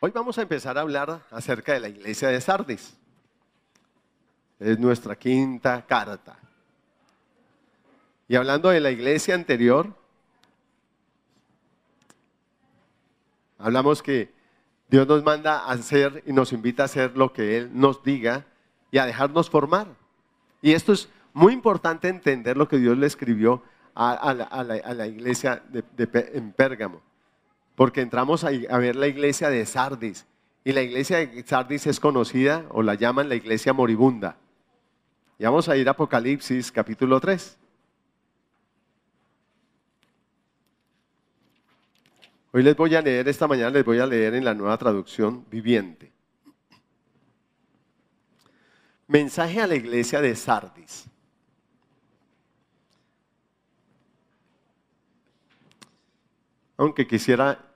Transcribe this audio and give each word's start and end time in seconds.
Hoy 0.00 0.12
vamos 0.12 0.38
a 0.38 0.42
empezar 0.42 0.78
a 0.78 0.82
hablar 0.82 1.22
acerca 1.28 1.72
de 1.72 1.80
la 1.80 1.88
iglesia 1.88 2.28
de 2.28 2.40
Sardis. 2.40 2.96
Es 4.60 4.78
nuestra 4.78 5.16
quinta 5.16 5.84
carta. 5.84 6.38
Y 8.28 8.36
hablando 8.36 8.68
de 8.68 8.78
la 8.78 8.92
iglesia 8.92 9.34
anterior, 9.34 9.92
hablamos 13.58 14.00
que 14.00 14.32
Dios 14.88 15.08
nos 15.08 15.24
manda 15.24 15.64
a 15.64 15.72
hacer 15.72 16.22
y 16.24 16.32
nos 16.32 16.52
invita 16.52 16.84
a 16.84 16.86
hacer 16.86 17.16
lo 17.16 17.32
que 17.32 17.56
Él 17.56 17.70
nos 17.72 18.04
diga 18.04 18.46
y 18.92 18.98
a 18.98 19.06
dejarnos 19.06 19.50
formar. 19.50 19.88
Y 20.62 20.74
esto 20.74 20.92
es 20.92 21.08
muy 21.32 21.52
importante 21.52 22.06
entender 22.06 22.56
lo 22.56 22.68
que 22.68 22.78
Dios 22.78 22.96
le 22.96 23.08
escribió 23.08 23.64
a, 23.96 24.32
la, 24.32 25.06
iglesia 25.08 25.60
de, 25.68 25.82
en 26.34 26.52
Pérgamo 26.52 27.07
porque 27.78 28.00
entramos 28.00 28.42
a, 28.42 28.50
ver 28.50 28.96
la 28.96 29.06
iglesia 29.06 29.50
de 29.50 29.64
Sardis. 29.64 30.26
Y 30.64 30.72
la 30.72 30.82
iglesia 30.82 31.18
de 31.18 31.44
Sardis 31.46 31.86
es 31.86 32.00
conocida 32.00 32.66
o 32.70 32.82
la 32.82 32.96
llaman 32.96 33.28
la 33.28 33.36
iglesia 33.36 33.72
moribunda. 33.72 34.36
Y 35.38 35.44
vamos 35.44 35.68
a 35.68 35.76
ir 35.76 35.86
a 35.86 35.92
Apocalipsis 35.92 36.72
capítulo 36.72 37.20
3. 37.20 37.56
Hoy 42.50 42.64
les 42.64 42.76
voy 42.76 42.96
a 42.96 43.00
leer, 43.00 43.28
esta 43.28 43.46
mañana 43.46 43.70
les 43.70 43.84
voy 43.84 44.00
a 44.00 44.06
leer 44.06 44.34
en 44.34 44.44
la 44.44 44.54
nueva 44.54 44.76
traducción 44.76 45.46
viviente. 45.48 46.10
Mensaje 49.06 49.60
a 49.60 49.68
la 49.68 49.76
iglesia 49.76 50.20
de 50.20 50.34
Sardis. 50.34 51.04
Aunque 56.76 57.06
quisiera 57.06 57.67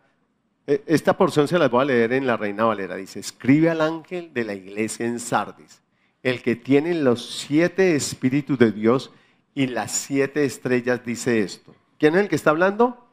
esta 0.66 1.16
porción 1.16 1.48
se 1.48 1.58
la 1.58 1.68
voy 1.68 1.82
a 1.82 1.86
leer 1.86 2.12
en 2.12 2.26
la 2.26 2.36
Reina 2.36 2.64
Valera. 2.64 2.96
Dice, 2.96 3.20
escribe 3.20 3.70
al 3.70 3.80
ángel 3.80 4.32
de 4.32 4.44
la 4.44 4.54
iglesia 4.54 5.06
en 5.06 5.18
Sardis, 5.18 5.80
el 6.22 6.42
que 6.42 6.56
tiene 6.56 6.94
los 6.94 7.40
siete 7.40 7.96
espíritus 7.96 8.58
de 8.58 8.70
Dios 8.70 9.10
y 9.54 9.66
las 9.66 9.92
siete 9.92 10.44
estrellas, 10.44 11.04
dice 11.04 11.40
esto. 11.42 11.74
¿Quién 11.98 12.14
es 12.14 12.22
el 12.22 12.28
que 12.28 12.36
está 12.36 12.50
hablando? 12.50 13.08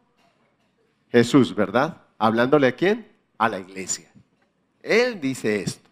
Jesús, 1.12 1.56
¿verdad? 1.56 2.04
¿Hablándole 2.18 2.68
a 2.68 2.76
quién? 2.76 3.08
A 3.38 3.50
la 3.50 3.60
iglesia. 3.60 4.12
Él 4.82 5.20
dice 5.20 5.62
esto. 5.62 5.90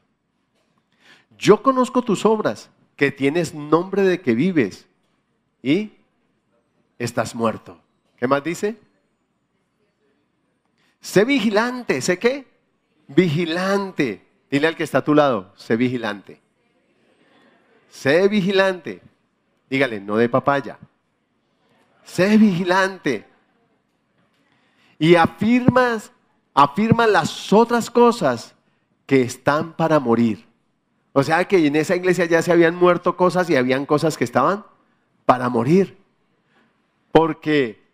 Yo 1.38 1.62
conozco 1.62 2.02
tus 2.02 2.26
obras, 2.26 2.70
que 2.96 3.12
tienes 3.12 3.54
nombre 3.54 4.02
de 4.02 4.22
que 4.22 4.34
vives 4.34 4.88
y 5.62 5.92
estás 6.98 7.36
muerto. 7.36 7.80
¿Qué 8.18 8.28
más 8.28 8.44
dice? 8.44 8.76
Sé 11.00 11.26
vigilante, 11.26 12.02
¿sé 12.02 12.18
qué? 12.20 12.48
Vigilante. 13.08 14.26
Dile 14.50 14.68
al 14.68 14.76
que 14.76 14.84
está 14.84 15.00
a 15.00 15.04
tu 15.04 15.14
lado, 15.14 15.54
sé 15.56 15.76
vigilante. 15.76 16.42
Sé 17.90 18.28
vigilante. 18.28 19.02
Dígale, 19.70 20.00
no 20.00 20.18
de 20.18 20.30
papaya. 20.30 20.78
Sé 22.04 22.38
vigilante. 22.38 23.26
Y 25.00 25.16
afirmas, 25.16 26.12
afirma 26.54 27.06
las 27.08 27.52
otras 27.52 27.90
cosas 27.90 28.56
que 29.06 29.22
están 29.22 29.74
para 29.74 30.00
morir. 30.00 30.48
O 31.14 31.24
sea 31.24 31.46
que 31.46 31.66
en 31.66 31.76
esa 31.76 31.96
iglesia 31.96 32.26
ya 32.26 32.42
se 32.42 32.52
habían 32.52 32.76
muerto 32.76 33.18
cosas 33.18 33.50
y 33.50 33.56
habían 33.56 33.86
cosas 33.86 34.18
que 34.18 34.24
estaban 34.24 34.66
para 35.26 35.50
morir. 35.50 35.98
Porque 37.12 37.87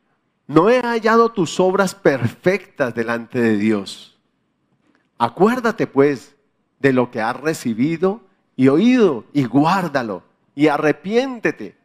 no 0.47 0.69
he 0.69 0.81
hallado 0.81 1.29
tus 1.29 1.59
obras 1.59 1.95
perfectas 1.95 2.93
delante 2.93 3.39
de 3.39 3.57
Dios. 3.57 4.17
Acuérdate 5.17 5.87
pues 5.87 6.35
de 6.79 6.93
lo 6.93 7.11
que 7.11 7.21
has 7.21 7.39
recibido 7.39 8.21
y 8.55 8.67
oído 8.67 9.25
y 9.33 9.45
guárdalo 9.45 10.23
y 10.55 10.67
arrepiéntete, 10.67 11.75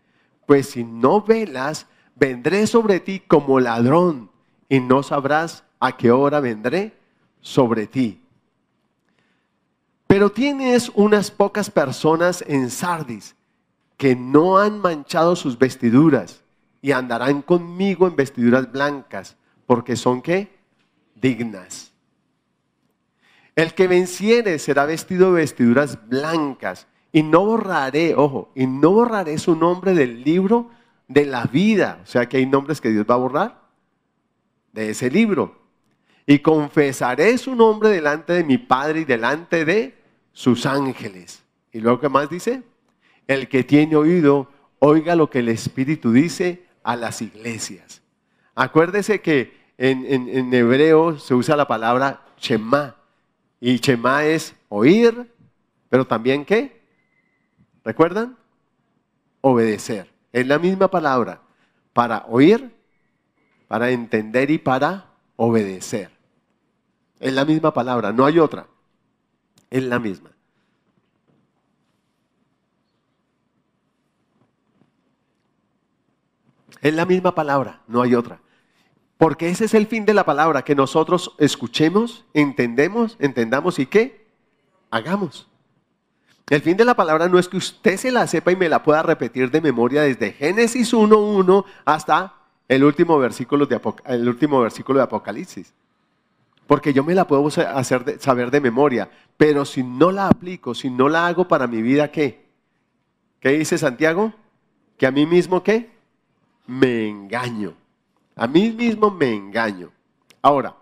pues 0.46 0.70
si 0.70 0.84
no 0.84 1.22
velas, 1.22 1.86
vendré 2.16 2.66
sobre 2.66 3.00
ti 3.00 3.20
como 3.20 3.60
ladrón 3.60 4.30
y 4.69 4.80
no 4.80 5.02
sabrás 5.02 5.64
a 5.78 5.96
qué 5.96 6.10
hora 6.10 6.40
vendré 6.40 6.96
sobre 7.40 7.86
ti. 7.86 8.20
Pero 10.06 10.30
tienes 10.30 10.90
unas 10.94 11.30
pocas 11.30 11.70
personas 11.70 12.42
en 12.46 12.70
Sardis 12.70 13.36
que 13.96 14.16
no 14.16 14.58
han 14.58 14.80
manchado 14.80 15.36
sus 15.36 15.58
vestiduras 15.58 16.42
y 16.80 16.92
andarán 16.92 17.42
conmigo 17.42 18.06
en 18.06 18.16
vestiduras 18.16 18.70
blancas, 18.70 19.36
porque 19.66 19.96
son 19.96 20.22
qué? 20.22 20.48
Dignas. 21.14 21.92
El 23.56 23.74
que 23.74 23.88
venciere 23.88 24.58
será 24.58 24.86
vestido 24.86 25.32
de 25.32 25.40
vestiduras 25.40 25.98
blancas 26.08 26.86
y 27.10 27.22
no 27.22 27.44
borraré, 27.44 28.14
ojo, 28.14 28.52
y 28.54 28.66
no 28.66 28.92
borraré 28.92 29.36
su 29.38 29.56
nombre 29.56 29.94
del 29.94 30.22
libro 30.22 30.70
de 31.08 31.26
la 31.26 31.44
vida. 31.44 32.00
O 32.04 32.06
sea 32.06 32.28
que 32.28 32.36
hay 32.36 32.46
nombres 32.46 32.80
que 32.80 32.90
Dios 32.90 33.04
va 33.10 33.14
a 33.14 33.18
borrar 33.18 33.62
de 34.72 34.90
ese 34.90 35.10
libro. 35.10 35.58
Y 36.24 36.38
confesaré 36.38 37.36
su 37.38 37.56
nombre 37.56 37.88
delante 37.88 38.34
de 38.34 38.44
mi 38.44 38.58
Padre 38.58 39.00
y 39.00 39.04
delante 39.04 39.64
de 39.64 39.98
sus 40.32 40.66
ángeles. 40.66 41.42
Y 41.72 41.80
luego, 41.80 42.00
¿qué 42.00 42.08
más 42.08 42.30
dice? 42.30 42.62
El 43.26 43.48
que 43.48 43.64
tiene 43.64 43.96
oído, 43.96 44.48
oiga 44.78 45.16
lo 45.16 45.30
que 45.30 45.40
el 45.40 45.48
Espíritu 45.48 46.12
dice 46.12 46.67
a 46.82 46.96
las 46.96 47.22
iglesias. 47.22 48.02
Acuérdese 48.54 49.20
que 49.20 49.56
en, 49.78 50.52
hebreo 50.52 51.18
se 51.18 51.34
usa 51.34 51.56
la 51.56 51.68
palabra 51.68 52.22
Shema. 52.38 52.96
Y 53.60 53.76
Shema 53.76 54.24
es 54.24 54.54
oír, 54.68 55.32
pero 55.88 56.06
también 56.06 56.44
qué? 56.44 56.82
¿Recuerdan? 57.84 58.36
Obedecer. 59.40 60.10
Es 60.32 60.46
la 60.46 60.58
misma 60.58 60.88
palabra 60.88 61.40
para 61.92 62.24
oír, 62.28 62.74
para 63.66 63.90
entender 63.90 64.50
y 64.50 64.58
para 64.58 65.06
obedecer. 65.36 66.10
Es 67.20 67.32
la 67.32 67.44
misma 67.44 67.72
palabra, 67.72 68.12
no 68.12 68.24
hay 68.26 68.38
otra. 68.38 68.66
Es 69.70 69.82
la 69.82 69.98
misma. 69.98 70.30
Es 76.80 76.94
la 76.94 77.06
misma 77.06 77.34
palabra, 77.34 77.82
no 77.86 78.02
hay 78.02 78.14
otra. 78.14 78.40
Porque 79.16 79.50
ese 79.50 79.64
es 79.64 79.74
el 79.74 79.86
fin 79.86 80.04
de 80.04 80.14
la 80.14 80.24
palabra, 80.24 80.62
que 80.62 80.76
nosotros 80.76 81.34
escuchemos, 81.38 82.24
entendemos, 82.34 83.16
entendamos 83.18 83.78
y 83.78 83.86
qué 83.86 84.26
hagamos. 84.90 85.48
El 86.48 86.62
fin 86.62 86.76
de 86.76 86.84
la 86.84 86.94
palabra 86.94 87.28
no 87.28 87.38
es 87.38 87.48
que 87.48 87.58
usted 87.58 87.96
se 87.96 88.10
la 88.10 88.26
sepa 88.26 88.52
y 88.52 88.56
me 88.56 88.68
la 88.68 88.82
pueda 88.82 89.02
repetir 89.02 89.50
de 89.50 89.60
memoria 89.60 90.02
desde 90.02 90.32
Génesis 90.32 90.94
1.1 90.94 91.64
hasta 91.84 92.34
el 92.68 92.84
último, 92.84 93.18
versículo 93.18 93.66
de 93.66 93.80
el 94.06 94.28
último 94.28 94.60
versículo 94.60 94.98
de 94.98 95.04
Apocalipsis. 95.04 95.74
Porque 96.66 96.92
yo 96.92 97.02
me 97.02 97.14
la 97.14 97.26
puedo 97.26 97.46
hacer 97.46 98.20
saber 98.20 98.50
de 98.50 98.60
memoria, 98.60 99.10
pero 99.36 99.64
si 99.64 99.82
no 99.82 100.12
la 100.12 100.28
aplico, 100.28 100.74
si 100.74 100.90
no 100.90 101.08
la 101.08 101.26
hago 101.26 101.48
para 101.48 101.66
mi 101.66 101.82
vida, 101.82 102.10
¿qué? 102.10 102.46
¿Qué 103.40 103.50
dice 103.50 103.78
Santiago? 103.78 104.32
Que 104.96 105.06
a 105.06 105.10
mí 105.10 105.26
mismo, 105.26 105.62
¿qué? 105.62 105.97
Me 106.68 107.08
engaño. 107.08 107.74
A 108.36 108.46
mí 108.46 108.70
mismo 108.70 109.10
me 109.10 109.34
engaño. 109.34 109.90
Ahora, 110.42 110.76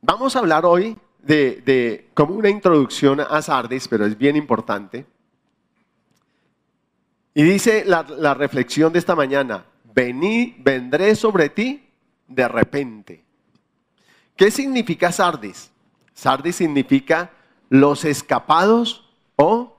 vamos 0.00 0.34
a 0.34 0.40
hablar 0.40 0.64
hoy 0.64 0.96
de, 1.22 2.10
como 2.14 2.34
una 2.34 2.48
introducción 2.48 3.20
a 3.20 3.40
Sardis, 3.42 3.86
pero 3.86 4.06
es 4.06 4.18
bien 4.18 4.36
importante. 4.36 5.06
Y 7.34 7.42
dice 7.42 7.84
la, 7.86 8.02
la 8.02 8.34
reflexión 8.34 8.92
de 8.92 8.98
esta 8.98 9.14
mañana, 9.14 9.64
Vení, 9.94 10.56
vendré 10.58 11.14
sobre 11.14 11.50
ti 11.50 11.88
de 12.26 12.48
repente. 12.48 13.24
¿Qué 14.34 14.50
significa 14.50 15.12
Sardis? 15.12 15.70
Sardis 16.14 16.56
significa 16.56 17.30
los 17.68 18.04
escapados 18.04 19.08
o 19.36 19.76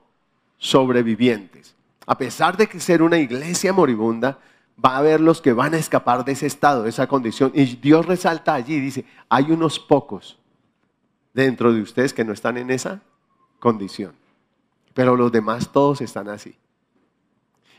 sobrevivientes. 0.58 1.74
A 2.12 2.18
pesar 2.18 2.58
de 2.58 2.66
que 2.66 2.78
ser 2.78 3.00
una 3.00 3.16
iglesia 3.16 3.72
moribunda, 3.72 4.38
va 4.84 4.96
a 4.96 4.98
haber 4.98 5.18
los 5.18 5.40
que 5.40 5.54
van 5.54 5.72
a 5.72 5.78
escapar 5.78 6.26
de 6.26 6.32
ese 6.32 6.46
estado, 6.46 6.82
de 6.82 6.90
esa 6.90 7.06
condición. 7.06 7.50
Y 7.54 7.64
Dios 7.76 8.04
resalta 8.04 8.52
allí, 8.52 8.78
dice, 8.80 9.06
hay 9.30 9.50
unos 9.50 9.78
pocos 9.78 10.38
dentro 11.32 11.72
de 11.72 11.80
ustedes 11.80 12.12
que 12.12 12.22
no 12.22 12.34
están 12.34 12.58
en 12.58 12.70
esa 12.70 13.00
condición. 13.60 14.12
Pero 14.92 15.16
los 15.16 15.32
demás 15.32 15.72
todos 15.72 16.02
están 16.02 16.28
así. 16.28 16.54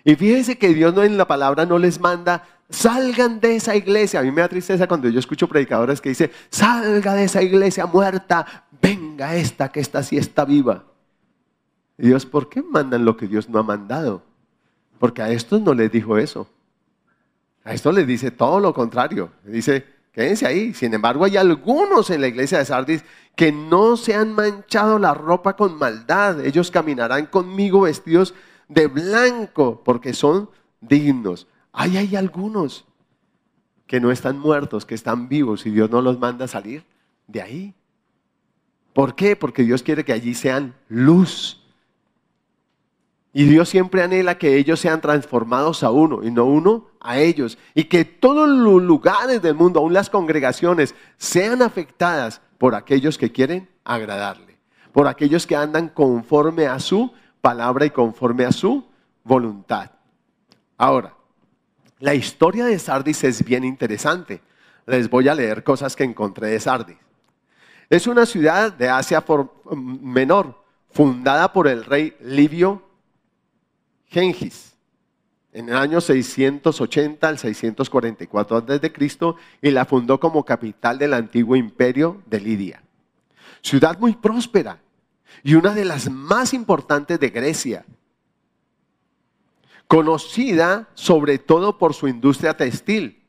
Y 0.04 0.16
fíjense 0.16 0.58
que 0.58 0.74
Dios 0.74 0.96
no 0.96 1.04
en 1.04 1.16
la 1.16 1.28
palabra 1.28 1.68
no 1.68 1.78
les 1.78 2.00
manda, 2.00 2.44
salgan 2.72 3.40
de 3.40 3.58
esa 3.58 3.76
iglesia. 3.76 4.22
A 4.22 4.24
mí 4.24 4.32
me 4.32 4.42
da 4.42 4.50
tristeza 4.50 4.88
cuando 4.88 5.10
yo 5.10 5.20
escucho 5.20 5.48
predicadores 5.48 6.02
que 6.02 6.10
dicen, 6.10 6.32
salga 6.50 7.14
de 7.14 7.26
esa 7.26 7.44
iglesia 7.44 7.86
muerta, 7.86 8.66
venga 8.82 9.36
esta, 9.36 9.72
que 9.72 9.80
esta 9.80 10.02
sí 10.02 10.18
está 10.18 10.44
viva. 10.44 10.86
Dios, 11.98 12.26
¿por 12.26 12.50
qué 12.50 12.62
mandan 12.62 13.06
lo 13.06 13.16
que 13.18 13.28
Dios 13.28 13.50
no 13.50 13.60
ha 13.60 13.64
mandado? 13.64 14.24
Porque 15.00 15.22
a 15.22 15.30
estos 15.30 15.62
no 15.62 15.74
les 15.74 15.92
dijo 15.92 16.18
eso. 16.18 16.48
A 17.64 17.74
estos 17.74 17.94
les 17.94 18.08
dice 18.08 18.32
todo 18.32 18.60
lo 18.60 18.74
contrario. 18.74 19.32
dice, 19.44 19.86
quédense 20.12 20.46
ahí. 20.46 20.74
Sin 20.74 20.94
embargo, 20.94 21.26
hay 21.26 21.38
algunos 21.38 22.10
en 22.10 22.22
la 22.22 22.28
iglesia 22.28 22.58
de 22.58 22.66
Sardis 22.66 23.04
que 23.36 23.52
no 23.52 23.98
se 23.98 24.16
han 24.16 24.34
manchado 24.34 25.00
la 25.00 25.14
ropa 25.14 25.56
con 25.56 25.78
maldad. 25.78 26.44
Ellos 26.46 26.72
caminarán 26.72 27.28
conmigo 27.28 27.82
vestidos 27.82 28.34
de 28.68 28.88
blanco 28.88 29.82
porque 29.84 30.14
son 30.14 30.50
dignos. 30.82 31.48
Ahí 31.72 31.98
hay 31.98 32.16
algunos 32.16 32.86
que 33.88 34.00
no 34.00 34.12
están 34.12 34.40
muertos, 34.40 34.86
que 34.86 34.96
están 34.96 35.30
vivos 35.30 35.66
y 35.66 35.72
Dios 35.72 35.90
no 35.90 36.02
los 36.02 36.20
manda 36.20 36.46
a 36.46 36.48
salir 36.48 36.86
de 37.28 37.42
ahí. 37.42 37.76
¿Por 38.94 39.16
qué? 39.16 39.36
Porque 39.36 39.64
Dios 39.64 39.84
quiere 39.84 40.06
que 40.06 40.14
allí 40.14 40.34
sean 40.36 40.76
luz. 40.88 41.63
Y 43.36 43.46
Dios 43.46 43.68
siempre 43.70 44.04
anhela 44.04 44.38
que 44.38 44.58
ellos 44.58 44.80
sean 44.80 45.02
transformados 45.02 45.82
a 45.82 45.90
uno 45.90 46.24
y 46.24 46.30
no 46.30 46.46
uno 46.46 46.86
a 47.00 47.18
ellos. 47.18 47.58
Y 47.74 47.86
que 47.86 48.06
todos 48.06 48.48
los 48.48 48.82
lugares 48.82 49.42
del 49.42 49.56
mundo, 49.56 49.80
aún 49.80 49.92
las 49.92 50.12
congregaciones, 50.12 50.94
sean 51.18 51.64
afectadas 51.64 52.42
por 52.60 52.76
aquellos 52.76 53.18
que 53.18 53.32
quieren 53.32 53.68
agradarle. 53.84 54.60
Por 54.92 55.08
aquellos 55.08 55.48
que 55.48 55.56
andan 55.56 55.90
conforme 55.90 56.68
a 56.68 56.80
su 56.80 57.12
palabra 57.42 57.88
y 57.88 57.90
conforme 57.90 58.46
a 58.46 58.52
su 58.52 58.86
voluntad. 59.24 59.90
Ahora, 60.78 61.16
la 62.00 62.14
historia 62.14 62.66
de 62.66 62.78
Sardis 62.78 63.24
es 63.24 63.44
bien 63.44 63.64
interesante. 63.64 64.42
Les 64.86 65.10
voy 65.10 65.28
a 65.28 65.34
leer 65.34 65.64
cosas 65.64 65.96
que 65.96 66.04
encontré 66.04 66.50
de 66.50 66.60
Sardis. 66.60 66.98
Es 67.90 68.06
una 68.06 68.28
ciudad 68.28 68.72
de 68.72 68.90
Asia 68.90 69.24
Menor, 69.76 70.64
fundada 70.92 71.52
por 71.52 71.68
el 71.68 71.84
rey 71.84 72.16
Livio 72.22 72.93
Gengis 74.14 74.74
en 75.52 75.70
el 75.70 75.76
año 75.76 76.02
680 76.02 77.28
al 77.28 77.38
644 77.38 78.58
a.C. 78.58 79.36
y 79.62 79.72
la 79.72 79.86
fundó 79.86 80.20
como 80.20 80.44
capital 80.44 80.98
del 80.98 81.14
antiguo 81.14 81.56
imperio 81.56 82.22
de 82.26 82.40
Lidia. 82.40 82.84
Ciudad 83.62 83.98
muy 84.00 84.16
próspera 84.16 84.80
y 85.44 85.56
una 85.56 85.74
de 85.74 85.86
las 85.86 86.10
más 86.10 86.54
importantes 86.54 87.20
de 87.20 87.30
Grecia, 87.30 87.86
conocida 89.88 90.90
sobre 90.96 91.38
todo 91.38 91.78
por 91.78 91.94
su 91.94 92.08
industria 92.08 92.58
textil. 92.58 93.24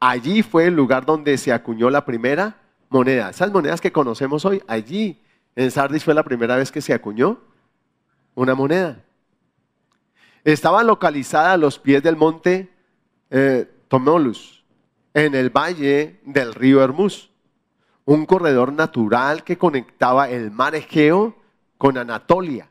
Allí 0.00 0.42
fue 0.42 0.66
el 0.66 0.74
lugar 0.74 1.04
donde 1.04 1.36
se 1.38 1.52
acuñó 1.52 1.90
la 1.90 2.04
primera 2.04 2.62
moneda. 2.88 3.30
Esas 3.30 3.52
monedas 3.52 3.80
que 3.80 3.92
conocemos 3.92 4.44
hoy, 4.44 4.62
allí 4.66 5.20
en 5.54 5.70
Sardis 5.70 6.04
fue 6.04 6.14
la 6.14 6.22
primera 6.22 6.56
vez 6.56 6.72
que 6.72 6.80
se 6.80 6.94
acuñó 6.94 7.40
una 8.34 8.54
moneda. 8.54 9.04
Estaba 10.48 10.82
localizada 10.82 11.52
a 11.52 11.56
los 11.58 11.78
pies 11.78 12.02
del 12.02 12.16
monte 12.16 12.70
eh, 13.28 13.70
Tomolus, 13.88 14.64
en 15.12 15.34
el 15.34 15.50
valle 15.50 16.20
del 16.24 16.54
río 16.54 16.82
Hermus, 16.82 17.30
un 18.06 18.24
corredor 18.24 18.72
natural 18.72 19.44
que 19.44 19.58
conectaba 19.58 20.30
el 20.30 20.50
mar 20.50 20.74
Egeo 20.74 21.36
con 21.76 21.98
Anatolia. 21.98 22.70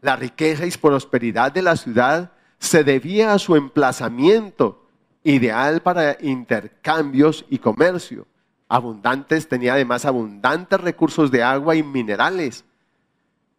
La 0.00 0.16
riqueza 0.16 0.66
y 0.66 0.72
prosperidad 0.72 1.52
de 1.52 1.62
la 1.62 1.76
ciudad 1.76 2.32
se 2.58 2.82
debía 2.82 3.32
a 3.32 3.38
su 3.38 3.54
emplazamiento 3.54 4.84
ideal 5.22 5.80
para 5.82 6.16
intercambios 6.20 7.44
y 7.48 7.58
comercio. 7.58 8.26
Abundantes, 8.68 9.46
tenía 9.46 9.74
además 9.74 10.04
abundantes 10.04 10.80
recursos 10.80 11.30
de 11.30 11.44
agua 11.44 11.76
y 11.76 11.84
minerales 11.84 12.64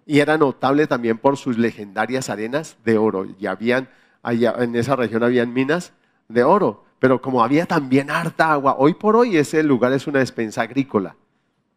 y 0.10 0.22
era 0.22 0.40
notable 0.40 0.88
también 0.88 1.20
por 1.20 1.38
sus 1.38 1.60
legendarias 1.60 2.32
arenas 2.32 2.78
de 2.84 2.98
oro. 2.98 3.28
Y 3.38 3.46
habían, 3.46 3.88
allá 4.24 4.56
en 4.58 4.76
esa 4.76 4.96
región 4.96 5.22
habían 5.22 5.54
minas 5.54 5.94
de 6.28 6.44
oro, 6.44 6.84
pero 6.98 7.22
como 7.22 7.44
había 7.44 7.68
también 7.68 8.10
harta 8.10 8.52
agua, 8.54 8.76
hoy 8.80 8.96
por 8.96 9.16
hoy 9.16 9.38
ese 9.38 9.62
lugar 9.62 9.94
es 9.94 10.08
una 10.08 10.18
despensa 10.18 10.64
agrícola. 10.64 11.16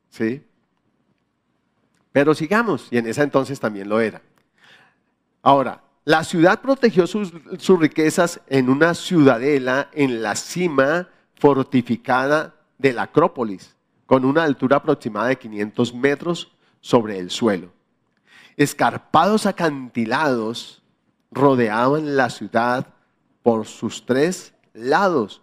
¿Sí? 0.09 0.43
Pero 2.11 2.33
sigamos, 2.33 2.89
y 2.91 2.97
en 2.97 3.07
esa 3.07 3.23
entonces 3.23 3.61
también 3.61 3.91
lo 3.91 4.01
era. 4.01 4.23
Ahora, 5.43 5.83
la 6.07 6.25
ciudad 6.25 6.63
protegió 6.63 7.07
sus, 7.07 7.35
sus, 7.59 7.79
riquezas 7.79 8.41
en 8.47 8.71
una 8.71 8.95
ciudadela 8.95 9.91
en 9.93 10.23
la 10.23 10.37
cima 10.37 11.11
fortificada 11.35 12.55
de 12.79 12.95
la 12.95 13.03
Acrópolis, 13.03 13.77
con 14.07 14.25
una 14.25 14.45
altura 14.45 14.79
aproximada 14.79 15.29
de 15.29 15.37
500 15.37 15.95
metros 15.95 16.57
sobre 16.81 17.19
el 17.19 17.31
suelo. 17.31 17.82
Escarpados 18.57 19.47
acantilados 19.47 20.83
rodeaban 21.31 22.17
la 22.17 22.31
ciudad 22.31 22.87
por 23.43 23.67
sus 23.67 24.05
tres 24.05 24.53
lados 24.75 25.43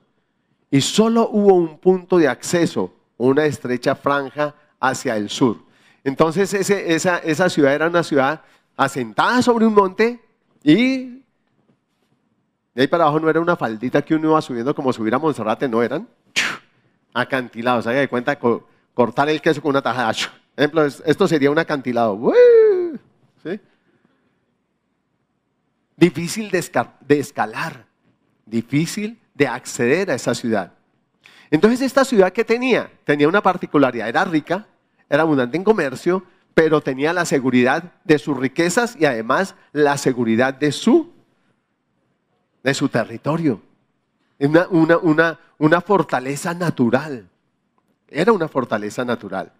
y 0.72 0.82
solo 0.82 1.30
hubo 1.32 1.56
un 1.56 1.80
punto 1.80 2.18
de 2.18 2.28
acceso, 2.28 2.94
una 3.18 3.46
estrecha 3.46 3.96
franja 3.96 4.54
hacia 4.80 5.18
el 5.18 5.30
sur. 5.30 5.58
Entonces 6.04 6.54
esa, 6.54 7.50
ciudad 7.50 7.74
era 7.74 7.88
una 7.88 8.04
ciudad 8.04 8.42
asentada 8.78 9.42
sobre 9.42 9.66
un 9.66 9.74
monte 9.74 10.20
y 10.64 11.20
de 12.74 12.84
ahí 12.84 12.88
para 12.88 13.04
abajo 13.04 13.20
no 13.20 13.30
era 13.30 13.42
una 13.42 13.56
faldita 13.56 14.02
que 14.02 14.16
uno 14.16 14.30
iba 14.30 14.42
subiendo 14.42 14.74
como 14.74 14.94
subir 14.94 15.14
a 15.14 15.20
Monserrate, 15.20 15.68
no 15.68 15.84
eran 15.84 16.08
acantilados. 17.14 17.88
Haga 17.88 18.00
de 18.00 18.08
cuenta 18.08 18.38
cortar 18.94 19.30
el 19.30 19.42
queso 19.42 19.62
con 19.62 19.72
una 19.72 19.82
tajada. 19.82 20.14
Ejemplo, 20.56 20.84
esto 20.86 21.28
sería 21.28 21.52
un 21.52 21.60
acantilado. 21.60 22.18
Difícil 25.96 26.50
de, 26.52 27.20
escalar, 27.20 27.86
difícil 28.46 29.20
de 29.34 29.48
acceder 29.48 30.12
a 30.12 30.16
esa 30.16 30.34
ciudad. 30.34 30.74
Entonces, 31.52 31.82
esta 31.82 32.06
ciudad 32.06 32.32
que 32.32 32.46
tenía, 32.46 32.92
tenía 33.04 33.28
una 33.28 33.42
particularidad, 33.42 34.08
era 34.08 34.24
rica, 34.24 34.68
era 35.10 35.24
abundante 35.24 35.58
en 35.58 35.64
comercio, 35.64 36.24
pero 36.54 36.82
tenía 36.82 37.12
la 37.14 37.26
seguridad 37.26 37.94
de 38.04 38.20
sus 38.20 38.38
riquezas 38.38 38.96
y 39.00 39.06
además 39.06 39.56
la 39.72 39.98
seguridad 39.98 40.54
de 40.54 40.72
su, 40.72 41.12
de 42.64 42.74
su 42.74 42.88
territorio. 42.90 43.62
Una, 44.40 44.68
una, 44.70 45.40
una 45.58 45.82
fortaleza 45.82 46.54
natural. 46.54 47.28
Era 48.08 48.32
una 48.32 48.48
fortaleza 48.48 49.04
natural. 49.04 49.52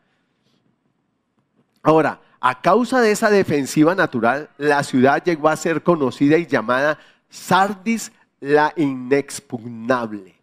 Ahora, 1.84 2.20
a 2.40 2.62
causa 2.62 3.02
de 3.02 3.12
esa 3.12 3.30
defensiva 3.30 3.96
natural, 3.96 4.50
la 4.58 4.84
ciudad 4.84 5.24
llegó 5.24 5.50
a 5.50 5.58
ser 5.58 5.84
conocida 5.84 6.38
y 6.38 6.46
llamada 6.46 6.98
Sardis 7.30 8.12
la 8.40 8.74
inexpugnable. 8.76 10.36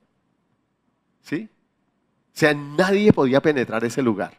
¿Sí? 1.22 1.48
O 2.34 2.38
sea, 2.38 2.52
nadie 2.54 3.12
podía 3.12 3.40
penetrar 3.40 3.84
ese 3.84 4.02
lugar. 4.02 4.36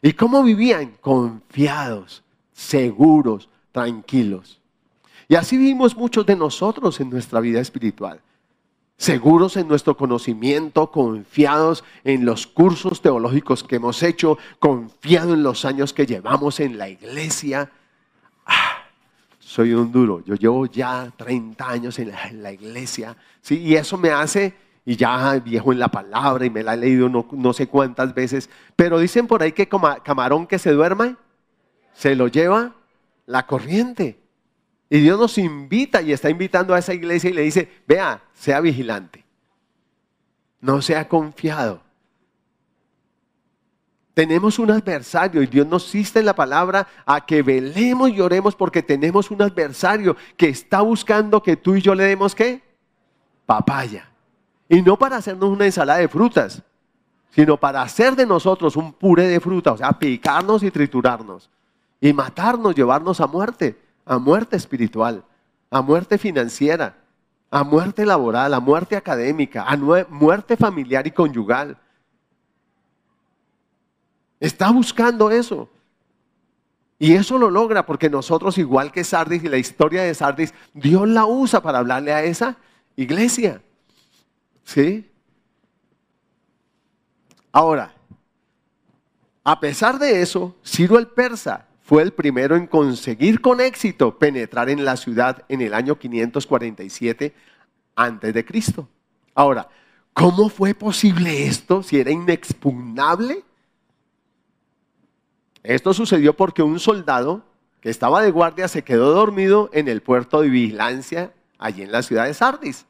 ¿Y 0.00 0.12
cómo 0.12 0.42
vivían? 0.42 0.92
Confiados, 1.00 2.22
seguros, 2.52 3.48
tranquilos. 3.72 4.60
Y 5.28 5.34
así 5.34 5.56
vivimos 5.56 5.96
muchos 5.96 6.24
de 6.24 6.36
nosotros 6.36 7.00
en 7.00 7.10
nuestra 7.10 7.40
vida 7.40 7.60
espiritual 7.60 8.20
seguros 9.00 9.56
en 9.56 9.66
nuestro 9.66 9.96
conocimiento, 9.96 10.90
confiados 10.90 11.84
en 12.04 12.26
los 12.26 12.46
cursos 12.46 13.00
teológicos 13.00 13.64
que 13.64 13.76
hemos 13.76 14.02
hecho, 14.02 14.36
confiados 14.58 15.32
en 15.32 15.42
los 15.42 15.64
años 15.64 15.94
que 15.94 16.04
llevamos 16.04 16.60
en 16.60 16.76
la 16.76 16.90
iglesia. 16.90 17.70
Ah, 18.44 18.84
soy 19.38 19.72
un 19.72 19.90
duro, 19.90 20.22
yo 20.26 20.34
llevo 20.34 20.66
ya 20.66 21.10
30 21.16 21.66
años 21.66 21.98
en 21.98 22.12
la, 22.42 22.52
iglesia, 22.52 23.16
¿sí? 23.40 23.60
y 23.60 23.74
eso 23.74 23.96
me 23.96 24.10
hace, 24.10 24.52
y 24.84 24.96
ya 24.96 25.38
viejo 25.38 25.72
en 25.72 25.78
la 25.78 25.88
palabra, 25.88 26.44
y 26.44 26.50
me 26.50 26.62
la 26.62 26.74
he 26.74 26.76
leído 26.76 27.08
no, 27.08 27.26
no 27.32 27.54
sé 27.54 27.68
cuántas 27.68 28.14
veces, 28.14 28.50
pero 28.76 28.98
dicen 28.98 29.26
por 29.26 29.42
ahí 29.42 29.52
que 29.52 29.66
como 29.66 29.88
camarón 30.04 30.46
que 30.46 30.58
se 30.58 30.72
duerma, 30.72 31.16
se 31.94 32.14
lo 32.14 32.28
lleva 32.28 32.74
la 33.24 33.46
corriente. 33.46 34.20
Y 34.92 34.98
Dios 34.98 35.18
nos 35.20 35.38
invita 35.38 36.02
y 36.02 36.12
está 36.12 36.28
invitando 36.28 36.74
a 36.74 36.80
esa 36.80 36.92
iglesia 36.92 37.30
y 37.30 37.32
le 37.32 37.42
dice, 37.42 37.70
vea, 37.86 38.20
sea 38.34 38.60
vigilante. 38.60 39.24
No 40.60 40.82
sea 40.82 41.08
confiado. 41.08 41.80
Tenemos 44.12 44.58
un 44.58 44.72
adversario 44.72 45.42
y 45.42 45.46
Dios 45.46 45.64
nos 45.68 45.84
insiste 45.84 46.18
en 46.18 46.26
la 46.26 46.34
palabra 46.34 46.88
a 47.06 47.24
que 47.24 47.40
velemos 47.40 48.10
y 48.10 48.20
oremos 48.20 48.56
porque 48.56 48.82
tenemos 48.82 49.30
un 49.30 49.40
adversario 49.40 50.16
que 50.36 50.48
está 50.48 50.80
buscando 50.80 51.40
que 51.40 51.56
tú 51.56 51.76
y 51.76 51.80
yo 51.80 51.94
le 51.94 52.04
demos 52.04 52.34
qué? 52.34 52.60
Papaya. 53.46 54.10
Y 54.68 54.82
no 54.82 54.98
para 54.98 55.18
hacernos 55.18 55.50
una 55.50 55.66
ensalada 55.66 56.00
de 56.00 56.08
frutas, 56.08 56.62
sino 57.30 57.56
para 57.56 57.82
hacer 57.82 58.16
de 58.16 58.26
nosotros 58.26 58.74
un 58.74 58.92
puré 58.92 59.28
de 59.28 59.38
fruta, 59.38 59.72
o 59.72 59.76
sea, 59.76 59.92
picarnos 59.92 60.64
y 60.64 60.70
triturarnos 60.72 61.48
y 62.00 62.12
matarnos, 62.12 62.74
llevarnos 62.74 63.20
a 63.20 63.28
muerte 63.28 63.89
a 64.10 64.18
muerte 64.18 64.56
espiritual, 64.56 65.24
a 65.70 65.82
muerte 65.82 66.18
financiera, 66.18 66.96
a 67.48 67.62
muerte 67.62 68.04
laboral, 68.04 68.52
a 68.52 68.58
muerte 68.58 68.96
académica, 68.96 69.62
a 69.62 69.76
muerte 69.76 70.56
familiar 70.56 71.06
y 71.06 71.12
conyugal. 71.12 71.78
Está 74.40 74.72
buscando 74.72 75.30
eso. 75.30 75.70
Y 76.98 77.12
eso 77.12 77.38
lo 77.38 77.50
logra 77.50 77.86
porque 77.86 78.10
nosotros, 78.10 78.58
igual 78.58 78.90
que 78.90 79.04
Sardis 79.04 79.44
y 79.44 79.48
la 79.48 79.58
historia 79.58 80.02
de 80.02 80.12
Sardis, 80.12 80.52
Dios 80.74 81.08
la 81.08 81.24
usa 81.24 81.62
para 81.62 81.78
hablarle 81.78 82.12
a 82.12 82.24
esa 82.24 82.56
iglesia. 82.96 83.62
¿Sí? 84.64 85.08
Ahora, 87.52 87.94
a 89.44 89.60
pesar 89.60 90.00
de 90.00 90.20
eso, 90.20 90.56
Ciro 90.64 90.98
el 90.98 91.06
persa 91.06 91.69
fue 91.90 92.04
el 92.04 92.12
primero 92.12 92.54
en 92.54 92.68
conseguir 92.68 93.40
con 93.40 93.60
éxito 93.60 94.16
penetrar 94.16 94.70
en 94.70 94.84
la 94.84 94.96
ciudad 94.96 95.44
en 95.48 95.60
el 95.60 95.74
año 95.74 95.98
547 95.98 97.34
antes 97.96 98.32
de 98.32 98.44
Cristo. 98.44 98.88
Ahora, 99.34 99.68
¿cómo 100.12 100.48
fue 100.50 100.72
posible 100.72 101.48
esto 101.48 101.82
si 101.82 101.98
era 101.98 102.12
inexpugnable? 102.12 103.42
Esto 105.64 105.92
sucedió 105.92 106.36
porque 106.36 106.62
un 106.62 106.78
soldado 106.78 107.42
que 107.80 107.90
estaba 107.90 108.22
de 108.22 108.30
guardia 108.30 108.68
se 108.68 108.84
quedó 108.84 109.10
dormido 109.12 109.68
en 109.72 109.88
el 109.88 110.00
puerto 110.00 110.42
de 110.42 110.48
vigilancia 110.48 111.34
allí 111.58 111.82
en 111.82 111.90
la 111.90 112.04
ciudad 112.04 112.26
de 112.26 112.34
Sardis. 112.34 112.86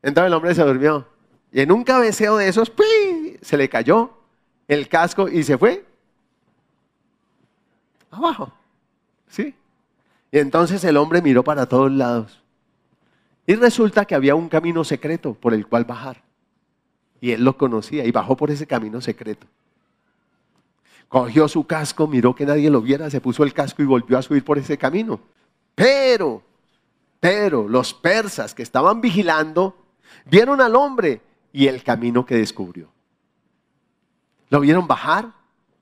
Entonces 0.00 0.28
el 0.28 0.32
hombre 0.32 0.54
se 0.54 0.62
durmió. 0.62 1.06
Y 1.52 1.60
en 1.60 1.70
un 1.70 1.84
cabeceo 1.84 2.38
de 2.38 2.48
esos, 2.48 2.72
se 3.42 3.56
le 3.58 3.68
cayó 3.68 4.18
el 4.66 4.88
casco 4.88 5.28
y 5.28 5.42
se 5.42 5.58
fue 5.58 5.91
abajo. 8.12 8.52
¿Sí? 9.26 9.54
Y 10.30 10.38
entonces 10.38 10.84
el 10.84 10.96
hombre 10.96 11.20
miró 11.20 11.42
para 11.42 11.66
todos 11.66 11.90
lados. 11.90 12.42
Y 13.46 13.54
resulta 13.56 14.04
que 14.04 14.14
había 14.14 14.34
un 14.34 14.48
camino 14.48 14.84
secreto 14.84 15.34
por 15.34 15.52
el 15.52 15.66
cual 15.66 15.84
bajar. 15.84 16.22
Y 17.20 17.32
él 17.32 17.44
lo 17.44 17.56
conocía 17.56 18.04
y 18.04 18.12
bajó 18.12 18.36
por 18.36 18.50
ese 18.50 18.66
camino 18.66 19.00
secreto. 19.00 19.46
Cogió 21.08 21.48
su 21.48 21.66
casco, 21.66 22.06
miró 22.06 22.34
que 22.34 22.46
nadie 22.46 22.70
lo 22.70 22.80
viera, 22.80 23.10
se 23.10 23.20
puso 23.20 23.44
el 23.44 23.52
casco 23.52 23.82
y 23.82 23.86
volvió 23.86 24.16
a 24.16 24.22
subir 24.22 24.44
por 24.44 24.58
ese 24.58 24.78
camino. 24.78 25.20
Pero, 25.74 26.42
pero 27.20 27.68
los 27.68 27.92
persas 27.92 28.54
que 28.54 28.62
estaban 28.62 29.00
vigilando 29.00 29.76
vieron 30.24 30.60
al 30.60 30.74
hombre 30.74 31.20
y 31.52 31.66
el 31.66 31.82
camino 31.82 32.24
que 32.24 32.36
descubrió. 32.36 32.88
Lo 34.48 34.60
vieron 34.60 34.86
bajar 34.86 35.32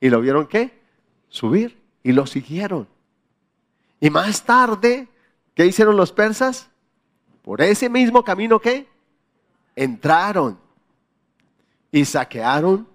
y 0.01 0.09
lo 0.09 0.21
vieron 0.21 0.47
qué? 0.47 0.81
Subir 1.29 1.80
y 2.03 2.13
lo 2.13 2.27
siguieron. 2.27 2.89
Y 4.01 4.11
más 4.11 4.43
tarde, 4.43 5.09
¿qué 5.55 5.67
hicieron 5.67 5.97
los 5.97 6.13
persas? 6.13 6.69
Por 7.43 7.61
ese 7.61 7.89
mismo 7.89 8.25
camino 8.25 8.59
que 8.59 8.89
entraron 9.77 10.59
y 11.93 12.05
saquearon 12.05 12.87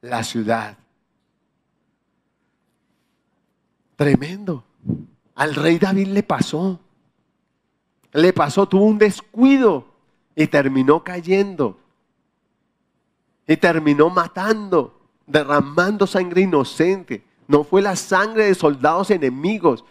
la 0.00 0.22
ciudad. 0.22 0.76
Tremendo. 3.96 4.64
Al 5.34 5.54
rey 5.54 5.78
David 5.78 6.08
le 6.08 6.22
pasó. 6.22 6.80
Le 8.12 8.32
pasó, 8.32 8.68
tuvo 8.68 8.84
un 8.84 8.98
descuido 8.98 9.86
y 10.36 10.46
terminó 10.46 11.02
cayendo. 11.02 11.78
Y 13.46 13.56
terminó 13.56 14.08
matando, 14.10 15.00
derramando 15.26 16.06
sangre 16.06 16.42
inocente. 16.42 17.24
No 17.46 17.64
fue 17.64 17.82
la 17.82 17.96
sangre 17.96 18.46
de 18.46 18.54
soldados 18.54 19.10
enemigos, 19.10 19.84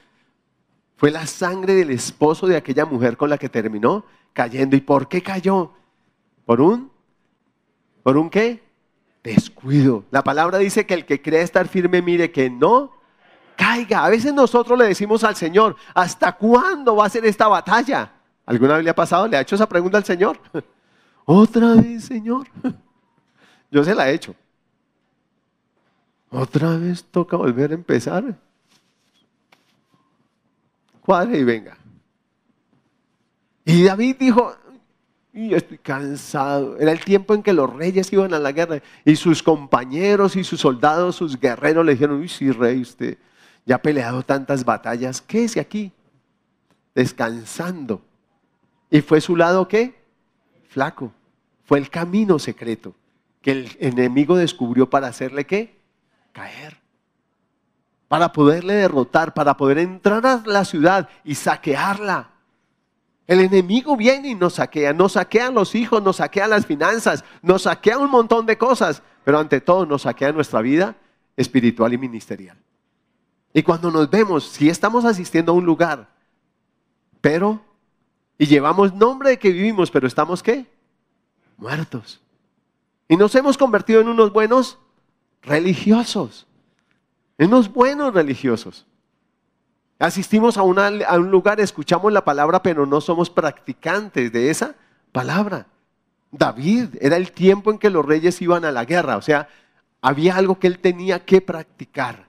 fue 0.96 1.12
la 1.12 1.28
sangre 1.28 1.74
del 1.76 1.92
esposo 1.92 2.48
de 2.48 2.56
aquella 2.56 2.86
mujer 2.86 3.18
con 3.18 3.30
la 3.30 3.38
que 3.38 3.50
terminó 3.50 4.06
cayendo. 4.32 4.76
¿Y 4.76 4.82
por 4.82 5.08
qué 5.08 5.22
cayó? 5.22 5.72
¿Por 6.46 6.62
un? 6.62 6.92
¿Por 8.04 8.18
un 8.18 8.30
qué? 8.30 8.64
Descuido. 9.24 10.04
La 10.12 10.24
palabra 10.24 10.58
dice 10.58 10.86
que 10.86 10.94
el 10.94 11.06
que 11.06 11.22
cree 11.22 11.42
estar 11.42 11.68
firme 11.68 12.02
mire 12.02 12.32
que 12.32 12.50
no 12.50 12.94
caiga. 13.56 14.06
A 14.06 14.10
veces 14.10 14.34
nosotros 14.34 14.78
le 14.78 14.86
decimos 14.86 15.24
al 15.24 15.36
Señor, 15.36 15.76
¿hasta 15.94 16.34
cuándo 16.34 16.96
va 16.96 17.06
a 17.06 17.10
ser 17.10 17.26
esta 17.26 17.48
batalla? 17.48 18.12
¿Alguna 18.46 18.76
vez 18.76 18.84
le 18.84 18.90
ha 18.90 18.96
pasado? 18.96 19.28
¿Le 19.28 19.38
ha 19.38 19.42
hecho 19.42 19.56
esa 19.56 19.68
pregunta 19.68 19.98
al 19.98 20.06
Señor? 20.06 20.40
¿Otra 21.26 21.76
vez, 21.76 22.06
Señor? 22.06 22.48
Yo 23.72 23.84
se 23.84 23.96
la 23.96 24.10
he 24.10 24.14
hecho. 24.14 24.36
Otra 26.34 26.78
vez 26.78 27.04
toca 27.04 27.38
volver 27.38 27.72
a 27.72 27.76
empezar. 27.76 28.36
Cuadre 31.02 31.38
y 31.38 31.44
venga. 31.44 31.78
Y 33.64 33.84
David 33.84 34.16
dijo, 34.20 34.56
y 35.32 35.54
estoy 35.54 35.78
cansado. 35.78 36.78
Era 36.80 36.92
el 36.92 37.06
tiempo 37.06 37.36
en 37.36 37.44
que 37.44 37.54
los 37.54 37.72
reyes 37.72 38.12
iban 38.12 38.34
a 38.34 38.40
la 38.40 38.52
guerra 38.52 38.82
y 39.06 39.16
sus 39.16 39.44
compañeros 39.44 40.36
y 40.36 40.44
sus 40.44 40.60
soldados, 40.60 41.16
sus 41.16 41.40
guerreros 41.40 41.86
le 41.86 41.94
dijeron, 41.94 42.20
uy, 42.20 42.28
sí, 42.28 42.52
rey, 42.52 42.82
usted 42.82 43.18
ya 43.66 43.76
ha 43.76 43.82
peleado 43.82 44.24
tantas 44.24 44.66
batallas, 44.66 45.22
quédese 45.22 45.60
aquí, 45.60 45.92
descansando. 46.96 48.02
Y 48.90 49.02
fue 49.02 49.22
su 49.22 49.36
lado 49.36 49.68
qué? 49.68 50.02
Flaco. 50.68 51.14
Fue 51.64 51.78
el 51.78 51.90
camino 51.90 52.40
secreto 52.40 52.96
que 53.42 53.52
el 53.52 53.78
enemigo 53.80 54.36
descubrió 54.36 54.90
para 54.90 55.08
hacerle 55.08 55.46
qué? 55.46 55.83
Caer. 56.34 56.78
Para 58.10 58.34
poderle 58.34 58.74
derrotar, 58.74 59.34
para 59.34 59.56
poder 59.56 59.78
entrar 59.78 60.26
a 60.26 60.44
la 60.46 60.66
ciudad 60.66 61.08
y 61.24 61.36
saquearla. 61.36 62.30
El 63.26 63.40
enemigo 63.40 63.96
viene 63.96 64.30
y 64.30 64.36
nos 64.36 64.56
saquea, 64.56 64.92
nos 64.92 65.14
saquean 65.14 65.54
los 65.54 65.74
hijos, 65.76 66.04
nos 66.04 66.18
saquean 66.18 66.50
las 66.50 66.66
finanzas, 66.66 67.24
nos 67.42 67.64
saquea 67.64 67.98
un 67.98 68.12
montón 68.12 68.46
de 68.46 68.58
cosas, 68.58 69.02
pero 69.24 69.40
ante 69.40 69.62
todo 69.62 69.86
nos 69.86 70.02
saquea 70.02 70.34
nuestra 70.34 70.62
vida 70.62 70.98
espiritual 71.38 71.94
y 71.94 71.98
ministerial. 71.98 72.58
Y 73.54 73.64
cuando 73.64 73.90
nos 73.92 74.10
vemos, 74.10 74.44
si 74.46 74.68
estamos 74.68 75.06
asistiendo 75.06 75.54
a 75.54 75.56
un 75.56 75.66
lugar, 75.66 76.10
pero, 77.22 77.62
y 78.38 78.46
llevamos 78.46 78.94
nombre 78.94 79.30
de 79.30 79.40
que 79.40 79.52
vivimos, 79.52 79.90
pero 79.90 80.08
estamos 80.08 80.44
qué? 80.44 80.66
Muertos. 81.58 82.20
Y 83.08 83.16
nos 83.16 83.34
hemos 83.36 83.58
convertido 83.58 84.02
en 84.02 84.10
unos 84.10 84.34
buenos 84.34 84.80
religiosos, 85.44 86.48
en 87.38 87.52
los 87.52 87.72
buenos 87.72 88.14
religiosos. 88.14 88.86
Asistimos 90.00 90.58
a, 90.58 90.62
a 90.62 90.64
un 90.64 91.32
lugar, 91.32 91.60
escuchamos 91.60 92.12
la 92.12 92.26
palabra, 92.26 92.62
pero 92.62 92.86
no 92.86 93.00
somos 93.00 93.30
practicantes 93.30 94.32
de 94.32 94.50
esa 94.50 94.76
palabra. 95.12 95.68
David 96.32 96.96
era 97.00 97.16
el 97.16 97.32
tiempo 97.32 97.72
en 97.72 97.78
que 97.78 97.90
los 97.90 98.06
reyes 98.06 98.42
iban 98.42 98.66
a 98.66 98.72
la 98.72 98.86
guerra, 98.86 99.18
o 99.18 99.22
sea, 99.22 99.48
había 100.02 100.36
algo 100.36 100.60
que 100.60 100.68
él 100.68 100.80
tenía 100.80 101.24
que 101.24 101.40
practicar, 101.40 102.26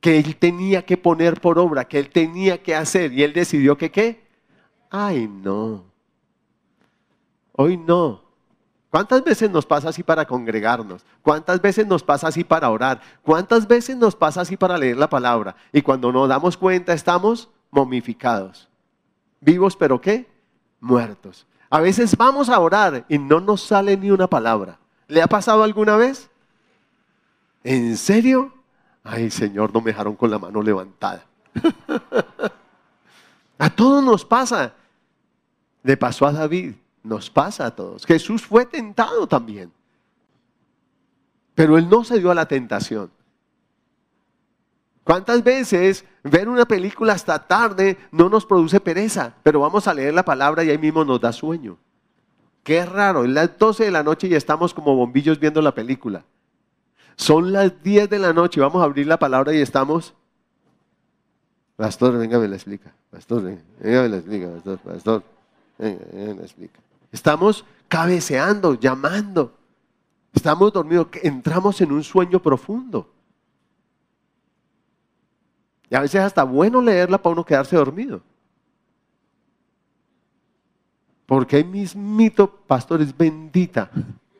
que 0.00 0.18
él 0.18 0.36
tenía 0.36 0.84
que 0.84 0.96
poner 0.96 1.40
por 1.40 1.58
obra, 1.58 1.86
que 1.86 1.98
él 1.98 2.08
tenía 2.10 2.62
que 2.62 2.74
hacer, 2.74 3.12
y 3.12 3.22
él 3.22 3.32
decidió 3.32 3.76
que 3.78 3.90
qué. 3.92 4.26
Ay, 4.90 5.28
no. 5.28 5.84
Hoy 7.52 7.76
no. 7.76 8.25
¿Cuántas 8.96 9.22
veces 9.22 9.50
nos 9.50 9.66
pasa 9.66 9.90
así 9.90 10.02
para 10.02 10.24
congregarnos? 10.24 11.04
¿Cuántas 11.20 11.60
veces 11.60 11.86
nos 11.86 12.02
pasa 12.02 12.28
así 12.28 12.44
para 12.44 12.70
orar? 12.70 12.98
¿Cuántas 13.20 13.68
veces 13.68 13.94
nos 13.94 14.16
pasa 14.16 14.40
así 14.40 14.56
para 14.56 14.78
leer 14.78 14.96
la 14.96 15.06
palabra? 15.06 15.54
Y 15.70 15.82
cuando 15.82 16.10
nos 16.10 16.26
damos 16.30 16.56
cuenta 16.56 16.94
estamos 16.94 17.50
momificados. 17.70 18.70
Vivos 19.38 19.76
pero 19.76 20.00
qué? 20.00 20.26
Muertos. 20.80 21.46
A 21.68 21.80
veces 21.80 22.16
vamos 22.16 22.48
a 22.48 22.58
orar 22.58 23.04
y 23.06 23.18
no 23.18 23.38
nos 23.38 23.60
sale 23.60 23.98
ni 23.98 24.10
una 24.10 24.28
palabra. 24.28 24.78
¿Le 25.08 25.20
ha 25.20 25.26
pasado 25.26 25.62
alguna 25.62 25.98
vez? 25.98 26.30
¿En 27.64 27.98
serio? 27.98 28.50
Ay, 29.04 29.30
Señor, 29.30 29.74
no 29.74 29.82
me 29.82 29.90
dejaron 29.90 30.16
con 30.16 30.30
la 30.30 30.38
mano 30.38 30.62
levantada. 30.62 31.22
a 33.58 33.68
todos 33.68 34.02
nos 34.02 34.24
pasa. 34.24 34.72
Le 35.82 35.98
pasó 35.98 36.24
a 36.24 36.32
David. 36.32 36.76
Nos 37.06 37.30
pasa 37.30 37.66
a 37.66 37.70
todos. 37.70 38.04
Jesús 38.04 38.44
fue 38.44 38.66
tentado 38.66 39.28
también. 39.28 39.70
Pero 41.54 41.78
él 41.78 41.88
no 41.88 42.02
se 42.02 42.18
dio 42.18 42.32
a 42.32 42.34
la 42.34 42.48
tentación. 42.48 43.12
¿Cuántas 45.04 45.44
veces 45.44 46.04
ver 46.24 46.48
una 46.48 46.64
película 46.64 47.12
hasta 47.12 47.46
tarde 47.46 47.96
no 48.10 48.28
nos 48.28 48.44
produce 48.44 48.80
pereza? 48.80 49.34
Pero 49.44 49.60
vamos 49.60 49.86
a 49.86 49.94
leer 49.94 50.14
la 50.14 50.24
palabra 50.24 50.64
y 50.64 50.70
ahí 50.70 50.78
mismo 50.78 51.04
nos 51.04 51.20
da 51.20 51.32
sueño. 51.32 51.78
Qué 52.64 52.84
raro, 52.84 53.22
es 53.22 53.30
las 53.30 53.56
12 53.56 53.84
de 53.84 53.90
la 53.92 54.02
noche 54.02 54.26
y 54.26 54.34
estamos 54.34 54.74
como 54.74 54.96
bombillos 54.96 55.38
viendo 55.38 55.62
la 55.62 55.72
película. 55.72 56.24
Son 57.14 57.52
las 57.52 57.84
10 57.84 58.10
de 58.10 58.18
la 58.18 58.32
noche 58.32 58.60
vamos 58.60 58.82
a 58.82 58.84
abrir 58.84 59.06
la 59.06 59.16
palabra 59.16 59.54
y 59.54 59.60
estamos... 59.60 60.12
Pastor, 61.76 62.18
venga, 62.18 62.40
me 62.40 62.48
la 62.48 62.56
explica. 62.56 62.92
Pastor, 63.10 63.42
venga, 63.42 63.62
me 64.02 64.08
la 64.08 64.16
explica. 64.16 64.50
Pastor, 64.50 64.78
pastor, 64.78 65.22
venga, 65.78 66.00
me 66.12 66.34
la 66.34 66.42
explica. 66.42 66.80
Estamos 67.12 67.64
cabeceando, 67.88 68.74
llamando. 68.74 69.56
Estamos 70.32 70.72
dormidos, 70.72 71.08
entramos 71.22 71.80
en 71.80 71.92
un 71.92 72.04
sueño 72.04 72.40
profundo. 72.40 73.10
Y 75.88 75.94
a 75.94 76.00
veces 76.00 76.20
hasta 76.20 76.42
bueno 76.44 76.80
leerla 76.82 77.18
para 77.18 77.32
uno 77.32 77.44
quedarse 77.44 77.76
dormido. 77.76 78.22
Porque 81.26 81.56
hay 81.56 81.64
mismito, 81.64 82.48
pastores, 82.48 83.16
bendita. 83.16 83.90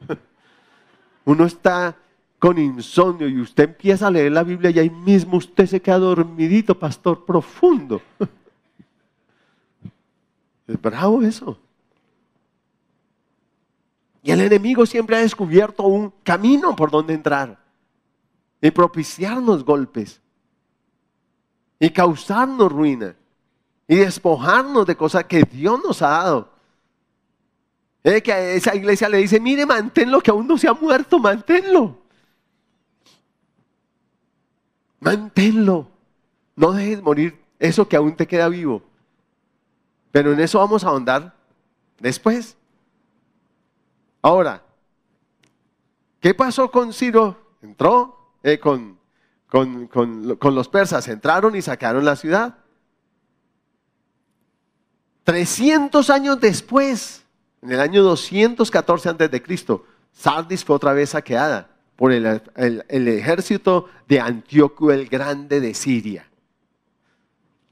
Uno 1.24 1.44
está 1.44 1.96
con 2.38 2.58
insomnio 2.58 3.28
y 3.28 3.40
usted 3.40 3.64
empieza 3.64 4.06
a 4.06 4.10
leer 4.10 4.30
la 4.30 4.44
Biblia 4.44 4.70
y 4.70 4.78
ahí 4.78 4.90
mismo 4.90 5.38
usted 5.38 5.66
se 5.66 5.80
queda 5.80 5.98
dormidito, 5.98 6.78
pastor, 6.78 7.24
profundo. 7.24 8.00
Es 10.68 10.82
bravo 10.82 11.22
eso. 11.22 11.56
Y 14.26 14.32
el 14.32 14.40
enemigo 14.40 14.84
siempre 14.86 15.14
ha 15.14 15.20
descubierto 15.20 15.84
un 15.84 16.12
camino 16.24 16.74
por 16.74 16.90
donde 16.90 17.14
entrar 17.14 17.60
y 18.60 18.72
propiciarnos 18.72 19.64
golpes 19.64 20.20
y 21.78 21.90
causarnos 21.90 22.72
ruina 22.72 23.14
y 23.86 23.94
despojarnos 23.94 24.84
de 24.84 24.96
cosas 24.96 25.26
que 25.26 25.44
Dios 25.44 25.80
nos 25.84 26.02
ha 26.02 26.08
dado. 26.08 26.50
Es 28.02 28.20
que 28.20 28.32
a 28.32 28.40
esa 28.50 28.74
iglesia 28.74 29.08
le 29.08 29.18
dice, 29.18 29.38
mire, 29.38 29.64
manténlo, 29.64 30.20
que 30.20 30.32
aún 30.32 30.48
no 30.48 30.58
se 30.58 30.66
ha 30.66 30.74
muerto, 30.74 31.20
manténlo. 31.20 31.96
Manténlo. 34.98 35.88
No 36.56 36.72
dejes 36.72 37.00
morir 37.00 37.40
eso 37.60 37.86
que 37.86 37.94
aún 37.94 38.16
te 38.16 38.26
queda 38.26 38.48
vivo. 38.48 38.82
Pero 40.10 40.32
en 40.32 40.40
eso 40.40 40.58
vamos 40.58 40.82
a 40.82 40.88
ahondar 40.88 41.32
después. 42.00 42.56
Ahora, 44.26 44.60
¿qué 46.18 46.34
pasó 46.34 46.68
con 46.68 46.92
Ciro? 46.92 47.54
Entró 47.62 48.32
eh, 48.42 48.58
con, 48.58 48.98
los 50.42 50.68
persas, 50.68 51.06
entraron 51.06 51.54
y 51.54 51.62
sacaron 51.62 52.04
la 52.04 52.16
ciudad. 52.16 52.58
300 55.22 56.10
años 56.10 56.40
después, 56.40 57.24
en 57.62 57.70
el 57.70 57.78
año 57.78 58.02
214 58.02 59.10
antes 59.10 59.30
de 59.30 59.40
Cristo, 59.40 59.86
Sardis 60.10 60.64
fue 60.64 60.74
otra 60.74 60.92
vez 60.92 61.10
saqueada 61.10 61.70
por 61.94 62.10
el, 62.10 62.42
el, 62.56 63.06
ejército 63.06 63.88
de 64.08 64.18
Antíoco 64.18 64.90
el 64.90 65.06
Grande 65.06 65.60
de 65.60 65.72
Siria. 65.72 66.28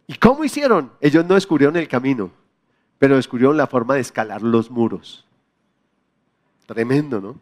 ¿Y 0.07 0.15
cómo 0.15 0.45
hicieron? 0.45 0.93
Ellos 1.01 1.27
no 1.27 1.35
descubrieron 1.35 1.77
el 1.77 1.89
camino, 1.89 2.31
pero 3.01 3.17
descubrieron 3.17 3.57
la 3.57 3.67
forma 3.67 3.95
de 3.95 4.03
escalar 4.03 4.41
los 4.41 4.71
muros. 4.71 5.25
Tremendo, 6.67 7.21
¿no? 7.21 7.41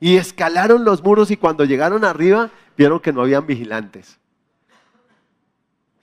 Y 0.00 0.16
escalaron 0.16 0.84
los 0.84 1.02
muros 1.02 1.30
y 1.30 1.36
cuando 1.36 1.64
llegaron 1.64 2.04
arriba 2.04 2.50
vieron 2.76 3.00
que 3.00 3.12
no 3.12 3.22
habían 3.22 3.46
vigilantes. 3.46 4.18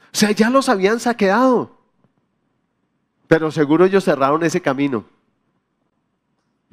O 0.06 0.16
sea, 0.16 0.32
ya 0.32 0.50
los 0.50 0.70
habían 0.70 1.00
saqueado. 1.00 1.72
Pero 3.28 3.52
seguro 3.52 3.86
ellos 3.86 4.04
cerraron 4.04 4.44
ese 4.44 4.62
camino. 4.62 5.06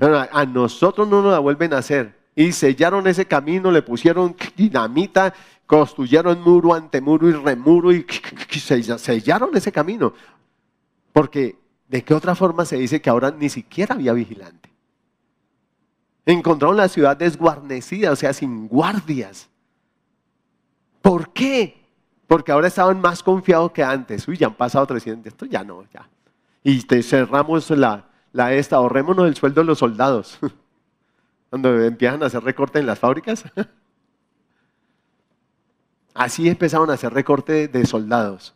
A 0.00 0.44
nosotros 0.46 1.08
no 1.08 1.22
nos 1.22 1.32
la 1.32 1.38
vuelven 1.38 1.74
a 1.74 1.78
hacer. 1.78 2.18
Y 2.34 2.52
sellaron 2.52 3.06
ese 3.06 3.26
camino, 3.26 3.70
le 3.70 3.82
pusieron 3.82 4.34
dinamita, 4.56 5.34
construyeron 5.66 6.40
muro 6.42 6.74
ante 6.74 7.00
muro 7.00 7.28
y 7.28 7.32
remuro 7.32 7.92
y 7.92 8.06
sellaron 8.98 9.54
ese 9.56 9.72
camino. 9.72 10.14
Porque 11.12 11.58
de 11.88 12.02
qué 12.02 12.14
otra 12.14 12.34
forma 12.34 12.64
se 12.64 12.76
dice 12.76 13.00
que 13.02 13.10
ahora 13.10 13.30
ni 13.30 13.48
siquiera 13.48 13.94
había 13.94 14.12
vigilante. 14.12 14.69
Encontraron 16.26 16.76
la 16.76 16.88
ciudad 16.88 17.16
desguarnecida, 17.16 18.12
o 18.12 18.16
sea, 18.16 18.32
sin 18.32 18.68
guardias. 18.68 19.48
¿Por 21.02 21.32
qué? 21.32 21.80
Porque 22.26 22.52
ahora 22.52 22.68
estaban 22.68 23.00
más 23.00 23.22
confiados 23.22 23.72
que 23.72 23.82
antes. 23.82 24.28
Uy, 24.28 24.36
ya 24.36 24.48
han 24.48 24.54
pasado 24.54 24.86
300, 24.86 25.26
esto 25.26 25.46
ya 25.46 25.64
no, 25.64 25.84
ya 25.92 26.08
y 26.62 26.80
cerramos 27.02 27.70
la, 27.70 28.08
la 28.32 28.52
esta, 28.52 28.76
ahorrémonos 28.76 29.26
el 29.26 29.36
sueldo 29.36 29.62
de 29.62 29.66
los 29.66 29.78
soldados. 29.78 30.38
Cuando 31.50 31.82
empiezan 31.82 32.22
a 32.22 32.26
hacer 32.26 32.44
recorte 32.44 32.78
en 32.78 32.86
las 32.86 32.98
fábricas. 32.98 33.44
Así 36.14 36.48
empezaron 36.48 36.90
a 36.90 36.94
hacer 36.94 37.12
recorte 37.12 37.68
de 37.68 37.86
soldados. 37.86 38.54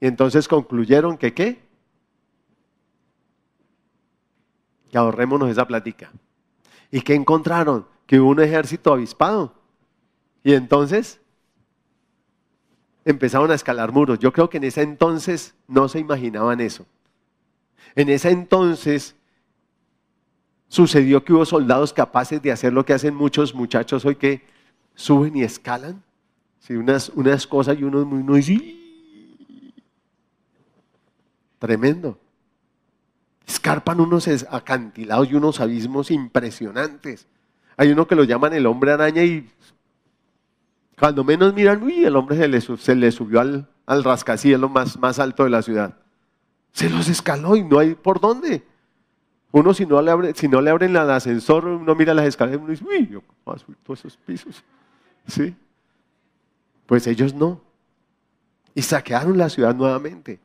Y 0.00 0.06
entonces 0.06 0.48
concluyeron 0.48 1.18
que 1.18 1.34
qué? 1.34 1.62
Que 4.90 4.98
ahorrémonos 4.98 5.50
esa 5.50 5.66
plática. 5.66 6.10
¿Y 6.92 7.00
qué 7.00 7.14
encontraron? 7.14 7.86
Que 8.06 8.20
hubo 8.20 8.30
un 8.30 8.40
ejército 8.40 8.92
avispado. 8.92 9.54
Y 10.44 10.52
entonces 10.52 11.20
empezaron 13.04 13.50
a 13.50 13.54
escalar 13.54 13.90
muros. 13.90 14.18
Yo 14.18 14.32
creo 14.32 14.48
que 14.50 14.58
en 14.58 14.64
ese 14.64 14.82
entonces 14.82 15.54
no 15.66 15.88
se 15.88 15.98
imaginaban 15.98 16.60
eso. 16.60 16.86
En 17.94 18.10
ese 18.10 18.30
entonces 18.30 19.16
sucedió 20.68 21.24
que 21.24 21.32
hubo 21.32 21.44
soldados 21.44 21.92
capaces 21.92 22.40
de 22.42 22.52
hacer 22.52 22.72
lo 22.72 22.84
que 22.84 22.92
hacen 22.92 23.14
muchos 23.14 23.54
muchachos 23.54 24.04
hoy 24.04 24.16
que 24.16 24.42
suben 24.94 25.34
y 25.36 25.42
escalan. 25.42 26.02
Sí, 26.60 26.74
unas, 26.74 27.08
unas 27.10 27.46
cosas 27.46 27.78
y 27.78 27.84
unos 27.84 28.06
muy, 28.06 28.22
muy 28.22 28.42
tremendo. 31.58 32.18
Escarpan 33.46 34.00
unos 34.00 34.28
acantilados 34.50 35.30
y 35.30 35.34
unos 35.34 35.60
abismos 35.60 36.10
impresionantes. 36.10 37.26
Hay 37.76 37.90
uno 37.90 38.06
que 38.06 38.14
lo 38.14 38.24
llaman 38.24 38.52
el 38.52 38.66
hombre 38.66 38.92
araña 38.92 39.22
y 39.22 39.50
cuando 40.98 41.24
menos 41.24 41.52
miran, 41.54 41.82
uy, 41.82 42.04
el 42.04 42.14
hombre 42.14 42.36
se 42.78 42.94
le, 42.94 43.10
subió 43.10 43.40
al, 43.40 43.68
al 43.86 44.04
rascacielos 44.04 44.70
más, 44.70 44.98
más 44.98 45.18
alto 45.18 45.44
de 45.44 45.50
la 45.50 45.62
ciudad. 45.62 45.96
Se 46.72 46.88
los 46.88 47.08
escaló 47.08 47.56
y 47.56 47.64
no 47.64 47.78
hay 47.78 47.94
por 47.94 48.20
dónde. 48.20 48.64
Uno 49.50 49.74
si 49.74 49.84
no 49.84 50.00
le, 50.00 50.10
abre, 50.10 50.34
si 50.34 50.48
no 50.48 50.60
le 50.60 50.70
abren 50.70 50.90
el 50.90 51.10
ascensor, 51.10 51.66
uno 51.66 51.94
mira 51.94 52.14
las 52.14 52.26
escaleras 52.26 52.60
y 52.60 52.62
uno 52.62 52.70
dice, 52.70 52.84
uy, 52.84 53.08
yo 53.08 53.20
cómo 53.20 53.58
subir 53.58 53.76
todos 53.82 53.98
esos 54.00 54.16
pisos. 54.16 54.62
¿Sí? 55.26 55.54
Pues 56.86 57.06
ellos 57.06 57.34
no. 57.34 57.60
Y 58.74 58.82
saquearon 58.82 59.36
la 59.36 59.50
ciudad 59.50 59.74
nuevamente. 59.74 60.40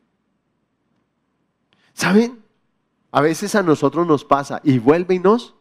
¿Saben? 1.94 2.38
A 3.10 3.20
veces 3.20 3.54
a 3.54 3.62
nosotros 3.62 4.06
nos 4.06 4.24
pasa 4.24 4.60
y 4.62 4.78
vuelve 4.78 5.14
y 5.14 5.18
nos, 5.18 5.54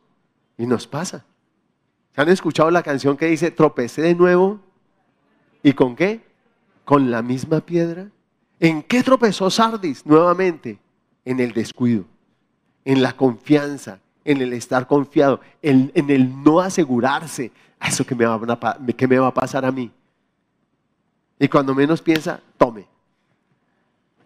y 0.58 0.66
nos 0.66 0.88
pasa. 0.88 1.26
¿Se 2.14 2.22
han 2.22 2.30
escuchado 2.30 2.72
la 2.72 2.84
canción 2.84 3.16
que 3.16 3.28
dice, 3.28 3.52
tropecé 3.52 4.02
de 4.02 4.16
nuevo? 4.16 4.60
¿Y 5.64 5.74
con 5.74 5.96
qué? 5.96 6.26
Con 6.84 7.12
la 7.12 7.22
misma 7.22 7.62
piedra. 7.62 8.10
¿En 8.60 8.82
qué 8.84 9.04
tropezó 9.04 9.50
Sardis 9.50 10.06
nuevamente? 10.06 10.80
En 11.24 11.40
el 11.40 11.52
descuido, 11.52 12.06
en 12.86 13.02
la 13.02 13.14
confianza, 13.14 14.00
en 14.24 14.42
el 14.42 14.54
estar 14.54 14.88
confiado, 14.88 15.42
en, 15.62 15.92
el 15.94 16.44
no 16.44 16.62
asegurarse 16.62 17.52
a 17.80 17.90
eso 17.90 18.06
me, 18.16 18.26
va 18.26 18.36
a, 18.36 18.78
que 18.96 19.08
me 19.08 19.20
va 19.20 19.28
a 19.28 19.34
pasar 19.34 19.66
a 19.66 19.72
mí. 19.72 19.92
Y 21.40 21.48
cuando 21.48 21.76
menos 21.76 22.02
piensa, 22.02 22.42
tome. 22.58 22.88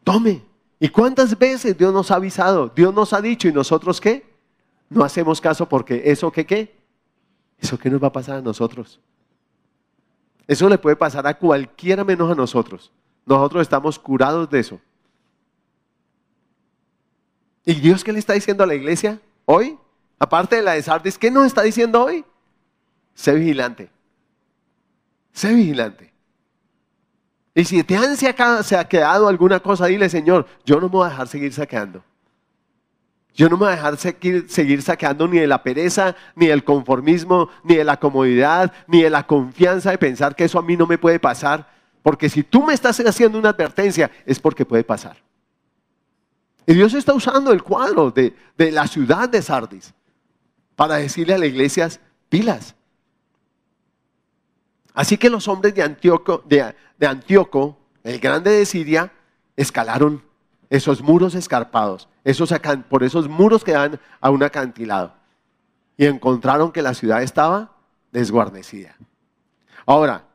Tome. 0.03 0.50
¿Y 0.83 0.89
cuántas 0.89 1.37
veces 1.37 1.77
Dios 1.77 1.93
nos 1.93 2.09
ha 2.09 2.15
avisado? 2.15 2.71
Dios 2.75 2.91
nos 2.91 3.13
ha 3.13 3.21
dicho 3.21 3.47
y 3.47 3.53
nosotros 3.53 4.01
qué? 4.01 4.25
No 4.89 5.03
hacemos 5.03 5.39
caso 5.39 5.69
porque 5.69 6.01
eso 6.05 6.31
que 6.31 6.43
qué? 6.43 6.75
Eso 7.59 7.77
que 7.77 7.87
nos 7.87 8.01
va 8.01 8.07
a 8.07 8.11
pasar 8.11 8.37
a 8.39 8.41
nosotros. 8.41 8.99
Eso 10.47 10.67
le 10.67 10.79
puede 10.79 10.95
pasar 10.95 11.27
a 11.27 11.37
cualquiera 11.37 12.03
menos 12.03 12.31
a 12.31 12.33
nosotros. 12.33 12.91
Nosotros 13.27 13.61
estamos 13.61 13.99
curados 13.99 14.49
de 14.49 14.59
eso. 14.59 14.81
¿Y 17.63 17.75
Dios 17.75 18.03
qué 18.03 18.11
le 18.11 18.17
está 18.17 18.33
diciendo 18.33 18.63
a 18.63 18.67
la 18.67 18.73
iglesia 18.73 19.21
hoy? 19.45 19.77
Aparte 20.17 20.55
de 20.55 20.63
la 20.63 20.71
de 20.71 20.81
Sardis, 20.81 21.15
¿qué 21.15 21.29
nos 21.29 21.45
está 21.45 21.61
diciendo 21.61 22.03
hoy? 22.03 22.25
Sé 23.13 23.35
vigilante. 23.35 23.91
Sé 25.31 25.53
vigilante. 25.53 26.10
Y 27.53 27.65
si 27.65 27.83
te 27.83 27.97
han 27.97 28.15
saqueado 28.15 29.27
alguna 29.27 29.59
cosa, 29.59 29.87
dile, 29.87 30.09
Señor, 30.09 30.45
yo 30.65 30.75
no 30.75 30.83
me 30.83 30.93
voy 30.93 31.07
a 31.07 31.09
dejar 31.09 31.27
seguir 31.27 31.53
saqueando. 31.53 32.03
Yo 33.33 33.49
no 33.49 33.57
me 33.57 33.65
voy 33.65 33.73
a 33.73 33.75
dejar 33.75 33.97
seguir, 33.97 34.81
saqueando 34.81 35.27
ni 35.27 35.39
de 35.39 35.47
la 35.47 35.63
pereza, 35.63 36.15
ni 36.35 36.47
del 36.47 36.63
conformismo, 36.63 37.49
ni 37.63 37.75
de 37.75 37.83
la 37.83 37.97
comodidad, 37.97 38.71
ni 38.87 39.03
de 39.03 39.09
la 39.09 39.25
confianza 39.25 39.91
de 39.91 39.97
pensar 39.97 40.35
que 40.35 40.45
eso 40.45 40.59
a 40.59 40.61
mí 40.61 40.75
no 40.75 40.85
me 40.85 40.97
puede 40.97 41.19
pasar. 41.19 41.69
Porque 42.03 42.29
si 42.29 42.43
tú 42.43 42.63
me 42.63 42.73
estás 42.73 42.99
haciendo 42.99 43.37
una 43.37 43.49
advertencia, 43.49 44.11
es 44.25 44.39
porque 44.39 44.65
puede 44.65 44.83
pasar. 44.83 45.17
Y 46.65 46.73
Dios 46.73 46.93
está 46.93 47.13
usando 47.13 47.51
el 47.51 47.63
cuadro 47.63 48.11
de, 48.11 48.33
la 48.57 48.87
ciudad 48.87 49.29
de 49.29 49.41
Sardis 49.41 49.93
para 50.75 50.95
decirle 50.95 51.33
a 51.33 51.37
las 51.37 51.49
iglesias, 51.49 51.99
pilas. 52.29 52.75
Así 54.93 55.17
que 55.17 55.29
los 55.29 55.47
hombres 55.47 55.73
de 55.73 55.83
Antíoco, 55.83 56.43
de, 56.45 56.73
el 58.03 58.19
grande 58.19 58.51
de 58.51 58.65
Siria, 58.65 59.11
escalaron 59.55 60.23
esos 60.69 61.01
muros 61.01 61.35
escarpados, 61.35 62.09
esos, 62.23 62.53
por 62.89 63.03
esos 63.03 63.27
muros 63.27 63.63
que 63.63 63.73
dan 63.73 63.99
a 64.19 64.29
un 64.29 64.43
acantilado. 64.43 65.13
Y 65.97 66.05
encontraron 66.05 66.71
que 66.71 66.81
la 66.81 66.93
ciudad 66.93 67.21
estaba 67.21 67.75
desguarnecida. 68.11 68.95
Ahora, 69.85 70.25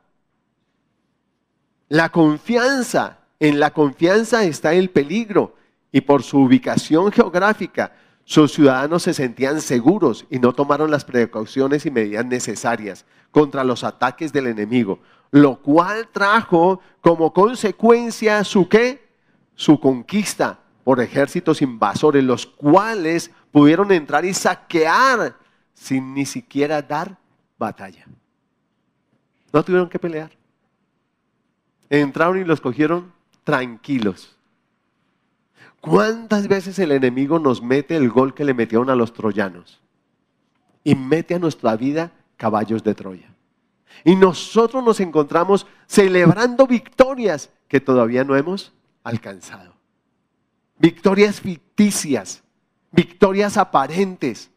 la 1.89 2.09
confianza, 2.09 3.19
en 3.39 3.59
la 3.59 3.71
confianza 3.71 4.43
está 4.43 4.73
el 4.73 4.89
peligro 4.89 5.55
y 5.91 6.01
por 6.01 6.23
su 6.23 6.39
ubicación 6.39 7.11
geográfica, 7.11 7.93
sus 8.23 8.51
ciudadanos 8.51 9.03
se 9.03 9.13
sentían 9.13 9.61
seguros 9.61 10.25
y 10.29 10.39
no 10.39 10.51
tomaron 10.51 10.91
las 10.91 11.05
precauciones 11.05 11.85
y 11.85 11.91
medidas 11.91 12.25
necesarias 12.25 13.05
contra 13.31 13.63
los 13.63 13.83
ataques 13.83 14.33
del 14.33 14.47
enemigo, 14.47 14.99
lo 15.31 15.57
cual 15.57 16.07
trajo 16.11 16.79
como 17.01 17.33
consecuencia 17.33 18.43
su 18.43 18.67
qué? 18.67 19.07
Su 19.55 19.79
conquista 19.79 20.59
por 20.83 21.01
ejércitos 21.01 21.61
invasores, 21.61 22.23
los 22.23 22.45
cuales 22.45 23.31
pudieron 23.51 23.91
entrar 23.91 24.23
y 24.23 24.33
saquear, 24.33 25.35
sin 25.73 26.13
ni 26.13 26.25
siquiera 26.25 26.81
dar 26.81 27.17
batalla. 27.57 28.05
No 29.51 29.63
tuvieron 29.63 29.89
que 29.89 29.99
pelear. 29.99 30.31
Entraron 31.89 32.39
y 32.39 32.43
los 32.43 32.61
cogieron 32.61 33.11
tranquilos. 33.43 34.37
¿Cuántas 35.81 36.47
veces 36.47 36.79
el 36.79 36.91
enemigo 36.91 37.39
nos 37.39 37.61
mete 37.61 37.95
el 37.95 38.09
gol 38.09 38.33
que 38.33 38.43
le 38.43 38.53
metieron 38.53 38.89
a 38.89 38.95
los 38.95 39.13
troyanos? 39.13 39.79
Y 40.83 40.95
mete 40.95 41.35
a 41.35 41.39
nuestra 41.39 41.75
vida 41.75 42.11
caballos 42.37 42.83
de 42.83 42.95
Troya. 42.95 43.33
Y 44.03 44.15
nosotros 44.15 44.83
nos 44.83 44.99
encontramos 44.99 45.65
celebrando 45.87 46.67
victorias 46.67 47.49
que 47.67 47.81
todavía 47.81 48.23
no 48.23 48.35
hemos 48.35 48.73
alcanzado. 49.03 49.73
Victorias 50.77 51.41
ficticias, 51.41 52.43
victorias 52.91 53.57
aparentes. 53.57 54.51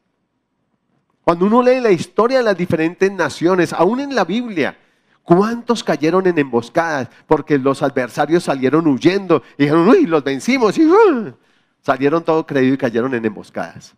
Cuando 1.22 1.46
uno 1.46 1.62
lee 1.62 1.80
la 1.80 1.90
historia 1.90 2.38
de 2.38 2.44
las 2.44 2.56
diferentes 2.56 3.10
naciones, 3.10 3.72
aún 3.72 4.00
en 4.00 4.14
la 4.14 4.24
Biblia, 4.24 4.76
¿cuántos 5.22 5.82
cayeron 5.82 6.26
en 6.26 6.38
emboscadas? 6.38 7.08
Porque 7.26 7.58
los 7.58 7.82
adversarios 7.82 8.44
salieron 8.44 8.86
huyendo 8.86 9.42
y 9.56 9.62
dijeron, 9.62 9.88
uy, 9.88 10.06
los 10.06 10.22
vencimos 10.22 10.76
y 10.76 10.86
uh, 10.86 11.32
salieron 11.80 12.22
todo 12.22 12.46
creído 12.46 12.74
y 12.74 12.78
cayeron 12.78 13.14
en 13.14 13.24
emboscadas. 13.24 13.94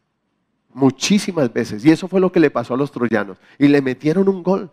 Muchísimas 0.74 1.52
veces. 1.52 1.84
Y 1.84 1.90
eso 1.90 2.08
fue 2.08 2.20
lo 2.20 2.32
que 2.32 2.40
le 2.40 2.50
pasó 2.50 2.74
a 2.74 2.76
los 2.76 2.90
troyanos. 2.90 3.38
Y 3.58 3.68
le 3.68 3.82
metieron 3.82 4.28
un 4.28 4.42
gol. 4.42 4.70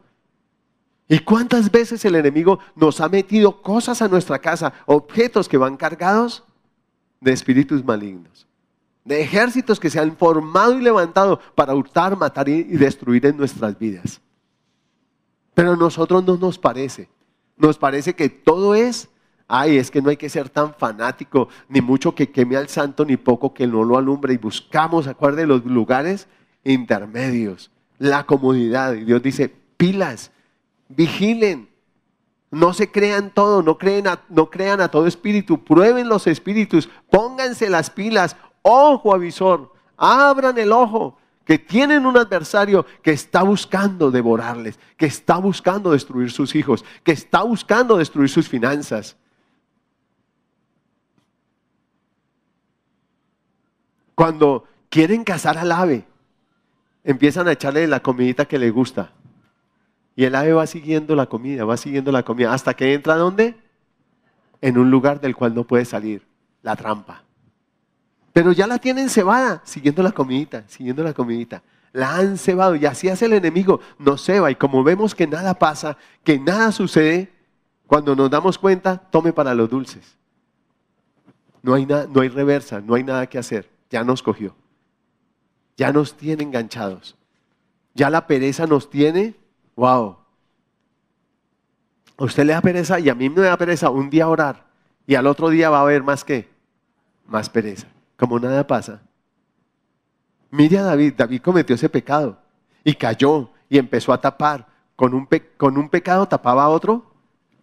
¿Y 1.07 1.19
cuántas 1.19 1.71
veces 1.71 2.05
el 2.05 2.15
enemigo 2.15 2.59
nos 2.75 3.01
ha 3.01 3.09
metido 3.09 3.61
cosas 3.61 4.01
a 4.01 4.07
nuestra 4.07 4.39
casa, 4.39 4.73
objetos 4.85 5.49
que 5.49 5.57
van 5.57 5.75
cargados 5.75 6.43
de 7.19 7.33
espíritus 7.33 7.83
malignos? 7.83 8.49
de 9.09 9.21
ejércitos 9.21 9.79
que 9.79 9.89
se 9.89 9.99
han 9.99 10.15
formado 10.15 10.77
y 10.77 10.83
levantado 10.83 11.39
para 11.55 11.73
hurtar, 11.73 12.15
matar 12.15 12.47
y 12.47 12.63
destruir 12.63 13.25
en 13.25 13.37
nuestras 13.37 13.77
vidas. 13.77 14.21
Pero 15.55 15.73
a 15.73 15.75
nosotros 15.75 16.23
no 16.23 16.37
nos 16.37 16.59
parece. 16.59 17.09
Nos 17.57 17.77
parece 17.77 18.13
que 18.13 18.29
todo 18.29 18.75
es, 18.75 19.08
ay, 19.49 19.77
es 19.77 19.91
que 19.91 20.01
no 20.01 20.09
hay 20.09 20.17
que 20.17 20.29
ser 20.29 20.47
tan 20.47 20.73
fanático, 20.75 21.49
ni 21.67 21.81
mucho 21.81 22.15
que 22.15 22.31
queme 22.31 22.55
al 22.55 22.69
santo, 22.69 23.03
ni 23.03 23.17
poco 23.17 23.53
que 23.53 23.67
no 23.67 23.83
lo 23.83 23.97
alumbre. 23.97 24.33
Y 24.33 24.37
buscamos, 24.37 25.07
acuerde, 25.07 25.45
los 25.45 25.65
lugares 25.65 26.27
intermedios, 26.63 27.71
la 27.97 28.25
comodidad. 28.25 28.93
Y 28.93 29.03
Dios 29.03 29.21
dice, 29.21 29.53
pilas, 29.75 30.31
vigilen, 30.87 31.67
no 32.51 32.73
se 32.73 32.91
crean 32.91 33.31
todo, 33.33 33.61
no, 33.63 33.77
creen 33.77 34.05
no 34.29 34.49
crean 34.49 34.81
a 34.81 34.89
todo 34.89 35.07
espíritu, 35.07 35.63
prueben 35.63 36.07
los 36.07 36.27
espíritus, 36.27 36.87
pónganse 37.09 37.69
las 37.69 37.89
pilas, 37.89 38.35
ojo 38.61 39.13
avisor, 39.13 39.73
abran 39.97 40.57
el 40.57 40.71
ojo, 40.71 41.17
que 41.43 41.57
tienen 41.57 42.05
un 42.05 42.15
adversario 42.15 42.85
que 43.01 43.09
está 43.09 43.41
buscando 43.41 44.11
devorarles, 44.11 44.79
que 44.95 45.07
está 45.07 45.37
buscando 45.37 45.91
destruir 45.91 46.29
sus 46.29 46.53
hijos, 46.53 46.85
que 47.03 47.11
está 47.11 47.41
buscando 47.41 47.97
destruir 47.97 48.29
sus 48.29 48.47
finanzas. 48.47 49.17
Cuando 54.19 54.65
quieren 54.89 55.23
cazar 55.23 55.57
al 55.57 55.71
ave, 55.71 56.03
empiezan 57.05 57.47
a 57.47 57.53
echarle 57.53 57.87
la 57.87 58.01
comidita 58.01 58.43
que 58.43 58.59
le 58.59 58.69
gusta. 58.69 59.13
Y 60.13 60.25
el 60.25 60.35
ave 60.35 60.51
va 60.51 60.67
siguiendo 60.67 61.15
la 61.15 61.27
comida, 61.27 61.63
va 61.63 61.77
siguiendo 61.77 62.11
la 62.11 62.23
comida, 62.23 62.53
hasta 62.53 62.73
que 62.73 62.93
entra 62.93 63.15
¿dónde? 63.15 63.55
En 64.59 64.77
un 64.77 64.91
lugar 64.91 65.21
del 65.21 65.37
cual 65.37 65.55
no 65.55 65.63
puede 65.63 65.85
salir, 65.85 66.27
la 66.63 66.75
trampa. 66.75 67.23
Pero 68.33 68.51
ya 68.51 68.67
la 68.67 68.77
tienen 68.77 69.09
cebada, 69.09 69.61
siguiendo 69.63 70.03
la 70.03 70.11
comidita, 70.11 70.65
siguiendo 70.67 71.01
la 71.01 71.13
comidita. 71.13 71.63
La 71.93 72.17
han 72.17 72.37
cebado 72.37 72.75
y 72.75 72.85
así 72.85 73.07
hace 73.07 73.23
el 73.23 73.31
enemigo, 73.31 73.79
nos 73.99 74.25
ceba. 74.25 74.51
Y 74.51 74.55
como 74.55 74.83
vemos 74.83 75.15
que 75.15 75.27
nada 75.27 75.53
pasa, 75.53 75.95
que 76.25 76.37
nada 76.37 76.73
sucede, 76.73 77.31
cuando 77.87 78.17
nos 78.17 78.29
damos 78.29 78.57
cuenta, 78.57 78.97
tome 78.97 79.31
para 79.31 79.55
los 79.55 79.69
dulces. 79.69 80.17
No 81.63 81.73
hay, 81.73 81.85
no 81.85 82.19
hay 82.19 82.27
reversa, 82.27 82.81
no 82.81 82.95
hay 82.95 83.03
nada 83.05 83.25
que 83.25 83.37
hacer. 83.37 83.78
Ya 83.89 84.03
nos 84.03 84.21
cogió. 84.21 84.55
Ya 85.77 85.91
nos 85.91 86.15
tiene 86.15 86.43
enganchados. 86.43 87.15
Ya 87.93 88.09
la 88.09 88.27
pereza 88.27 88.67
nos 88.67 88.89
tiene, 88.89 89.35
wow. 89.75 90.17
A 92.17 92.23
usted 92.23 92.45
le 92.45 92.53
da 92.53 92.61
pereza 92.61 92.99
y 92.99 93.09
a 93.09 93.15
mí 93.15 93.29
me 93.29 93.41
da 93.41 93.57
pereza 93.57 93.89
un 93.89 94.09
día 94.09 94.27
orar 94.27 94.67
y 95.07 95.15
al 95.15 95.25
otro 95.25 95.49
día 95.49 95.69
va 95.69 95.79
a 95.79 95.81
haber 95.81 96.03
más 96.03 96.23
que, 96.23 96.49
más 97.25 97.49
pereza 97.49 97.87
como 98.19 98.37
nada 98.37 98.67
pasa. 98.67 99.01
Mire 100.51 100.77
a 100.77 100.83
David, 100.83 101.13
David 101.15 101.41
cometió 101.41 101.75
ese 101.75 101.87
pecado 101.87 102.37
y 102.83 102.93
cayó 102.93 103.49
y 103.69 103.77
empezó 103.77 104.11
a 104.11 104.19
tapar. 104.19 104.67
Con 104.97 105.13
un, 105.13 105.29
con 105.55 105.77
un 105.77 105.87
pecado 105.87 106.27
tapaba 106.27 106.67
otro 106.67 107.05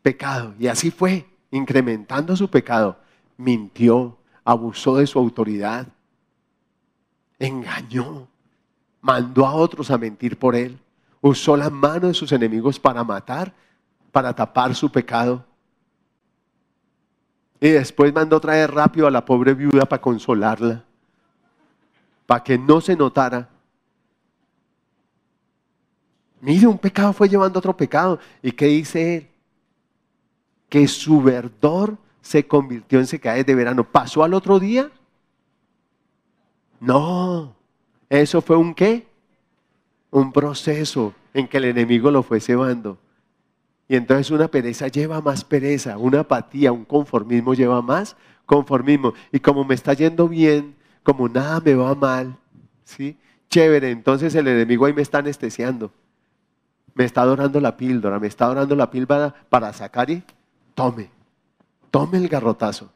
pecado. 0.01 0.55
Y 0.59 0.69
así 0.69 0.91
fue, 0.91 1.27
incrementando 1.51 2.35
su 2.35 2.49
pecado. 2.49 2.97
Mintió, 3.37 4.17
abusó 4.43 4.97
de 4.97 5.07
su 5.07 5.19
autoridad, 5.19 5.89
engañó, 7.39 8.29
mandó 9.01 9.47
a 9.47 9.55
otros 9.55 9.91
a 9.91 9.99
mentir 9.99 10.39
por 10.39 10.55
él, 10.55 10.79
usó 11.21 11.57
la 11.57 11.71
mano 11.71 12.09
de 12.09 12.15
sus 12.15 12.33
enemigos 12.33 12.79
para 12.79 13.05
matar, 13.05 13.53
para 14.13 14.35
tapar 14.35 14.75
su 14.75 14.91
pecado. 14.91 15.45
Y 17.61 17.71
después 17.71 18.13
mandó 18.13 18.41
traer 18.41 18.73
rápido 18.73 19.07
a 19.07 19.11
la 19.11 19.25
pobre 19.25 19.55
viuda 19.55 19.87
para 19.87 20.03
consolarla, 20.03 20.85
para 22.27 22.43
que 22.43 22.59
no 22.59 22.81
se 22.81 22.97
notara. 22.97 23.49
Mire, 26.41 26.67
un 26.67 26.79
pecado 26.79 27.13
fue 27.13 27.29
llevando 27.29 27.59
otro 27.59 27.77
pecado. 27.77 28.19
¿Y 28.43 28.53
qué 28.53 28.67
dice 28.67 29.17
él? 29.17 29.29
Que 30.69 30.87
su 30.87 31.23
verdor 31.23 31.97
se 32.21 32.47
convirtió 32.47 32.99
en 32.99 33.07
secadez 33.07 33.47
de 33.47 33.55
verano. 33.55 33.85
¿Pasó 33.85 34.23
al 34.23 34.35
otro 34.35 34.59
día? 34.59 34.91
No. 36.81 37.55
Eso 38.09 38.41
fue 38.41 38.57
un 38.57 38.75
qué? 38.75 39.07
Un 40.11 40.33
proceso 40.33 41.15
en 41.35 41.49
que 41.49 41.59
el 41.59 41.65
enemigo 41.65 42.11
lo 42.11 42.23
fue 42.23 42.41
cebando. 42.41 42.99
Y 43.89 43.97
entonces 43.97 44.31
una 44.31 44.49
pereza 44.49 44.89
lleva 44.89 45.21
más 45.21 45.45
pereza, 45.45 45.97
una 45.97 46.21
apatía, 46.21 46.73
un 46.73 46.85
conformismo 46.85 47.55
lleva 47.55 47.83
más 47.83 48.17
conformismo. 48.47 49.13
Y 49.33 49.41
como 49.41 49.65
me 49.65 49.75
está 49.75 49.93
yendo 49.93 50.29
bien, 50.29 50.75
como 51.03 51.29
nada 51.29 51.61
me 51.61 51.75
va 51.75 51.95
mal, 51.95 52.37
¿sí? 52.85 53.17
Chévere, 53.49 53.91
entonces 53.91 54.35
el 54.35 54.49
enemigo 54.49 54.87
ahí 54.87 54.93
me 54.93 55.03
está 55.03 55.19
anestesiando. 55.19 55.91
Me 56.95 57.05
está 57.05 57.25
dorando 57.25 57.61
la 57.61 57.77
píldora, 57.77 58.19
me 58.19 58.27
está 58.27 58.47
dorando 58.47 58.75
la 58.75 58.91
píldora 58.91 59.35
para 59.51 59.73
sacar 59.73 60.09
y 60.11 60.23
tome, 60.75 61.11
tome 61.91 62.19
el 62.19 62.29
garrotazo. 62.29 62.91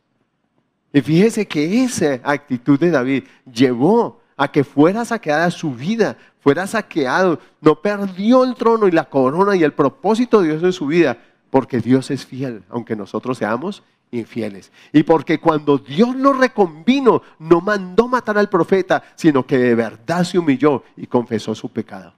Y 0.92 1.00
fíjese 1.00 1.46
que 1.46 1.85
esa 1.85 2.20
actitud 2.24 2.79
de 2.79 2.90
David 2.90 3.24
llevó 3.50 4.20
a 4.37 4.50
que 4.50 4.64
fuera 4.64 5.05
saqueada 5.05 5.50
su 5.50 5.72
vida, 5.72 6.16
fuera 6.40 6.66
saqueado, 6.66 7.38
no 7.61 7.81
perdió 7.81 8.44
el 8.44 8.55
trono 8.55 8.88
y 8.88 8.90
la 8.90 9.05
corona 9.05 9.55
y 9.55 9.62
el 9.62 9.72
propósito 9.72 10.40
de 10.40 10.48
Dios 10.48 10.62
en 10.62 10.72
su 10.72 10.87
vida, 10.87 11.18
porque 11.50 11.81
Dios 11.81 12.11
es 12.11 12.26
fiel, 12.26 12.62
aunque 12.70 12.96
nosotros 12.96 13.38
seamos 13.38 13.83
infieles. 14.11 14.72
Y 14.92 15.03
porque 15.03 15.38
cuando 15.38 15.79
Dios 15.79 16.16
lo 16.16 16.33
reconvino, 16.33 17.22
no 17.38 17.61
mandó 17.61 18.09
matar 18.09 18.38
al 18.38 18.48
profeta, 18.48 19.03
sino 19.14 19.46
que 19.46 19.59
de 19.59 19.74
verdad 19.74 20.24
se 20.24 20.38
humilló 20.38 20.83
y 20.96 21.07
confesó 21.07 21.55
su 21.55 21.68
pecado. 21.68 22.14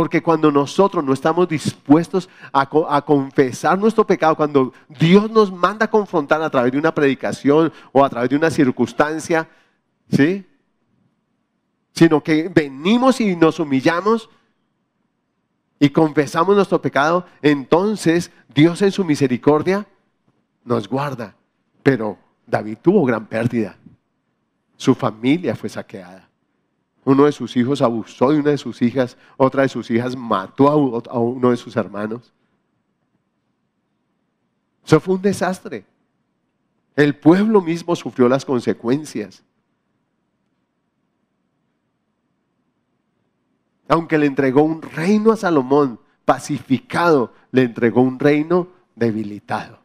Porque 0.00 0.22
cuando 0.22 0.50
nosotros 0.50 1.04
no 1.04 1.12
estamos 1.12 1.46
dispuestos 1.46 2.30
a, 2.54 3.02
confesar 3.04 3.78
nuestro 3.78 4.06
pecado, 4.06 4.34
cuando 4.34 4.72
Dios 4.88 5.30
nos 5.30 5.52
manda 5.52 5.84
a 5.84 5.90
confrontar 5.90 6.40
a 6.40 6.48
través 6.48 6.72
de 6.72 6.78
una 6.78 6.94
predicación 6.94 7.70
o 7.92 8.02
a 8.02 8.08
través 8.08 8.30
de 8.30 8.36
una 8.36 8.48
circunstancia, 8.48 9.46
¿sí? 10.08 10.46
sino 11.92 12.22
que 12.22 12.48
venimos 12.48 13.20
y 13.20 13.36
nos 13.36 13.60
humillamos 13.60 14.30
y 15.78 15.90
confesamos 15.90 16.56
nuestro 16.56 16.80
pecado, 16.80 17.26
entonces 17.42 18.30
Dios 18.54 18.80
en 18.80 18.92
su 18.92 19.04
misericordia 19.04 19.86
nos 20.64 20.88
guarda. 20.88 21.36
Pero 21.82 22.16
David 22.46 22.78
tuvo 22.80 23.04
gran 23.04 23.26
pérdida. 23.26 23.76
Su 24.78 24.94
familia 24.94 25.54
fue 25.54 25.68
saqueada. 25.68 26.29
Uno 27.10 27.24
de 27.24 27.32
sus 27.32 27.56
hijos 27.56 27.82
abusó 27.82 28.30
de 28.30 28.38
una 28.38 28.50
de 28.50 28.58
sus 28.58 28.80
hijas, 28.82 29.16
otra 29.36 29.62
de 29.62 29.68
sus 29.68 29.90
hijas 29.90 30.14
mató 30.16 30.68
a 30.68 30.76
uno 31.18 31.50
de 31.50 31.56
sus 31.56 31.74
hermanos. 31.74 32.32
Eso 34.84 35.00
fue 35.00 35.16
un 35.16 35.22
desastre. 35.22 35.84
El 36.94 37.16
pueblo 37.16 37.60
mismo 37.60 37.96
sufrió 37.96 38.28
las 38.28 38.44
consecuencias. 38.44 39.42
aunque 43.90 44.18
le 44.18 44.26
entregó 44.26 44.62
un 44.62 44.80
reino 44.82 45.32
a 45.32 45.36
Salomón 45.36 45.98
pacificado, 46.24 47.34
le 47.50 47.62
entregó 47.62 48.02
un 48.02 48.20
reino 48.20 48.68
debilitado. 48.94 49.80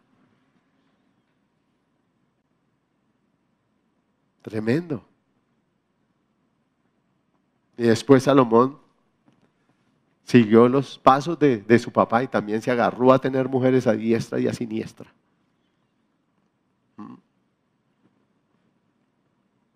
Tremendo. 4.44 5.04
Y 7.78 7.84
después 7.84 8.24
Salomón 8.24 8.78
siguió 10.24 10.68
los 10.68 10.98
pasos 10.98 11.38
de, 11.38 11.58
de, 11.58 11.80
su 11.80 11.92
papá 11.92 12.24
y 12.24 12.28
también 12.28 12.62
se 12.62 12.72
agarró 12.72 13.12
a 13.14 13.20
tener 13.20 13.48
mujeres 13.48 13.86
a 13.88 13.94
diestra 13.94 14.40
y 14.40 14.48
a 14.48 14.54
siniestra. 14.54 15.14
¿Mm? 16.98 17.16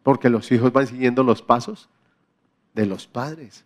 Porque 0.03 0.29
los 0.29 0.51
hijos 0.51 0.71
van 0.71 0.87
siguiendo 0.87 1.23
los 1.23 1.41
pasos 1.41 1.89
de 2.73 2.85
los 2.85 3.05
padres. 3.05 3.65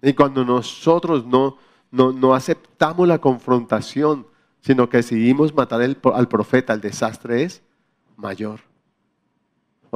Y 0.00 0.12
cuando 0.12 0.44
nosotros 0.44 1.24
no, 1.24 1.56
no, 1.90 2.34
aceptamos 2.34 3.08
la 3.08 3.18
confrontación, 3.18 4.26
sino 4.60 4.88
que 4.88 4.98
decidimos 4.98 5.54
matar 5.54 5.80
al 5.80 6.28
profeta, 6.28 6.74
el 6.74 6.80
desastre 6.80 7.42
es 7.42 7.62
mayor. 8.16 8.60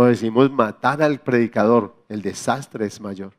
O 0.01 0.05
decimos 0.05 0.49
matar 0.49 1.03
al 1.03 1.19
predicador, 1.19 1.93
el 2.09 2.23
desastre 2.23 2.87
es 2.87 3.01
mayor. 3.01 3.33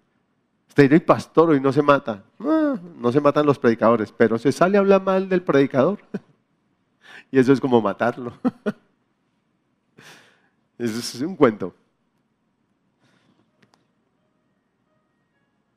Usted 0.67 0.91
y 0.91 1.00
pastor 1.00 1.56
y 1.56 1.62
no 1.62 1.72
se 1.72 1.82
mata. 1.82 2.26
No, 2.38 2.76
no 2.76 3.13
se 3.13 3.22
matan 3.22 3.45
los 3.45 3.58
predicadores, 3.58 4.12
pero 4.12 4.38
se 4.38 4.52
sale 4.52 4.76
a 4.76 4.82
hablar 4.82 5.02
mal 5.02 5.30
del 5.30 5.41
predicador. 5.41 6.00
y 7.32 7.39
eso 7.39 7.54
es 7.54 7.62
como 7.62 7.82
matarlo. 7.82 8.34
eso 10.78 11.00
es 11.00 11.22
un 11.22 11.38
cuento. 11.38 11.74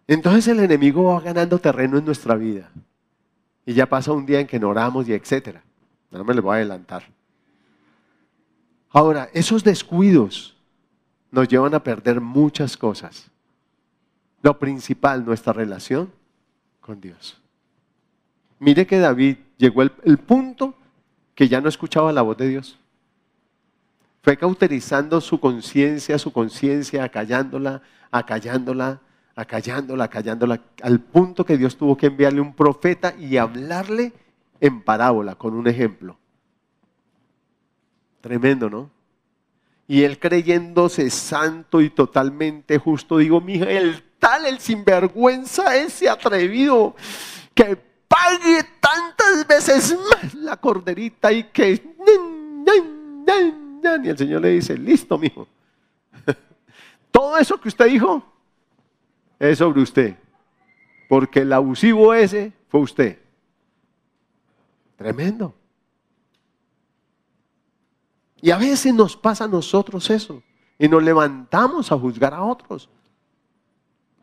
Entonces 0.09 0.49
el 0.49 0.59
enemigo 0.59 1.05
va 1.05 1.21
ganando 1.21 1.61
terreno 1.61 1.97
en 1.97 2.05
nuestra 2.05 2.35
vida. 2.35 2.73
Y 3.65 3.73
ya 3.73 3.89
pasa 3.89 4.11
un 4.11 4.27
día 4.27 4.41
en 4.41 4.49
que 4.49 4.59
no 4.59 4.71
oramos 4.71 5.09
y 5.09 5.13
etcétera. 5.13 5.63
No 6.11 6.25
me 6.25 6.35
lo 6.35 6.43
voy 6.43 6.55
a 6.55 6.57
adelantar. 6.57 7.05
Ahora, 8.91 9.29
esos 9.33 9.63
descuidos 9.63 10.52
nos 11.33 11.49
llevan 11.49 11.75
a 11.75 11.83
perder 11.83 12.21
muchas 12.21 12.77
cosas. 12.77 13.29
Lo 14.43 14.59
principal, 14.59 15.25
nuestra 15.25 15.53
relación 15.53 16.13
con 16.81 17.01
Dios. 17.01 17.41
Mire 18.61 18.87
que 18.87 18.99
David 18.99 19.39
llegó 19.57 19.83
el 19.83 20.19
punto 20.19 20.75
que 21.35 21.49
ya 21.49 21.61
no 21.61 21.69
escuchaba 21.69 22.13
la 22.13 22.23
voz 22.23 22.37
de 22.37 22.49
Dios. 22.49 22.79
Fue 24.23 24.37
cauterizando 24.37 25.21
su 25.21 25.41
conciencia, 25.41 26.19
su 26.19 26.33
conciencia, 26.33 27.03
acallándola, 27.03 27.83
acallándola, 28.11 29.01
acallándola, 29.35 30.05
acallándola, 30.05 30.61
al 30.83 31.01
punto 31.01 31.45
que 31.45 31.57
Dios 31.57 31.77
tuvo 31.77 31.97
que 31.97 32.07
enviarle 32.07 32.41
un 32.41 32.55
profeta 32.55 33.15
y 33.19 33.37
hablarle 33.37 34.13
en 34.61 34.83
parábola, 34.83 35.35
con 35.35 35.55
un 35.55 35.67
ejemplo. 35.67 36.17
Tremendo, 38.21 38.71
¿no? 38.71 38.91
Y 39.93 40.05
él 40.05 40.19
creyéndose 40.19 41.11
santo 41.11 41.83
y 41.83 41.91
totalmente 41.91 42.79
justo, 42.79 43.19
digo, 43.19 43.43
mija, 43.43 43.67
el 43.67 44.03
tal, 44.19 44.47
el 44.47 44.59
sinvergüenza, 44.59 45.77
ese 45.77 46.09
atrevido, 46.09 46.97
que 47.53 47.77
pague 48.09 48.65
tantas 48.81 49.47
veces 49.47 49.95
más 50.11 50.33
la 50.33 50.57
corderita 50.57 51.31
y 51.31 51.45
que... 51.45 51.73
Y 54.03 54.09
el 54.09 54.17
Señor 54.17 54.41
le 54.41 54.49
dice, 54.53 54.79
listo, 54.79 55.19
mijo. 55.19 55.47
Todo 57.11 57.37
eso 57.37 57.61
que 57.61 57.69
usted 57.69 57.85
dijo, 57.85 58.25
es 59.39 59.59
sobre 59.59 59.83
usted. 59.83 60.17
Porque 61.07 61.41
el 61.41 61.53
abusivo 61.53 62.15
ese 62.15 62.51
fue 62.71 62.81
usted. 62.81 63.19
Tremendo. 64.97 65.55
Y 68.43 68.51
a 68.51 68.59
veces 68.59 68.93
nos 68.93 69.17
pasa 69.17 69.45
a 69.45 69.49
nosotros 69.49 70.11
eso. 70.11 70.43
Y 70.79 70.89
nos 70.89 71.03
levantamos 71.03 71.91
a 71.91 71.99
juzgar 71.99 72.35
a 72.35 72.43
otros. 72.43 72.91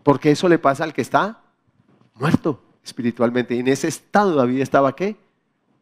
Porque 0.03 0.29
eso 0.29 0.47
le 0.47 0.59
pasa 0.59 0.83
al 0.83 0.93
que 0.93 1.01
está 1.01 1.41
muerto 2.13 2.61
espiritualmente. 2.83 3.55
Y 3.55 3.59
en 3.59 3.69
ese 3.69 3.87
estado 3.87 4.35
David 4.35 4.59
estaba 4.59 4.95
qué? 4.95 5.15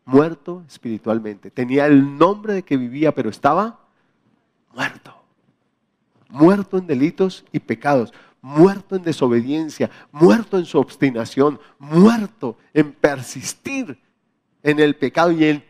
Muerto 0.05 0.63
espiritualmente. 0.67 1.51
Tenía 1.51 1.87
el 1.87 2.17
nombre 2.17 2.53
de 2.53 2.63
que 2.63 2.77
vivía, 2.77 3.13
pero 3.13 3.29
estaba 3.29 3.79
muerto. 4.73 5.13
Muerto 6.29 6.77
en 6.77 6.87
delitos 6.87 7.43
y 7.51 7.59
pecados 7.59 8.13
muerto 8.41 8.95
en 8.95 9.03
desobediencia, 9.03 9.89
muerto 10.11 10.57
en 10.57 10.65
su 10.65 10.79
obstinación, 10.79 11.59
muerto 11.79 12.57
en 12.73 12.93
persistir 12.93 13.99
en 14.67 14.81
el 14.81 14.97
pecado 14.97 15.31
y 15.31 15.45
en, 15.45 15.63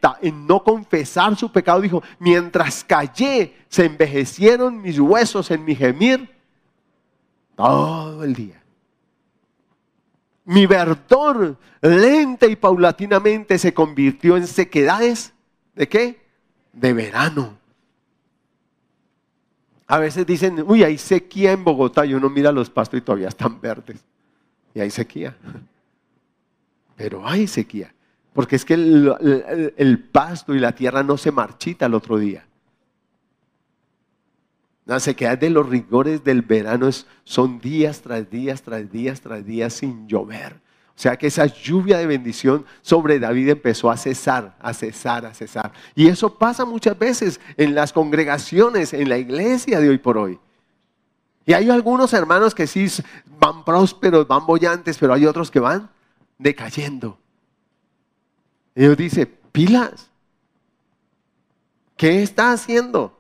no 0.48 0.64
confesar 0.64 1.36
su 1.36 1.52
pecado. 1.52 1.82
Dijo, 1.82 2.02
mientras 2.18 2.84
callé, 2.84 3.54
se 3.70 3.86
envejecieron 3.86 4.82
mis 4.82 5.00
huesos 5.00 5.52
en 5.52 5.64
mi 5.64 5.76
gemir 5.76 6.28
todo 7.56 8.24
el 8.24 8.34
día. 8.34 8.64
Mi 10.46 10.66
verdor 10.66 11.58
lenta 11.82 12.48
y 12.48 12.56
paulatinamente 12.56 13.60
se 13.60 13.72
convirtió 13.72 14.36
en 14.36 14.48
sequedades. 14.48 15.32
¿De 15.76 15.88
qué? 15.88 16.20
De 16.74 16.94
verano. 16.94 17.56
A 19.86 20.00
veces 20.00 20.26
dicen, 20.26 20.64
uy, 20.68 20.84
hay 20.84 20.98
sequía 20.98 21.52
en 21.52 21.64
Bogotá 21.64 22.04
y 22.04 22.16
uno 22.16 22.32
mira 22.32 22.52
los 22.52 22.72
pastos 22.72 22.98
y 22.98 23.02
todavía 23.02 23.28
están 23.28 23.62
verdes. 23.62 24.04
Y 24.74 24.80
hay 24.80 24.90
sequía. 24.90 25.38
Pero 26.96 27.28
hay 27.28 27.46
sequía. 27.46 27.94
Porque 28.38 28.56
es 28.56 28.66
que 28.66 28.76
el, 28.76 30.10
pasto 30.12 30.54
y 30.54 30.60
la 30.60 30.74
tierra 30.74 31.02
no 31.02 31.18
se 31.18 31.32
marchita 31.32 31.88
el 31.88 31.96
otro 31.96 32.20
día. 32.20 32.46
La 34.86 35.00
sequía 35.00 35.36
de 35.36 35.50
los 35.50 35.68
rigores 35.68 36.24
del 36.24 36.44
verano 36.44 36.88
son 37.24 37.60
días 37.60 38.02
tras 38.02 38.30
días, 38.30 38.62
tras 38.62 38.92
días, 38.92 39.22
tras 39.22 39.44
días 39.44 39.74
sin 39.74 40.08
llover. 40.08 40.54
O 40.54 41.00
sea 41.00 41.16
que 41.16 41.26
esa 41.26 41.48
lluvia 41.48 41.98
de 41.98 42.06
bendición 42.06 42.64
sobre 42.84 43.18
David 43.18 43.50
empezó 43.50 43.90
a 43.90 43.98
cesar, 43.98 44.56
a 44.60 44.72
cesar, 44.72 45.26
a 45.26 45.34
cesar. 45.34 45.72
Y 45.96 46.06
eso 46.06 46.38
pasa 46.38 46.64
muchas 46.64 47.00
veces 47.00 47.40
en 47.58 47.74
las 47.74 47.92
congregaciones, 47.92 48.94
en 48.94 49.10
la 49.10 49.18
iglesia 49.18 49.80
de 49.80 49.90
hoy 49.90 49.98
por 49.98 50.16
hoy. 50.16 50.38
Y 51.48 51.54
hay 51.54 51.72
algunos 51.72 52.14
hermanos 52.14 52.54
que 52.54 52.68
sí 52.68 52.86
van 53.40 53.66
prósperos, 53.66 54.28
van 54.28 54.46
bollantes, 54.46 55.00
pero 55.00 55.16
hay 55.16 55.26
otros 55.26 55.50
que 55.50 55.60
van 55.60 55.90
decayendo. 56.38 57.18
Y 58.78 58.82
Dios 58.82 58.96
dice, 58.96 59.26
pilas, 59.26 60.12
¿qué 61.96 62.22
está 62.22 62.52
haciendo? 62.52 63.18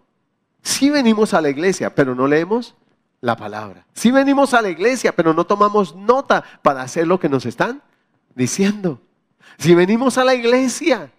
Sí 0.62 0.91
venimos 0.91 1.34
a 1.34 1.41
la 1.41 1.50
iglesia, 1.50 1.96
pero 1.96 2.13
no 2.13 2.28
leemos 2.28 2.76
la 3.22 3.36
palabra. 3.36 3.84
Si 3.96 4.12
venimos 4.12 4.54
a 4.54 4.62
la 4.62 4.70
iglesia, 4.70 5.15
pero 5.15 5.34
no 5.34 5.48
tomamos 5.48 5.96
nota 5.96 6.43
para 6.62 6.84
hacer 6.84 7.08
lo 7.08 7.20
que 7.20 7.28
nos 7.28 7.48
están 7.48 7.82
diciendo. 8.36 9.02
Si 9.58 9.74
venimos 9.74 10.20
a 10.20 10.24
la 10.24 10.36
iglesia, 10.36 11.12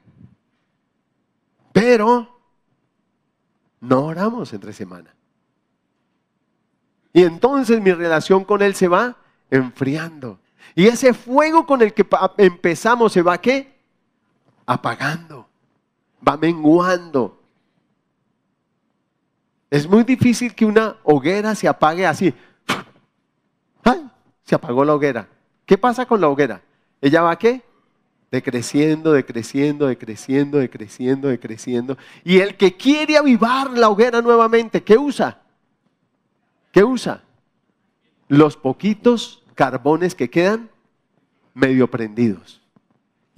pero 1.73 2.39
no 3.81 4.05
oramos 4.05 4.53
entre 4.53 4.73
semana. 4.73 5.13
Y 7.13 7.25
entonces 7.25 7.81
mi 7.81 7.91
relación 7.91 8.45
con 8.45 8.63
Él 8.63 8.77
se 8.77 8.87
va 8.87 9.17
enfriando. 9.51 10.39
Y 10.77 10.87
ese 10.87 11.13
fuego 11.13 11.67
con 11.67 11.83
el 11.83 11.93
que 11.93 12.07
empezamos 12.37 13.13
se 13.13 13.23
va 13.23 13.39
qué? 13.39 13.78
Apagando. 14.69 15.49
Va 16.27 16.37
menguando. 16.37 17.41
Es 19.71 19.89
muy 19.89 20.05
difícil 20.05 20.55
que 20.55 20.67
una 20.67 20.97
hoguera 21.05 21.55
se 21.55 21.67
apague 21.67 22.07
así. 22.07 22.35
¡Ay! 23.83 24.07
Se 24.45 24.55
apagó 24.55 24.85
la 24.85 24.95
hoguera. 24.95 25.27
¿Qué 25.65 25.79
pasa 25.79 26.05
con 26.05 26.21
la 26.21 26.29
hoguera? 26.29 26.61
¿Ella 27.01 27.23
va 27.23 27.39
qué? 27.39 27.63
Decreciendo, 28.31 29.13
decreciendo, 29.13 29.87
decreciendo, 29.87 30.59
decreciendo, 30.59 31.29
decreciendo. 31.29 31.97
Y 32.23 32.41
el 32.41 32.59
que 32.59 32.77
quiere 32.77 33.17
avivar 33.17 33.71
la 33.71 33.89
hoguera 33.89 34.21
nuevamente, 34.21 34.83
¿qué 34.83 34.99
usa? 34.99 35.41
¿Qué 36.73 36.85
usa? 36.85 37.23
Los 38.29 38.59
poquitos 38.59 39.43
carbones 39.55 40.15
que 40.15 40.29
quedan 40.29 40.69
medio 41.55 41.91
prendidos. 41.91 42.61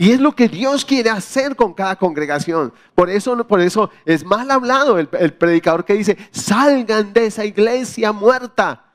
Y 0.00 0.12
es 0.12 0.20
lo 0.20 0.34
que 0.34 0.48
Dios 0.48 0.86
quiere 0.86 1.10
hacer 1.10 1.54
con 1.54 1.74
cada 1.74 1.94
congregación. 1.94 2.72
Por 2.94 3.10
eso, 3.10 3.46
por 3.46 3.60
eso 3.60 3.90
es 4.06 4.24
mal 4.24 4.50
hablado 4.50 4.98
el, 4.98 5.10
el 5.12 5.34
predicador 5.34 5.84
que 5.84 5.92
dice, 5.92 6.16
salgan 6.30 7.12
de 7.12 7.26
esa 7.26 7.44
iglesia 7.44 8.10
muerta. 8.10 8.94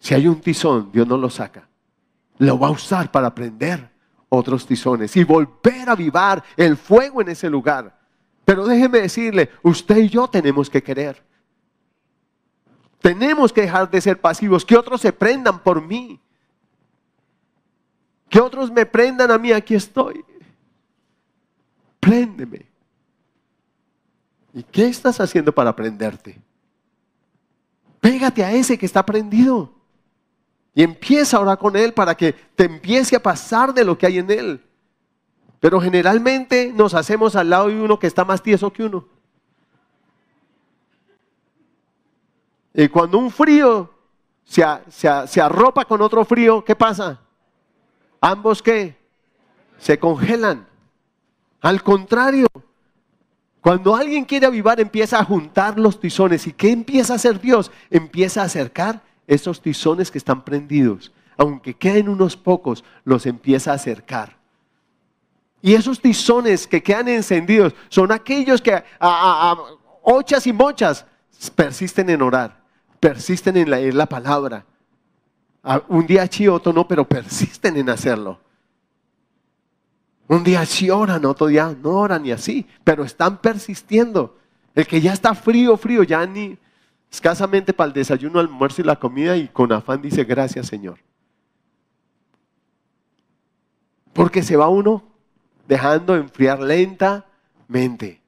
Si 0.00 0.14
hay 0.14 0.26
un 0.26 0.40
tizón, 0.40 0.90
Dios 0.90 1.06
no 1.06 1.16
lo 1.16 1.30
saca. 1.30 1.68
Lo 2.38 2.58
va 2.58 2.66
a 2.66 2.70
usar 2.72 3.12
para 3.12 3.32
prender 3.32 3.88
otros 4.28 4.66
tizones 4.66 5.16
y 5.16 5.22
volver 5.22 5.88
a 5.88 5.92
avivar 5.92 6.42
el 6.56 6.76
fuego 6.76 7.20
en 7.20 7.28
ese 7.28 7.48
lugar. 7.48 7.96
Pero 8.44 8.66
déjeme 8.66 8.98
decirle, 8.98 9.48
usted 9.62 9.98
y 9.98 10.08
yo 10.08 10.26
tenemos 10.26 10.68
que 10.68 10.82
querer. 10.82 11.22
Tenemos 13.00 13.52
que 13.52 13.60
dejar 13.60 13.88
de 13.88 14.00
ser 14.00 14.20
pasivos, 14.20 14.64
que 14.64 14.76
otros 14.76 15.00
se 15.00 15.12
prendan 15.12 15.60
por 15.60 15.80
mí. 15.80 16.20
Que 18.28 18.40
otros 18.40 18.70
me 18.70 18.84
prendan 18.84 19.30
a 19.30 19.38
mí, 19.38 19.52
aquí 19.52 19.74
estoy. 19.74 20.24
Préndeme. 22.00 22.66
¿Y 24.52 24.62
qué 24.62 24.86
estás 24.86 25.20
haciendo 25.20 25.52
para 25.52 25.74
prenderte? 25.74 26.40
pégate 28.00 28.44
a 28.44 28.52
ese 28.52 28.78
que 28.78 28.86
está 28.86 29.04
prendido. 29.04 29.72
Y 30.74 30.82
empieza 30.82 31.36
a 31.36 31.40
orar 31.40 31.58
con 31.58 31.76
él 31.76 31.92
para 31.92 32.14
que 32.14 32.32
te 32.32 32.64
empiece 32.64 33.16
a 33.16 33.22
pasar 33.22 33.74
de 33.74 33.84
lo 33.84 33.98
que 33.98 34.06
hay 34.06 34.18
en 34.18 34.30
él. 34.30 34.64
Pero 35.60 35.80
generalmente 35.80 36.72
nos 36.72 36.94
hacemos 36.94 37.34
al 37.34 37.50
lado 37.50 37.68
de 37.68 37.80
uno 37.80 37.98
que 37.98 38.06
está 38.06 38.24
más 38.24 38.42
tieso 38.42 38.72
que 38.72 38.84
uno. 38.84 39.04
Y 42.74 42.86
cuando 42.88 43.18
un 43.18 43.30
frío 43.30 43.92
se, 44.44 44.64
se 44.88 45.40
arropa 45.40 45.84
con 45.84 46.00
otro 46.00 46.24
frío, 46.24 46.64
¿qué 46.64 46.76
pasa? 46.76 47.20
Ambos 48.20 48.62
qué? 48.62 48.96
Se 49.78 49.98
congelan. 49.98 50.66
Al 51.60 51.82
contrario, 51.82 52.46
cuando 53.60 53.94
alguien 53.94 54.24
quiere 54.24 54.46
avivar, 54.46 54.80
empieza 54.80 55.18
a 55.18 55.24
juntar 55.24 55.78
los 55.78 56.00
tizones. 56.00 56.46
¿Y 56.46 56.52
qué 56.52 56.70
empieza 56.70 57.12
a 57.12 57.16
hacer 57.16 57.40
Dios? 57.40 57.70
Empieza 57.90 58.42
a 58.42 58.44
acercar 58.44 59.02
esos 59.26 59.60
tizones 59.60 60.10
que 60.10 60.18
están 60.18 60.44
prendidos. 60.44 61.12
Aunque 61.36 61.74
queden 61.74 62.08
unos 62.08 62.36
pocos, 62.36 62.84
los 63.04 63.26
empieza 63.26 63.72
a 63.72 63.74
acercar. 63.74 64.38
Y 65.60 65.74
esos 65.74 66.00
tizones 66.00 66.66
que 66.66 66.82
quedan 66.82 67.08
encendidos 67.08 67.74
son 67.88 68.12
aquellos 68.12 68.62
que 68.62 68.82
a, 69.00 69.56
ochas 70.02 70.46
y 70.46 70.52
mochas 70.52 71.04
persisten 71.54 72.08
en 72.10 72.22
orar, 72.22 72.60
persisten 73.00 73.56
en 73.56 73.70
leer 73.70 73.94
la 73.94 74.06
palabra. 74.06 74.64
Un 75.88 76.06
día 76.06 76.26
sí, 76.26 76.48
otro 76.48 76.72
no, 76.72 76.86
pero 76.88 77.06
persisten 77.06 77.76
en 77.76 77.90
hacerlo. 77.90 78.40
Un 80.28 80.44
día 80.44 80.64
sí 80.66 80.90
oran, 80.90 81.24
otro 81.24 81.46
día 81.46 81.74
no 81.82 81.90
oran 81.90 82.24
y 82.26 82.32
así, 82.32 82.66
pero 82.84 83.04
están 83.04 83.38
persistiendo. 83.38 84.36
El 84.74 84.86
que 84.86 85.00
ya 85.00 85.12
está 85.12 85.34
frío, 85.34 85.76
frío, 85.76 86.02
ya 86.02 86.24
ni 86.26 86.58
escasamente 87.10 87.72
para 87.72 87.88
el 87.88 87.94
desayuno, 87.94 88.38
almuerzo 88.38 88.82
y 88.82 88.84
la 88.84 88.96
comida 88.96 89.36
y 89.36 89.48
con 89.48 89.72
afán 89.72 90.02
dice 90.02 90.24
gracias 90.24 90.66
Señor. 90.66 90.98
Porque 94.12 94.42
se 94.42 94.56
va 94.56 94.68
uno 94.68 95.02
dejando 95.66 96.16
enfriar 96.16 96.60
lentamente. 96.60 98.20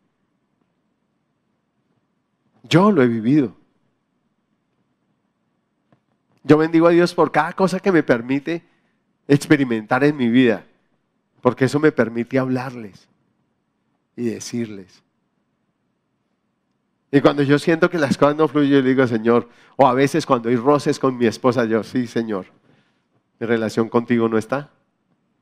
Yo 2.62 2.90
lo 2.90 3.02
he 3.02 3.06
vivido. 3.06 3.59
Yo 6.42 6.56
bendigo 6.56 6.86
a 6.86 6.90
Dios 6.90 7.14
por 7.14 7.30
cada 7.30 7.52
cosa 7.52 7.80
que 7.80 7.92
me 7.92 8.02
permite 8.02 8.62
experimentar 9.28 10.04
en 10.04 10.16
mi 10.16 10.28
vida. 10.28 10.64
Porque 11.40 11.66
eso 11.66 11.78
me 11.78 11.92
permite 11.92 12.38
hablarles 12.38 13.08
y 14.16 14.24
decirles. 14.24 15.02
Y 17.12 17.20
cuando 17.20 17.42
yo 17.42 17.58
siento 17.58 17.90
que 17.90 17.98
las 17.98 18.16
cosas 18.16 18.36
no 18.36 18.46
fluyen, 18.46 18.70
yo 18.70 18.82
digo, 18.82 19.06
Señor, 19.06 19.48
o 19.76 19.86
a 19.86 19.94
veces 19.94 20.26
cuando 20.26 20.48
hay 20.48 20.56
roces 20.56 20.98
con 20.98 21.16
mi 21.16 21.26
esposa, 21.26 21.64
yo, 21.64 21.82
sí, 21.82 22.06
Señor, 22.06 22.46
mi 23.38 23.46
relación 23.46 23.88
contigo 23.88 24.28
no 24.28 24.38
está. 24.38 24.70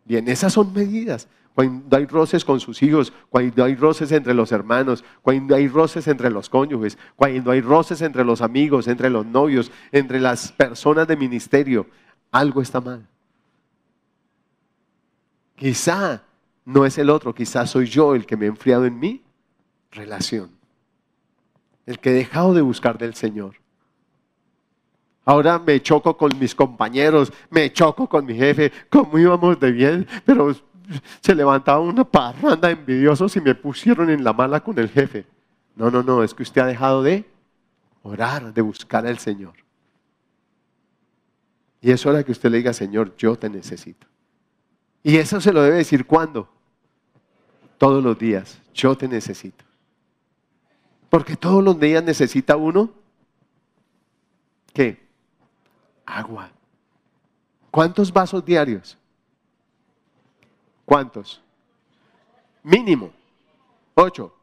Bien, 0.05 0.27
esas 0.29 0.53
son 0.53 0.73
medidas. 0.73 1.29
Cuando 1.59 1.97
hay 1.97 2.07
roces 2.07 2.45
con 2.45 2.61
sus 2.61 2.81
hijos, 2.85 3.13
cuando 3.31 3.65
hay 3.65 3.75
roces 3.75 4.13
entre 4.13 4.33
los 4.33 4.53
hermanos, 4.53 5.05
cuando 5.23 5.57
hay 5.57 5.67
roces 5.67 6.07
entre 6.07 6.31
los 6.31 6.49
cónyuges, 6.49 6.97
cuando 7.17 7.51
hay 7.51 7.61
roces 7.61 8.01
entre 8.01 8.25
los 8.25 8.43
amigos, 8.43 8.87
entre 8.87 9.11
los 9.11 9.27
novios, 9.27 9.73
entre 9.91 10.21
las 10.21 10.53
personas 10.53 11.09
de 11.09 11.17
ministerio, 11.17 11.89
algo 12.31 12.63
está 12.63 12.81
mal. 12.81 13.09
Quizá 15.57 16.23
no 16.65 16.87
es 16.87 16.97
el 16.97 17.11
otro, 17.11 17.35
quizá 17.35 17.67
soy 17.67 17.87
yo 17.87 18.15
el 18.15 18.25
que 18.25 18.37
me 18.37 18.45
he 18.45 18.49
enfriado 18.51 18.85
en 18.87 18.97
mi 18.97 19.25
relación. 19.91 20.53
El 21.87 21.99
que 21.99 22.11
he 22.11 22.15
dejado 22.15 22.55
de 22.55 22.63
buscar 22.63 22.99
del 22.99 23.15
Señor. 23.15 23.57
Ahora 25.25 25.59
me 25.59 25.83
choco 25.83 26.17
con 26.17 26.39
mis 26.39 26.55
compañeros, 26.55 27.33
me 27.51 27.73
choco 27.73 28.09
con 28.09 28.25
mi 28.25 28.35
jefe, 28.35 28.71
como 28.89 29.19
íbamos 29.19 29.59
de 29.59 29.73
bien, 29.73 30.07
pero 30.25 30.55
se 31.21 31.35
levantaba 31.35 31.81
una 31.81 32.05
parranda 32.05 32.69
de 32.69 32.75
envidiosos 32.75 33.37
y 33.37 33.41
me 33.41 33.55
pusieron 33.55 34.11
en 34.11 34.25
la 34.25 34.33
mala 34.33 34.61
con 34.61 34.79
el 34.79 34.89
jefe. 34.89 35.27
No, 35.77 35.91
no, 35.91 36.03
no, 36.03 36.23
es 36.23 36.35
que 36.35 36.43
usted 36.43 36.61
ha 36.61 36.67
dejado 36.67 37.03
de 37.03 37.25
orar, 38.03 38.53
de 38.53 38.63
buscar 38.63 39.07
al 39.07 39.19
Señor. 39.19 39.55
Y 41.81 41.91
es 41.93 42.05
hora 42.05 42.25
que 42.25 42.33
usted 42.33 42.51
le 42.51 42.59
diga, 42.59 42.73
Señor, 42.73 43.17
yo 43.17 43.37
te 43.37 43.49
necesito. 43.49 44.07
Y 45.03 45.17
eso 45.17 45.41
se 45.41 45.53
lo 45.53 45.63
debe 45.63 45.77
decir 45.77 46.07
cuando? 46.07 46.49
Todos 47.79 48.03
los 48.03 48.19
días. 48.19 48.61
Yo 48.75 48.97
te 48.97 49.07
necesito. 49.07 49.65
Porque 51.09 51.37
todos 51.37 51.63
los 51.63 51.79
días 51.79 52.03
necesita 52.03 52.57
uno. 52.57 52.91
¿Qué? 54.73 55.07
Agua. 56.05 56.51
¿Cuántos 57.71 58.13
vasos 58.13 58.45
diarios? 58.45 58.99
¿Cuántos? 60.89 61.43
Mínimo. 62.63 63.13
Ocho. 63.95 64.35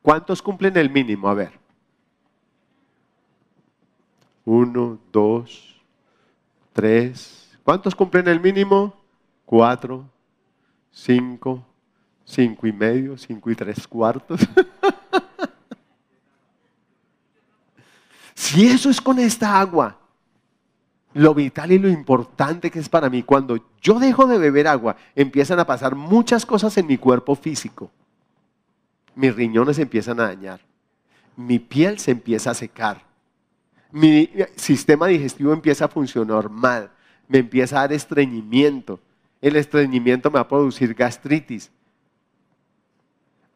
¿Cuántos 0.00 0.40
cumplen 0.40 0.76
el 0.76 0.88
mínimo? 0.88 1.28
A 1.28 1.34
ver. 1.34 1.58
Uno, 4.44 4.96
dos, 5.10 5.74
tres. 6.72 7.58
¿Cuántos 7.64 7.96
cumplen 7.96 8.28
el 8.28 8.38
mínimo? 8.38 8.94
cuatro, 9.44 10.08
cinco, 10.92 11.66
cinco 12.24 12.68
y 12.68 12.72
medio, 12.72 13.18
cinco 13.18 13.50
y 13.50 13.56
tres 13.56 13.88
cuartos. 13.88 14.40
si 18.34 18.68
eso 18.68 18.88
es 18.88 19.00
con 19.00 19.18
esta 19.18 19.58
agua, 19.58 19.98
lo 21.16 21.32
vital 21.32 21.72
y 21.72 21.78
lo 21.78 21.88
importante 21.88 22.70
que 22.70 22.78
es 22.78 22.90
para 22.90 23.08
mí, 23.08 23.22
cuando 23.22 23.58
yo 23.80 23.98
dejo 23.98 24.26
de 24.26 24.36
beber 24.36 24.68
agua, 24.68 24.96
empiezan 25.14 25.58
a 25.58 25.66
pasar 25.66 25.94
muchas 25.94 26.44
cosas 26.44 26.76
en 26.76 26.86
mi 26.86 26.98
cuerpo 26.98 27.34
físico. 27.34 27.90
Mis 29.14 29.34
riñones 29.34 29.76
se 29.76 29.82
empiezan 29.82 30.20
a 30.20 30.24
dañar, 30.24 30.60
mi 31.34 31.58
piel 31.58 31.98
se 31.98 32.10
empieza 32.10 32.50
a 32.50 32.54
secar, 32.54 33.02
mi 33.90 34.28
sistema 34.56 35.06
digestivo 35.06 35.54
empieza 35.54 35.86
a 35.86 35.88
funcionar 35.88 36.50
mal, 36.50 36.90
me 37.28 37.38
empieza 37.38 37.78
a 37.78 37.80
dar 37.80 37.94
estreñimiento, 37.94 39.00
el 39.40 39.56
estreñimiento 39.56 40.30
me 40.30 40.34
va 40.34 40.40
a 40.40 40.48
producir 40.48 40.92
gastritis, 40.92 41.70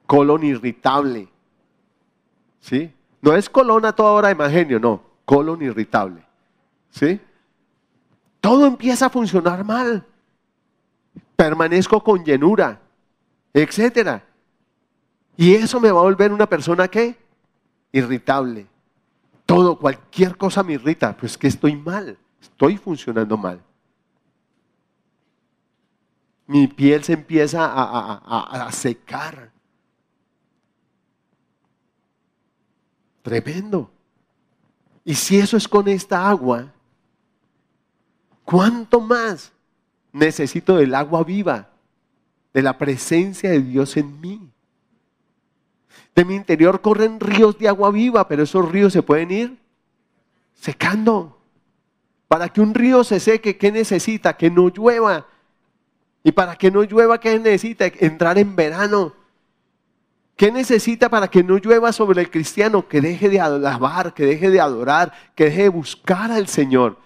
colon 0.06 0.44
irritable. 0.44 1.28
¿Sí? 2.58 2.90
No 3.20 3.36
es 3.36 3.50
colon 3.50 3.84
a 3.84 3.92
toda 3.92 4.12
hora 4.12 4.32
de 4.32 4.50
genio, 4.50 4.80
no, 4.80 5.02
colon 5.26 5.60
irritable. 5.60 6.22
¿Sí? 6.88 7.20
Todo 8.40 8.66
empieza 8.66 9.06
a 9.06 9.10
funcionar 9.10 9.64
mal. 9.64 10.06
Permanezco 11.36 12.02
con 12.02 12.24
llenura, 12.24 12.80
etcétera. 13.52 14.24
Y 15.36 15.54
eso 15.54 15.80
me 15.80 15.90
va 15.90 16.00
a 16.00 16.04
volver 16.04 16.32
una 16.32 16.46
persona 16.46 16.88
que 16.88 17.16
irritable. 17.92 18.66
Todo, 19.46 19.78
cualquier 19.78 20.36
cosa 20.36 20.62
me 20.62 20.74
irrita, 20.74 21.16
pues 21.16 21.36
que 21.36 21.48
estoy 21.48 21.74
mal, 21.76 22.16
estoy 22.40 22.76
funcionando 22.76 23.36
mal 23.36 23.60
mi 26.50 26.66
piel 26.66 27.04
se 27.04 27.12
empieza 27.12 27.60
a, 27.64 28.72
secar. 28.72 29.52
Tremendo. 33.22 33.88
Y 35.04 35.14
si 35.14 35.38
eso 35.38 35.56
es 35.56 35.68
con 35.68 35.86
esta 35.86 36.28
agua, 36.28 36.74
¿cuánto 38.50 39.00
más 39.00 39.52
necesito 40.12 40.76
del 40.76 40.94
agua 40.94 41.22
viva, 41.22 41.68
de 42.52 42.62
la 42.62 42.76
presencia 42.76 43.50
de 43.50 43.60
Dios 43.60 43.96
en 43.96 44.20
mí? 44.20 44.50
De 46.14 46.24
mi 46.24 46.34
interior 46.34 46.80
corren 46.80 47.20
ríos 47.20 47.56
de 47.58 47.68
agua 47.68 47.92
viva, 47.92 48.26
pero 48.26 48.42
esos 48.42 48.68
ríos 48.68 48.92
se 48.92 49.02
pueden 49.02 49.30
ir 49.30 49.58
secando. 50.54 51.38
Para 52.26 52.48
que 52.48 52.60
un 52.60 52.74
río 52.74 53.04
se 53.04 53.20
seque, 53.20 53.56
¿qué 53.56 53.70
necesita? 53.70 54.36
Que 54.36 54.50
no 54.50 54.68
llueva, 54.68 55.26
y 56.22 56.32
para 56.32 56.56
que 56.56 56.70
no 56.70 56.82
llueva, 56.82 57.18
¿qué 57.18 57.38
necesita? 57.38 57.86
Entrar 57.86 58.36
en 58.36 58.56
verano. 58.56 59.14
¿Qué 60.36 60.50
necesita 60.50 61.08
para 61.08 61.28
que 61.28 61.42
no 61.42 61.58
llueva 61.58 61.92
sobre 61.92 62.20
el 62.20 62.30
cristiano? 62.30 62.88
Que 62.88 63.00
deje 63.00 63.28
de 63.28 63.40
alabar, 63.40 64.12
que 64.12 64.24
deje 64.24 64.50
de 64.50 64.60
adorar, 64.60 65.12
que 65.34 65.44
deje 65.44 65.62
de 65.62 65.68
buscar 65.68 66.30
al 66.30 66.48
Señor. 66.48 66.98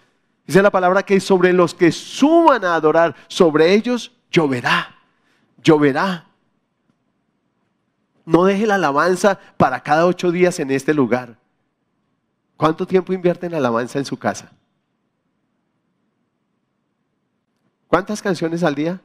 Dice 0.47 0.63
la 0.63 0.71
palabra 0.71 1.03
que 1.03 1.21
sobre 1.21 1.53
los 1.53 1.75
que 1.75 1.91
suban 1.91 2.65
a 2.65 2.75
adorar, 2.75 3.15
sobre 3.29 3.73
ellos 3.73 4.13
lloverá, 4.31 4.95
lloverá. 5.63 6.27
No 8.27 8.45
deje 8.45 8.67
la 8.67 8.75
alabanza 8.75 9.39
para 9.57 9.83
cada 9.83 10.07
ocho 10.07 10.31
días 10.31 10.59
en 10.61 10.71
este 10.71 10.93
lugar. 10.93 11.37
¿Cuánto 12.57 12.87
tiempo 12.87 13.13
invierte 13.13 13.47
en 13.47 13.55
alabanza 13.55 13.99
en 13.99 14.05
su 14.05 14.19
casa? 14.19 14.51
¿Cuántas 17.89 18.21
canciones 18.21 18.63
al 18.63 18.75
día? 18.75 19.01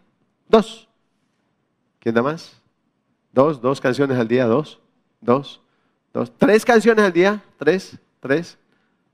Dos. 0.47 0.87
¿Quién 1.99 2.15
da 2.15 2.21
más? 2.21 2.53
Dos, 3.31 3.61
dos 3.61 3.79
canciones 3.79 4.17
al 4.17 4.27
día, 4.27 4.45
dos, 4.45 4.79
dos, 5.21 5.61
dos. 6.13 6.31
¿Tres 6.37 6.65
canciones 6.65 7.05
al 7.05 7.13
día? 7.13 7.43
Tres, 7.57 7.97
tres. 8.19 8.57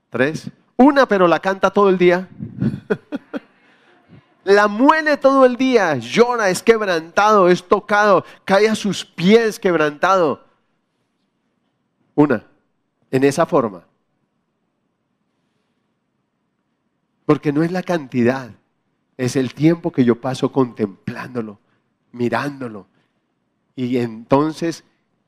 Tres. 0.08 0.50
Una, 0.76 1.06
pero 1.06 1.26
la 1.26 1.40
canta 1.40 1.70
todo 1.70 1.88
el 1.88 1.96
día. 1.96 2.28
la 4.44 4.68
muele 4.68 5.16
todo 5.16 5.44
el 5.44 5.56
día, 5.56 5.96
llora, 5.96 6.50
es 6.50 6.62
quebrantado, 6.62 7.48
es 7.48 7.66
tocado, 7.66 8.24
cae 8.44 8.68
a 8.68 8.74
sus 8.74 9.04
pies 9.04 9.58
quebrantado. 9.58 10.44
Una, 12.14 12.46
en 13.10 13.24
esa 13.24 13.46
forma. 13.46 13.84
Porque 17.24 17.52
no 17.52 17.64
es 17.64 17.72
la 17.72 17.82
cantidad, 17.82 18.50
es 19.16 19.34
el 19.34 19.52
tiempo 19.54 19.90
que 19.90 20.04
yo 20.04 20.20
paso 20.20 20.52
contemplándolo, 20.52 21.58
mirándolo. 22.12 22.86
Y 23.74 23.96
entonces 23.96 24.84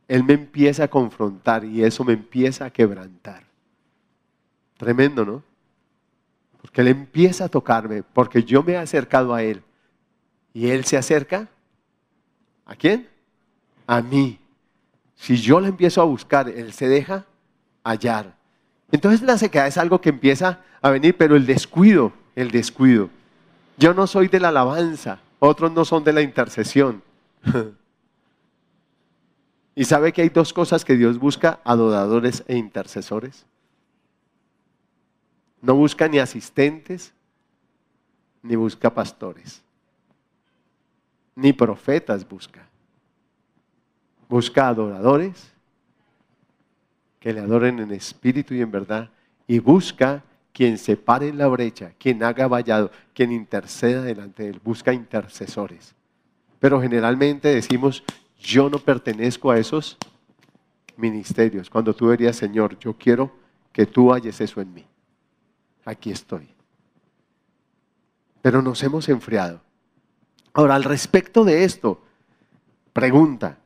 Él 0.06 0.22
me 0.24 0.34
empieza 0.34 0.84
a 0.84 0.88
confrontar 0.88 1.64
y 1.64 1.82
eso 1.82 2.04
me 2.04 2.12
empieza 2.12 2.66
a 2.66 2.70
quebrantar. 2.70 3.47
Tremendo, 4.78 5.26
¿no? 5.26 5.42
Porque 6.62 6.80
Él 6.80 6.88
empieza 6.88 7.44
a 7.44 7.48
tocarme, 7.48 8.02
porque 8.02 8.42
yo 8.42 8.62
me 8.62 8.72
he 8.72 8.76
acercado 8.78 9.34
a 9.34 9.42
Él. 9.42 9.62
Y 10.54 10.70
Él 10.70 10.86
se 10.86 10.96
acerca. 10.96 11.48
¿A 12.64 12.74
quién? 12.74 13.08
A 13.86 14.00
mí. 14.00 14.38
Si 15.14 15.36
yo 15.36 15.60
le 15.60 15.68
empiezo 15.68 16.00
a 16.00 16.04
buscar, 16.04 16.48
Él 16.48 16.72
se 16.72 16.88
deja 16.88 17.26
hallar. 17.84 18.36
Entonces 18.90 19.20
la 19.22 19.36
sequedad 19.36 19.66
es 19.66 19.76
algo 19.76 20.00
que 20.00 20.08
empieza 20.10 20.60
a 20.80 20.90
venir, 20.90 21.16
pero 21.16 21.36
el 21.36 21.44
descuido, 21.44 22.12
el 22.34 22.50
descuido. 22.50 23.10
Yo 23.76 23.94
no 23.94 24.06
soy 24.06 24.28
de 24.28 24.40
la 24.40 24.48
alabanza, 24.48 25.20
otros 25.38 25.72
no 25.72 25.84
son 25.84 26.04
de 26.04 26.12
la 26.12 26.22
intercesión. 26.22 27.02
¿Y 29.74 29.84
sabe 29.84 30.12
que 30.12 30.22
hay 30.22 30.28
dos 30.28 30.52
cosas 30.52 30.84
que 30.84 30.96
Dios 30.96 31.18
busca, 31.18 31.60
adoradores 31.64 32.42
e 32.48 32.56
intercesores? 32.56 33.46
No 35.60 35.74
busca 35.74 36.08
ni 36.08 36.18
asistentes, 36.18 37.12
ni 38.42 38.56
busca 38.56 38.92
pastores, 38.92 39.62
ni 41.34 41.52
profetas 41.52 42.28
busca. 42.28 42.66
Busca 44.28 44.68
adoradores 44.68 45.52
que 47.18 47.32
le 47.32 47.40
adoren 47.40 47.80
en 47.80 47.90
espíritu 47.92 48.54
y 48.54 48.60
en 48.60 48.70
verdad 48.70 49.10
y 49.46 49.58
busca 49.58 50.22
quien 50.52 50.78
se 50.78 50.96
pare 50.96 51.28
en 51.28 51.38
la 51.38 51.48
brecha, 51.48 51.92
quien 51.98 52.22
haga 52.22 52.46
vallado, 52.46 52.90
quien 53.14 53.32
interceda 53.32 54.02
delante 54.02 54.44
de 54.44 54.50
él, 54.50 54.60
busca 54.62 54.92
intercesores. 54.92 55.94
Pero 56.60 56.80
generalmente 56.80 57.48
decimos, 57.48 58.04
yo 58.40 58.68
no 58.68 58.78
pertenezco 58.78 59.50
a 59.50 59.58
esos 59.58 59.96
ministerios. 60.96 61.70
Cuando 61.70 61.94
tú 61.94 62.10
dirías, 62.10 62.36
Señor, 62.36 62.78
yo 62.78 62.94
quiero 62.94 63.32
que 63.72 63.86
tú 63.86 64.12
halles 64.12 64.40
eso 64.40 64.60
en 64.60 64.74
mí 64.74 64.84
aquí 65.88 66.10
estoy. 66.10 66.48
Pero 68.42 68.62
nos 68.62 68.82
hemos 68.82 69.08
enfriado. 69.08 69.60
Ahora, 70.52 70.74
al 70.74 70.84
respecto 70.84 71.44
de 71.44 71.64
esto, 71.64 72.02
pregunta, 72.92 73.58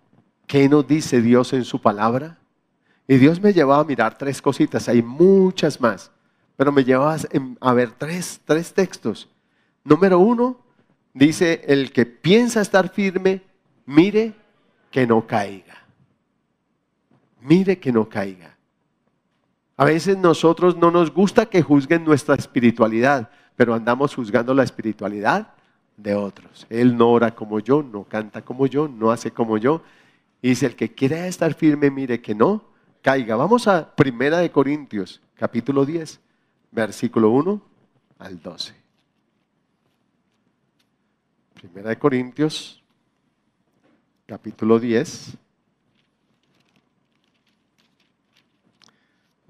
¿qué 0.47 0.69
nos 0.69 0.87
dice 0.87 1.21
Dios 1.21 1.53
en 1.53 1.65
su 1.65 1.81
palabra? 1.81 2.39
Y 3.09 3.17
Dios 3.17 3.41
me 3.41 3.53
llevaba 3.53 3.83
a 3.83 3.87
mirar 3.87 4.17
tres 4.17 4.41
cositas, 4.41 4.89
hay 4.89 5.03
muchas 5.03 5.81
más, 5.81 6.11
pero 6.57 6.73
me 6.73 6.85
llevaba 6.85 7.17
a 7.61 7.75
ver 7.75 7.93
tres, 7.93 8.41
tres 8.45 8.73
textos. 8.73 9.29
Número 9.85 10.19
uno, 10.19 10.61
dice, 11.13 11.63
el 11.67 11.93
que 11.93 12.07
piensa 12.07 12.61
estar 12.61 12.91
firme, 12.91 13.43
mire 13.85 14.35
que 14.91 15.07
no 15.07 15.27
caiga. 15.27 15.79
Mire 17.41 17.81
que 17.81 17.91
no 17.91 18.09
caiga. 18.09 18.52
A 19.77 19.85
veces 19.85 20.17
nosotros 20.19 20.77
no 20.77 20.91
nos 20.91 21.13
gusta 21.13 21.47
que 21.47 21.63
juzguen 21.63 22.05
nuestra 22.05 22.35
espiritualidad, 22.35 23.31
pero 23.57 23.75
andamos 23.75 24.15
juzgando 24.15 24.55
la 24.55 24.65
espiritualidad 24.65 25.55
de 25.97 26.15
otros. 26.15 26.67
Él 26.69 26.97
no 26.97 27.11
ora 27.11 27.35
como 27.35 27.61
yo, 27.61 27.83
no 27.83 28.05
canta 28.05 28.43
como 28.43 28.67
yo, 28.67 28.89
no 28.89 29.11
hace 29.11 29.31
como 29.31 29.59
yo. 29.59 29.83
Y 30.41 30.51
dice, 30.51 30.67
el 30.67 30.77
que 30.77 30.93
quiera 30.95 31.27
estar 31.27 31.55
firme, 31.55 31.91
mire 31.91 32.21
que 32.21 32.35
no 32.35 32.65
caiga. 33.01 33.37
Vamos 33.37 33.67
a 33.69 33.95
Primera 33.95 34.39
de 34.39 34.51
Corintios, 34.51 35.21
capítulo 35.35 35.85
10, 35.85 36.21
versículo 36.71 37.31
1 37.31 37.63
al 38.19 38.41
12. 38.41 38.75
Primera 41.55 41.91
de 41.91 41.99
Corintios, 41.99 42.83
capítulo 44.27 44.79
10, 44.79 45.37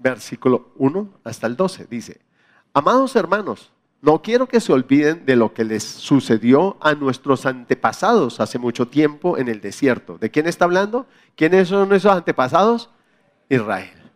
versículo 0.03 0.73
1 0.75 1.09
hasta 1.23 1.47
el 1.47 1.55
12. 1.55 1.87
Dice, 1.89 2.21
amados 2.73 3.15
hermanos, 3.15 3.71
no 4.01 4.21
quiero 4.21 4.47
que 4.47 4.59
se 4.59 4.73
olviden 4.73 5.25
de 5.25 5.37
lo 5.37 5.53
que 5.53 5.63
les 5.63 5.83
sucedió 5.83 6.75
a 6.81 6.93
nuestros 6.93 7.45
antepasados 7.45 8.41
hace 8.41 8.59
mucho 8.59 8.89
tiempo 8.89 9.37
en 9.37 9.47
el 9.47 9.61
desierto. 9.61 10.17
¿De 10.17 10.29
quién 10.29 10.45
está 10.45 10.65
hablando? 10.65 11.07
¿Quiénes 11.37 11.69
son 11.69 11.93
esos 11.93 12.11
antepasados? 12.11 12.89
Israel. 13.47 14.11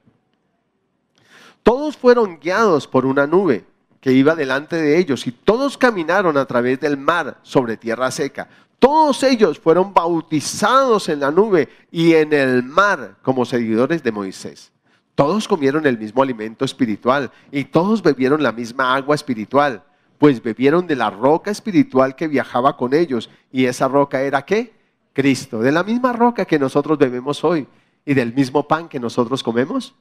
Todos 1.64 1.96
fueron 1.96 2.38
guiados 2.40 2.86
por 2.86 3.06
una 3.06 3.26
nube 3.26 3.66
que 4.02 4.12
iba 4.12 4.36
delante 4.36 4.76
de 4.76 4.98
ellos 4.98 5.26
y 5.26 5.32
todos 5.32 5.78
caminaron 5.78 6.38
a 6.38 6.46
través 6.46 6.80
del 6.82 6.98
mar 6.98 7.40
sobre 7.44 7.78
tierra 7.78 8.12
seca. 8.12 8.50
Todos 8.80 9.24
ellos 9.24 9.58
fueron 9.58 9.94
bautizados 9.94 11.10
en 11.10 11.22
la 11.22 11.32
nube 11.32 11.70
y 11.92 12.14
en 12.14 12.34
el 12.34 12.62
mar 12.64 13.16
como 13.22 13.46
seguidores 13.46 14.04
de 14.04 14.12
Moisés. 14.12 14.72
Todos 15.18 15.48
comieron 15.48 15.88
el 15.88 15.98
mismo 15.98 16.22
alimento 16.22 16.64
espiritual 16.64 17.32
y 17.52 17.64
todos 17.64 18.04
bebieron 18.04 18.44
la 18.44 18.52
misma 18.52 18.94
agua 18.94 19.16
espiritual, 19.16 19.82
pues 20.20 20.44
bebieron 20.44 20.86
de 20.86 20.96
la 20.96 21.10
roca 21.10 21.50
espiritual 21.50 22.16
que 22.16 22.28
viajaba 22.28 22.78
con 22.78 22.94
ellos. 22.94 23.28
¿Y 23.52 23.66
esa 23.66 23.88
roca 23.88 24.22
era 24.22 24.46
qué? 24.46 24.76
Cristo, 25.14 25.60
de 25.60 25.72
la 25.72 25.84
misma 25.84 26.14
roca 26.14 26.46
que 26.46 26.60
nosotros 26.60 27.00
bebemos 27.00 27.44
hoy 27.44 27.68
y 28.06 28.14
del 28.14 28.32
mismo 28.32 28.68
pan 28.68 28.88
que 28.88 29.00
nosotros 29.00 29.42
comemos 29.42 29.96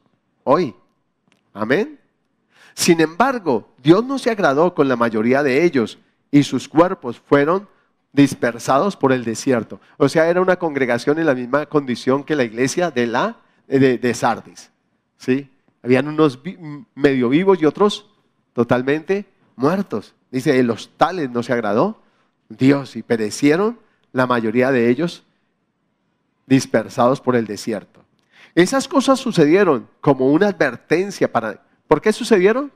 hoy. 0.44 0.74
Amén. 1.54 1.98
Sin 2.74 3.00
embargo, 3.00 3.70
Dios 3.82 4.04
no 4.04 4.18
se 4.18 4.28
agradó 4.28 4.74
con 4.74 4.86
la 4.86 4.96
mayoría 4.96 5.42
de 5.42 5.64
ellos 5.64 5.98
y 6.30 6.42
sus 6.42 6.68
cuerpos 6.68 7.18
fueron 7.18 7.66
dispersados 8.12 8.98
por 8.98 9.14
el 9.14 9.24
desierto. 9.24 9.80
O 9.96 10.10
sea, 10.10 10.28
era 10.28 10.42
una 10.42 10.56
congregación 10.56 11.18
en 11.18 11.24
la 11.24 11.34
misma 11.34 11.64
condición 11.64 12.22
que 12.22 12.36
la 12.36 12.44
iglesia 12.44 12.90
de, 12.90 13.06
la, 13.06 13.38
de, 13.66 13.96
de 13.96 14.12
Sardis. 14.12 14.75
¿Sí? 15.18 15.50
Habían 15.82 16.08
unos 16.08 16.40
medio 16.94 17.28
vivos 17.28 17.60
y 17.60 17.64
otros 17.64 18.10
totalmente 18.52 19.26
muertos. 19.54 20.14
Dice, 20.30 20.62
los 20.62 20.90
tales 20.96 21.30
no 21.30 21.42
se 21.42 21.52
agradó 21.52 22.00
Dios 22.48 22.96
y 22.96 23.02
perecieron 23.02 23.78
la 24.12 24.26
mayoría 24.26 24.70
de 24.70 24.88
ellos 24.88 25.24
dispersados 26.46 27.20
por 27.20 27.36
el 27.36 27.46
desierto. 27.46 28.04
Esas 28.54 28.88
cosas 28.88 29.18
sucedieron 29.18 29.88
como 30.00 30.30
una 30.30 30.48
advertencia 30.48 31.30
para... 31.30 31.62
¿Por 31.86 32.00
qué 32.00 32.12
sucedieron? 32.12 32.72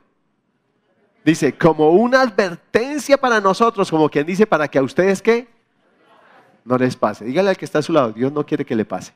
Dice, 1.25 1.57
como 1.57 1.91
una 1.91 2.21
advertencia 2.21 3.17
para 3.17 3.41
nosotros, 3.41 3.89
como 3.89 4.09
quien 4.09 4.25
dice, 4.25 4.45
para 4.47 4.67
que 4.67 4.77
a 4.79 4.83
ustedes 4.83 5.21
que 5.21 5.47
no 6.63 6.77
les 6.77 6.95
pase. 6.95 7.25
Dígale 7.25 7.49
al 7.49 7.57
que 7.57 7.65
está 7.65 7.79
a 7.79 7.83
su 7.83 7.93
lado, 7.93 8.13
Dios 8.13 8.31
no 8.31 8.45
quiere 8.45 8.65
que 8.65 8.75
le 8.75 8.85
pase 8.85 9.13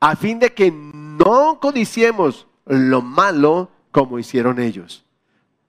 a 0.00 0.16
fin 0.16 0.38
de 0.38 0.52
que 0.52 0.70
no 0.72 1.60
codiciemos 1.60 2.46
lo 2.64 3.02
malo 3.02 3.70
como 3.92 4.18
hicieron 4.18 4.58
ellos. 4.58 5.04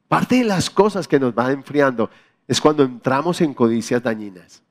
Parte 0.07 0.37
de 0.37 0.43
las 0.45 0.69
cosas 0.69 1.07
que 1.07 1.19
nos 1.19 1.33
va 1.33 1.51
enfriando 1.51 2.09
es 2.47 2.59
cuando 2.59 2.83
entramos 2.83 3.41
en 3.41 3.53
codicias 3.53 4.01
dañinas. 4.01 4.63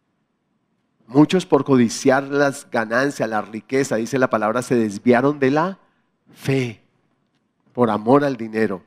Muchos 1.06 1.44
por 1.44 1.64
codiciar 1.64 2.24
las 2.24 2.70
ganancias, 2.70 3.28
la 3.28 3.42
riqueza, 3.42 3.96
dice 3.96 4.18
la 4.18 4.30
palabra, 4.30 4.62
se 4.62 4.76
desviaron 4.76 5.38
de 5.38 5.50
la 5.50 5.78
fe 6.32 6.82
por 7.72 7.90
amor 7.90 8.24
al 8.24 8.36
dinero. 8.36 8.82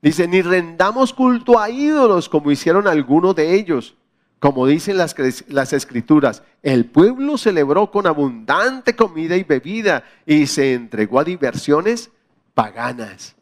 Dice, 0.00 0.26
ni 0.26 0.42
rendamos 0.42 1.12
culto 1.12 1.60
a 1.60 1.70
ídolos 1.70 2.28
como 2.28 2.50
hicieron 2.50 2.88
algunos 2.88 3.36
de 3.36 3.54
ellos 3.54 3.96
como 4.42 4.66
dicen 4.66 4.96
las, 4.96 5.14
las, 5.46 5.72
escrituras, 5.72 6.42
el 6.64 6.86
pueblo 6.86 7.38
celebró 7.38 7.92
con 7.92 8.08
abundante 8.08 8.96
comida 8.96 9.36
y 9.36 9.44
bebida 9.44 10.02
y 10.26 10.48
se 10.48 10.74
entregó 10.74 11.20
a 11.20 11.24
diversiones 11.24 12.10
paganas. 12.52 13.36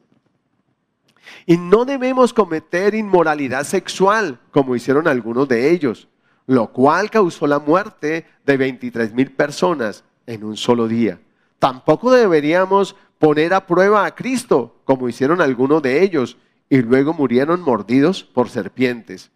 Y 1.46 1.56
no 1.56 1.86
debemos 1.86 2.34
cometer 2.34 2.94
inmoralidad 2.94 3.64
sexual, 3.64 4.40
como 4.50 4.76
hicieron 4.76 5.08
algunos 5.08 5.48
de 5.48 5.70
ellos, 5.70 6.06
lo 6.46 6.70
cual 6.70 7.10
causó 7.10 7.46
la 7.46 7.60
muerte 7.60 8.26
de 8.44 8.56
23 8.58 9.14
mil 9.14 9.32
personas 9.32 10.04
en 10.26 10.44
un 10.44 10.58
solo 10.58 10.86
día. 10.86 11.18
Tampoco 11.58 12.12
deberíamos 12.12 12.94
poner 13.18 13.54
a 13.54 13.66
prueba 13.66 14.04
a 14.04 14.14
Cristo, 14.14 14.82
como 14.84 15.08
hicieron 15.08 15.40
algunos 15.40 15.80
de 15.80 16.02
ellos, 16.02 16.36
y 16.68 16.82
luego 16.82 17.14
murieron 17.14 17.62
mordidos 17.62 18.22
por 18.22 18.50
serpientes 18.50 19.30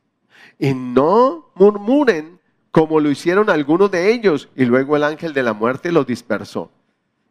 y 0.59 0.75
no 0.75 1.51
murmuren 1.55 2.41
como 2.71 3.01
lo 3.01 3.11
hicieron 3.11 3.51
algunos 3.51 3.91
de 3.91 4.13
ellos 4.13 4.49
y 4.57 4.65
luego 4.65 4.97
el 4.97 5.05
ángel 5.05 5.33
de 5.33 5.43
la 5.43 5.53
muerte 5.53 5.93
los 5.93 6.07
dispersó. 6.07 6.71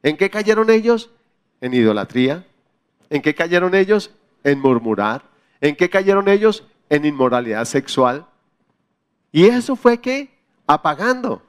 ¿En 0.02 0.18
qué 0.18 0.30
cayeron 0.30 0.70
ellos? 0.70 1.12
En 1.62 1.74
idolatría. 1.74 2.46
¿En 3.10 3.22
qué 3.22 3.36
cayeron 3.36 3.76
ellos? 3.76 4.12
En 4.44 4.60
murmurar. 4.60 5.24
¿En 5.62 5.76
qué 5.76 5.90
cayeron 5.90 6.28
ellos? 6.30 6.64
En 6.90 7.06
inmoralidad 7.06 7.66
sexual. 7.66 8.26
Y 9.32 9.46
eso 9.46 9.76
fue 9.76 10.00
que 10.00 10.34
apagando. 10.68 11.42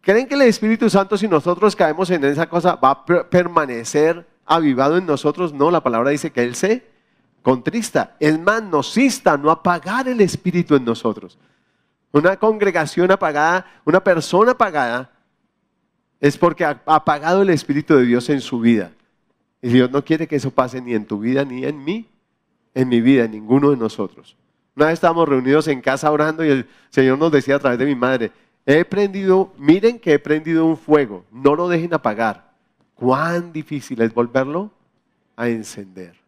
¿Creen 0.00 0.26
que 0.26 0.34
el 0.34 0.42
Espíritu 0.42 0.88
Santo, 0.88 1.18
si 1.18 1.28
nosotros 1.28 1.76
caemos 1.76 2.08
en 2.10 2.24
esa 2.24 2.48
cosa, 2.48 2.76
va 2.76 2.90
a 2.90 3.04
permanecer 3.04 4.26
avivado 4.46 4.96
en 4.96 5.04
nosotros? 5.04 5.52
No, 5.52 5.70
la 5.70 5.82
palabra 5.82 6.10
dice 6.10 6.30
que 6.30 6.42
Él 6.42 6.54
se 6.54 6.86
contrista. 7.42 8.16
Es 8.20 8.38
más, 8.38 8.62
nos 8.62 8.96
insta 8.96 9.32
a 9.32 9.36
no 9.36 9.50
apagar 9.50 10.08
el 10.08 10.20
Espíritu 10.20 10.74
en 10.74 10.84
nosotros. 10.84 11.38
Una 12.12 12.36
congregación 12.36 13.10
apagada, 13.10 13.66
una 13.84 14.02
persona 14.02 14.52
apagada, 14.52 15.10
es 16.20 16.36
porque 16.36 16.64
ha 16.64 16.80
apagado 16.86 17.42
el 17.42 17.50
Espíritu 17.50 17.94
de 17.94 18.04
Dios 18.04 18.28
en 18.28 18.40
su 18.40 18.60
vida. 18.60 18.92
Y 19.62 19.68
Dios 19.68 19.90
no 19.90 20.04
quiere 20.04 20.26
que 20.26 20.36
eso 20.36 20.50
pase 20.50 20.80
ni 20.80 20.94
en 20.94 21.06
tu 21.06 21.18
vida 21.18 21.44
ni 21.44 21.64
en 21.64 21.82
mí, 21.82 22.08
en 22.74 22.88
mi 22.88 23.00
vida, 23.00 23.24
en 23.24 23.32
ninguno 23.32 23.70
de 23.70 23.76
nosotros. 23.76 24.36
Una 24.76 24.86
vez 24.86 24.94
estábamos 24.94 25.28
reunidos 25.28 25.68
en 25.68 25.80
casa 25.80 26.10
orando 26.10 26.44
y 26.44 26.48
el 26.48 26.68
Señor 26.90 27.18
nos 27.18 27.32
decía 27.32 27.56
a 27.56 27.58
través 27.58 27.78
de 27.78 27.86
mi 27.86 27.94
madre, 27.94 28.32
he 28.64 28.84
prendido, 28.84 29.52
miren 29.58 29.98
que 29.98 30.14
he 30.14 30.18
prendido 30.18 30.66
un 30.66 30.76
fuego, 30.76 31.24
no 31.30 31.54
lo 31.54 31.68
dejen 31.68 31.92
apagar. 31.94 32.50
Cuán 32.94 33.52
difícil 33.52 34.00
es 34.02 34.12
volverlo 34.12 34.70
a 35.36 35.48
encender. 35.48 36.19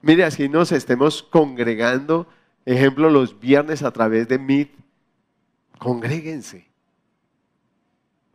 Mire, 0.00 0.24
así 0.24 0.48
nos 0.48 0.72
estemos 0.72 1.22
congregando, 1.22 2.26
ejemplo, 2.64 3.10
los 3.10 3.38
viernes 3.38 3.82
a 3.82 3.90
través 3.90 4.28
de 4.28 4.38
Meet, 4.38 4.70
congréguense. 5.78 6.68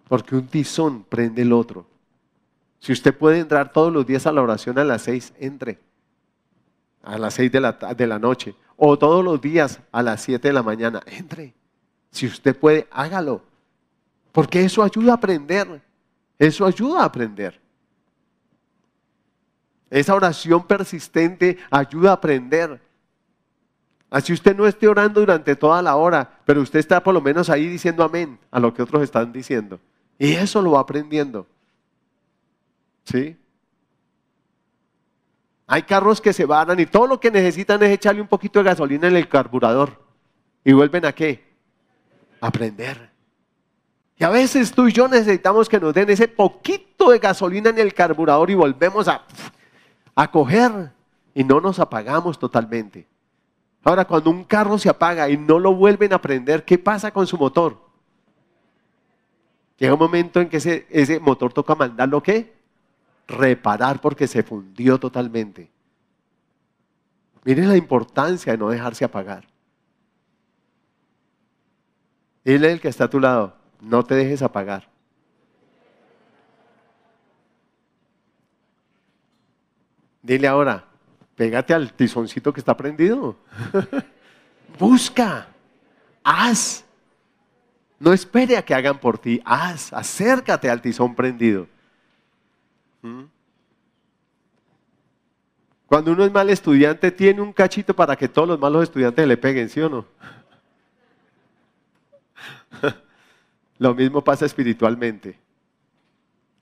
Porque 0.07 0.35
un 0.35 0.47
tizón 0.47 1.03
prende 1.03 1.41
el 1.41 1.53
otro. 1.53 1.87
Si 2.79 2.91
usted 2.91 3.17
puede 3.17 3.39
entrar 3.39 3.71
todos 3.71 3.93
los 3.93 4.05
días 4.05 4.27
a 4.27 4.33
la 4.33 4.41
oración 4.41 4.77
a 4.77 4.83
las 4.83 5.03
seis, 5.03 5.33
entre. 5.39 5.79
A 7.01 7.17
las 7.17 7.35
seis 7.35 7.51
de 7.51 7.61
la, 7.61 7.71
de 7.71 8.07
la 8.07 8.19
noche. 8.19 8.55
O 8.75 8.99
todos 8.99 9.23
los 9.23 9.39
días 9.39 9.79
a 9.91 10.03
las 10.03 10.21
siete 10.21 10.49
de 10.49 10.53
la 10.53 10.63
mañana, 10.63 11.01
entre. 11.05 11.53
Si 12.11 12.27
usted 12.27 12.57
puede, 12.57 12.87
hágalo. 12.91 13.41
Porque 14.33 14.65
eso 14.65 14.83
ayuda 14.83 15.13
a 15.13 15.15
aprender. 15.15 15.81
Eso 16.37 16.65
ayuda 16.65 17.01
a 17.01 17.05
aprender. 17.05 17.62
Esa 19.93 20.15
oración 20.15 20.65
persistente 20.65 21.57
ayuda 21.69 22.09
a 22.09 22.13
aprender. 22.13 22.81
Así 24.09 24.33
usted 24.33 24.55
no 24.55 24.65
esté 24.65 24.87
orando 24.87 25.19
durante 25.19 25.55
toda 25.55 25.81
la 25.81 25.95
hora, 25.95 26.39
pero 26.45 26.61
usted 26.61 26.79
está 26.79 27.03
por 27.03 27.13
lo 27.13 27.21
menos 27.21 27.49
ahí 27.49 27.67
diciendo 27.67 28.03
amén 28.03 28.39
a 28.49 28.59
lo 28.59 28.73
que 28.73 28.81
otros 28.81 29.03
están 29.03 29.31
diciendo. 29.31 29.79
Y 30.17 30.33
eso 30.33 30.61
lo 30.61 30.71
va 30.71 30.79
aprendiendo. 30.79 31.45
¿Sí? 33.03 33.37
Hay 35.67 35.83
carros 35.83 36.19
que 36.19 36.33
se 36.33 36.45
varan 36.45 36.79
y 36.79 36.87
todo 36.87 37.05
lo 37.05 37.19
que 37.19 37.29
necesitan 37.29 37.83
es 37.83 37.91
echarle 37.91 38.21
un 38.21 38.27
poquito 38.27 38.59
de 38.59 38.65
gasolina 38.65 39.07
en 39.07 39.15
el 39.15 39.29
carburador. 39.29 40.01
¿Y 40.63 40.73
vuelven 40.73 41.05
a 41.05 41.11
qué? 41.13 41.53
aprender. 42.41 43.09
Y 44.17 44.23
a 44.23 44.29
veces 44.29 44.71
tú 44.71 44.87
y 44.87 44.91
yo 44.91 45.07
necesitamos 45.07 45.69
que 45.69 45.79
nos 45.79 45.93
den 45.93 46.09
ese 46.09 46.27
poquito 46.27 47.11
de 47.11 47.19
gasolina 47.19 47.69
en 47.69 47.79
el 47.79 47.93
carburador 47.93 48.49
y 48.49 48.55
volvemos 48.55 49.07
a, 49.07 49.23
a 50.15 50.29
coger 50.29 50.91
y 51.33 51.43
no 51.43 51.59
nos 51.59 51.79
apagamos 51.79 52.37
totalmente. 52.37 53.07
Ahora, 53.83 54.05
cuando 54.05 54.29
un 54.29 54.43
carro 54.43 54.77
se 54.77 54.89
apaga 54.89 55.29
y 55.29 55.37
no 55.37 55.59
lo 55.59 55.73
vuelven 55.73 56.13
a 56.13 56.21
prender, 56.21 56.63
¿qué 56.63 56.77
pasa 56.77 57.11
con 57.11 57.27
su 57.27 57.37
motor? 57.37 57.77
Llega 59.77 59.93
un 59.93 59.99
momento 59.99 60.39
en 60.39 60.49
que 60.49 60.57
ese, 60.57 61.19
motor 61.19 61.51
toca 61.51 61.75
mandarlo 61.75 62.21
qué? 62.23 62.53
reparar 63.27 64.01
porque 64.01 64.27
se 64.27 64.43
fundió 64.43 64.99
totalmente. 64.99 65.71
Miren 67.43 67.69
la 67.69 67.77
importancia 67.77 68.51
de 68.51 68.57
no 68.57 68.69
dejarse 68.69 69.05
apagar. 69.05 69.47
Dile 72.43 72.71
el 72.71 72.81
que 72.81 72.89
está 72.89 73.05
a 73.05 73.09
tu 73.09 73.19
lado, 73.19 73.55
no 73.79 74.03
te 74.03 74.15
dejes 74.15 74.41
apagar. 74.41 74.92
Dile 80.23 80.47
ahora, 80.47 80.85
pégate 81.35 81.73
al 81.73 81.93
tizoncito 81.93 82.53
que 82.53 82.61
está 82.61 82.75
prendido. 82.75 83.35
Busca, 84.79 85.47
haz. 86.23 86.85
No 87.99 88.13
espere 88.13 88.57
a 88.57 88.63
que 88.63 88.73
hagan 88.73 88.97
por 88.99 89.17
ti, 89.17 89.41
haz, 89.45 89.91
acércate 89.93 90.69
al 90.69 90.81
tizón 90.81 91.13
prendido. 91.13 91.67
¿Mm? 93.01 93.23
Cuando 95.85 96.13
uno 96.13 96.23
es 96.25 96.31
mal 96.31 96.49
estudiante, 96.49 97.11
tiene 97.11 97.41
un 97.41 97.53
cachito 97.53 97.93
para 97.93 98.15
que 98.15 98.27
todos 98.27 98.47
los 98.47 98.59
malos 98.59 98.83
estudiantes 98.83 99.27
le 99.27 99.37
peguen, 99.37 99.69
¿sí 99.69 99.79
o 99.81 99.89
no? 99.89 100.05
Lo 103.77 103.93
mismo 103.93 104.23
pasa 104.23 104.45
espiritualmente. 104.45 105.37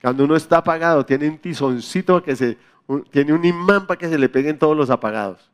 Cuando 0.00 0.24
uno 0.24 0.34
está 0.34 0.58
apagado, 0.58 1.06
tiene 1.06 1.28
un 1.28 1.38
tizoncito 1.38 2.22
que 2.22 2.34
se, 2.36 2.58
tiene 3.10 3.32
un 3.32 3.44
imán 3.44 3.86
para 3.86 3.98
que 3.98 4.08
se 4.08 4.18
le 4.18 4.28
peguen 4.28 4.58
todos 4.58 4.76
los 4.76 4.90
apagados. 4.90 5.50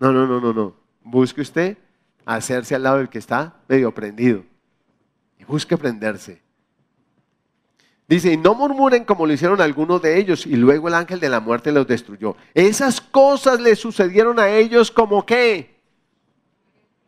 No, 0.00 0.12
no, 0.12 0.26
no, 0.26 0.40
no, 0.40 0.52
no. 0.52 0.74
Busque 1.02 1.40
usted 1.40 1.78
hacerse 2.24 2.74
al 2.74 2.82
lado 2.82 2.98
del 2.98 3.08
que 3.08 3.18
está 3.18 3.54
medio 3.68 3.92
prendido. 3.92 4.44
Y 5.38 5.44
busque 5.44 5.76
prenderse. 5.76 6.42
Dice, 8.06 8.32
y 8.32 8.36
no 8.38 8.54
murmuren 8.54 9.04
como 9.04 9.26
lo 9.26 9.32
hicieron 9.34 9.60
algunos 9.60 10.00
de 10.00 10.18
ellos, 10.18 10.46
y 10.46 10.56
luego 10.56 10.88
el 10.88 10.94
ángel 10.94 11.20
de 11.20 11.28
la 11.28 11.40
muerte 11.40 11.72
los 11.72 11.86
destruyó. 11.86 12.36
Esas 12.54 13.00
cosas 13.02 13.60
le 13.60 13.76
sucedieron 13.76 14.38
a 14.38 14.48
ellos 14.48 14.90
como 14.90 15.26
qué? 15.26 15.78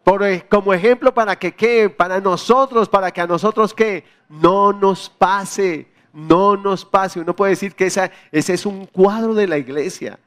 Por, 0.04 0.22
e, 0.22 0.46
como 0.46 0.74
ejemplo 0.74 1.14
para 1.14 1.36
que 1.36 1.54
qué? 1.54 1.88
Para 1.88 2.20
nosotros, 2.20 2.88
para 2.88 3.10
que 3.10 3.20
a 3.22 3.26
nosotros 3.26 3.72
qué? 3.72 4.04
No 4.28 4.72
nos 4.74 5.08
pase, 5.08 5.89
no 6.12 6.56
nos 6.56 6.84
pase. 6.84 7.20
Uno 7.20 7.34
puede 7.34 7.50
decir 7.50 7.74
que 7.74 7.86
esa, 7.86 8.10
ese 8.32 8.54
es 8.54 8.66
un 8.66 8.86
cuadro 8.86 9.34
de 9.34 9.46
la 9.46 9.58
iglesia. 9.58 10.18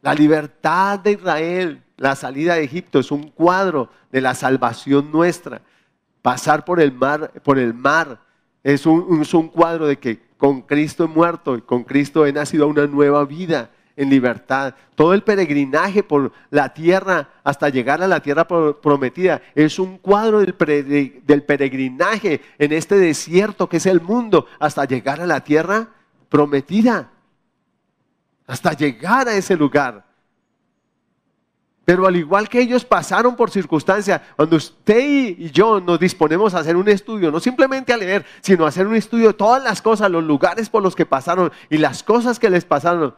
La 0.00 0.14
libertad 0.14 0.98
de 0.98 1.12
Israel, 1.12 1.82
la 1.96 2.16
salida 2.16 2.54
de 2.54 2.64
Egipto 2.64 2.98
es 2.98 3.10
un 3.10 3.30
cuadro 3.30 3.90
de 4.10 4.20
la 4.20 4.34
salvación 4.34 5.12
nuestra. 5.12 5.60
Pasar 6.22 6.64
por 6.64 6.80
el 6.80 6.92
mar, 6.92 7.32
por 7.42 7.58
el 7.58 7.74
mar 7.74 8.20
es 8.62 8.86
un, 8.86 9.48
cuadro 9.48 9.86
de 9.86 9.98
que 9.98 10.20
con 10.36 10.62
Cristo 10.62 11.04
he 11.04 11.08
muerto 11.08 11.56
y 11.56 11.62
con 11.62 11.84
Cristo 11.84 12.26
he 12.26 12.32
nacido 12.32 12.64
a 12.64 12.68
una 12.68 12.86
nueva 12.86 13.24
vida 13.24 13.70
en 14.00 14.08
libertad. 14.08 14.74
Todo 14.94 15.12
el 15.12 15.22
peregrinaje 15.22 16.02
por 16.02 16.32
la 16.48 16.72
tierra 16.72 17.28
hasta 17.44 17.68
llegar 17.68 18.02
a 18.02 18.08
la 18.08 18.20
tierra 18.20 18.48
prometida 18.48 19.42
es 19.54 19.78
un 19.78 19.98
cuadro 19.98 20.40
del, 20.40 20.54
peregrinaje 20.54 22.40
en 22.58 22.72
este 22.72 22.96
desierto 22.96 23.68
que 23.68 23.76
es 23.76 23.84
el 23.84 24.00
mundo 24.00 24.46
hasta 24.58 24.86
llegar 24.86 25.20
a 25.20 25.26
la 25.26 25.44
tierra 25.44 25.88
prometida. 26.30 27.10
Hasta 28.46 28.72
llegar 28.72 29.28
a 29.28 29.34
ese 29.34 29.54
lugar. 29.54 30.06
Pero 31.84 32.06
al 32.06 32.16
igual 32.16 32.48
que 32.48 32.60
ellos 32.60 32.82
pasaron 32.82 33.36
por 33.36 33.50
circunstancias, 33.50 34.22
cuando 34.34 34.56
usted 34.56 35.34
y 35.36 35.50
yo 35.50 35.78
nos 35.78 36.00
disponemos 36.00 36.54
a 36.54 36.60
hacer 36.60 36.74
un 36.74 36.88
estudio, 36.88 37.30
no 37.30 37.38
simplemente 37.38 37.92
a 37.92 37.98
leer, 37.98 38.24
sino 38.40 38.64
a 38.64 38.68
hacer 38.68 38.86
un 38.86 38.94
estudio 38.94 39.28
de 39.28 39.34
todas 39.34 39.62
las 39.62 39.82
cosas, 39.82 40.10
los 40.10 40.24
lugares 40.24 40.70
por 40.70 40.82
los 40.82 40.96
que 40.96 41.04
pasaron 41.04 41.52
y 41.68 41.76
las 41.76 42.02
cosas 42.02 42.38
que 42.38 42.48
les 42.48 42.64
pasaron, 42.64 43.14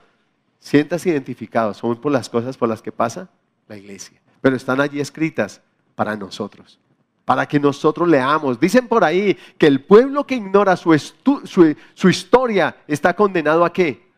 sientas 0.63 1.05
identificados, 1.07 1.79
son 1.79 2.01
por 2.01 2.13
las 2.13 2.29
cosas 2.29 2.57
por 2.57 2.69
las 2.69 2.81
que 2.81 2.93
pasa 2.93 3.29
la 3.67 3.77
iglesia. 3.77 4.21
Pero 4.41 4.55
están 4.55 4.81
allí 4.81 5.01
escritas 5.01 5.61
para 5.97 6.17
nosotros, 6.17 6.79
para 7.25 7.47
que 7.47 7.59
nosotros 7.59 8.09
leamos. 8.09 8.61
Dicen 8.61 8.87
por 8.87 9.03
ahí 9.03 9.37
que 9.59 9.67
el 9.67 9.83
pueblo 9.83 10.25
que 10.25 10.37
ignora 10.37 10.77
su, 10.77 10.97
su, 11.45 12.09
historia 12.09 12.77
está 12.87 13.15
condenado 13.15 13.65
a 13.65 13.73
qué? 13.73 14.09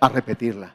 A 0.00 0.08
repetirla. 0.08 0.74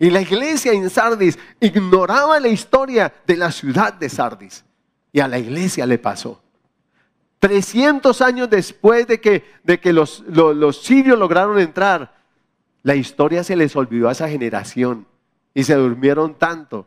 Y 0.00 0.10
la 0.10 0.20
iglesia 0.20 0.72
en 0.72 0.90
Sardis 0.90 1.38
ignoraba 1.60 2.38
la 2.40 2.48
historia 2.48 3.12
de 3.26 3.36
la 3.36 3.52
ciudad 3.52 3.94
de 3.94 4.08
Sardis. 4.08 4.64
Y 5.12 5.20
a 5.20 5.28
la 5.28 5.38
iglesia 5.38 5.86
le 5.86 5.98
pasó. 5.98 6.40
300 7.38 8.20
años 8.22 8.50
después 8.50 9.06
de 9.06 9.20
que, 9.20 9.44
de 9.62 9.78
que 9.78 9.92
los, 9.92 10.24
los, 10.28 10.82
sirios 10.82 11.18
lograron 11.18 11.58
entrar, 11.58 12.17
la 12.82 12.94
historia 12.94 13.44
se 13.44 13.56
les 13.56 13.74
olvidó 13.76 14.08
a 14.08 14.12
esa 14.12 14.28
generación 14.28 15.06
y 15.54 15.64
se 15.64 15.74
durmieron 15.74 16.34
tanto 16.34 16.86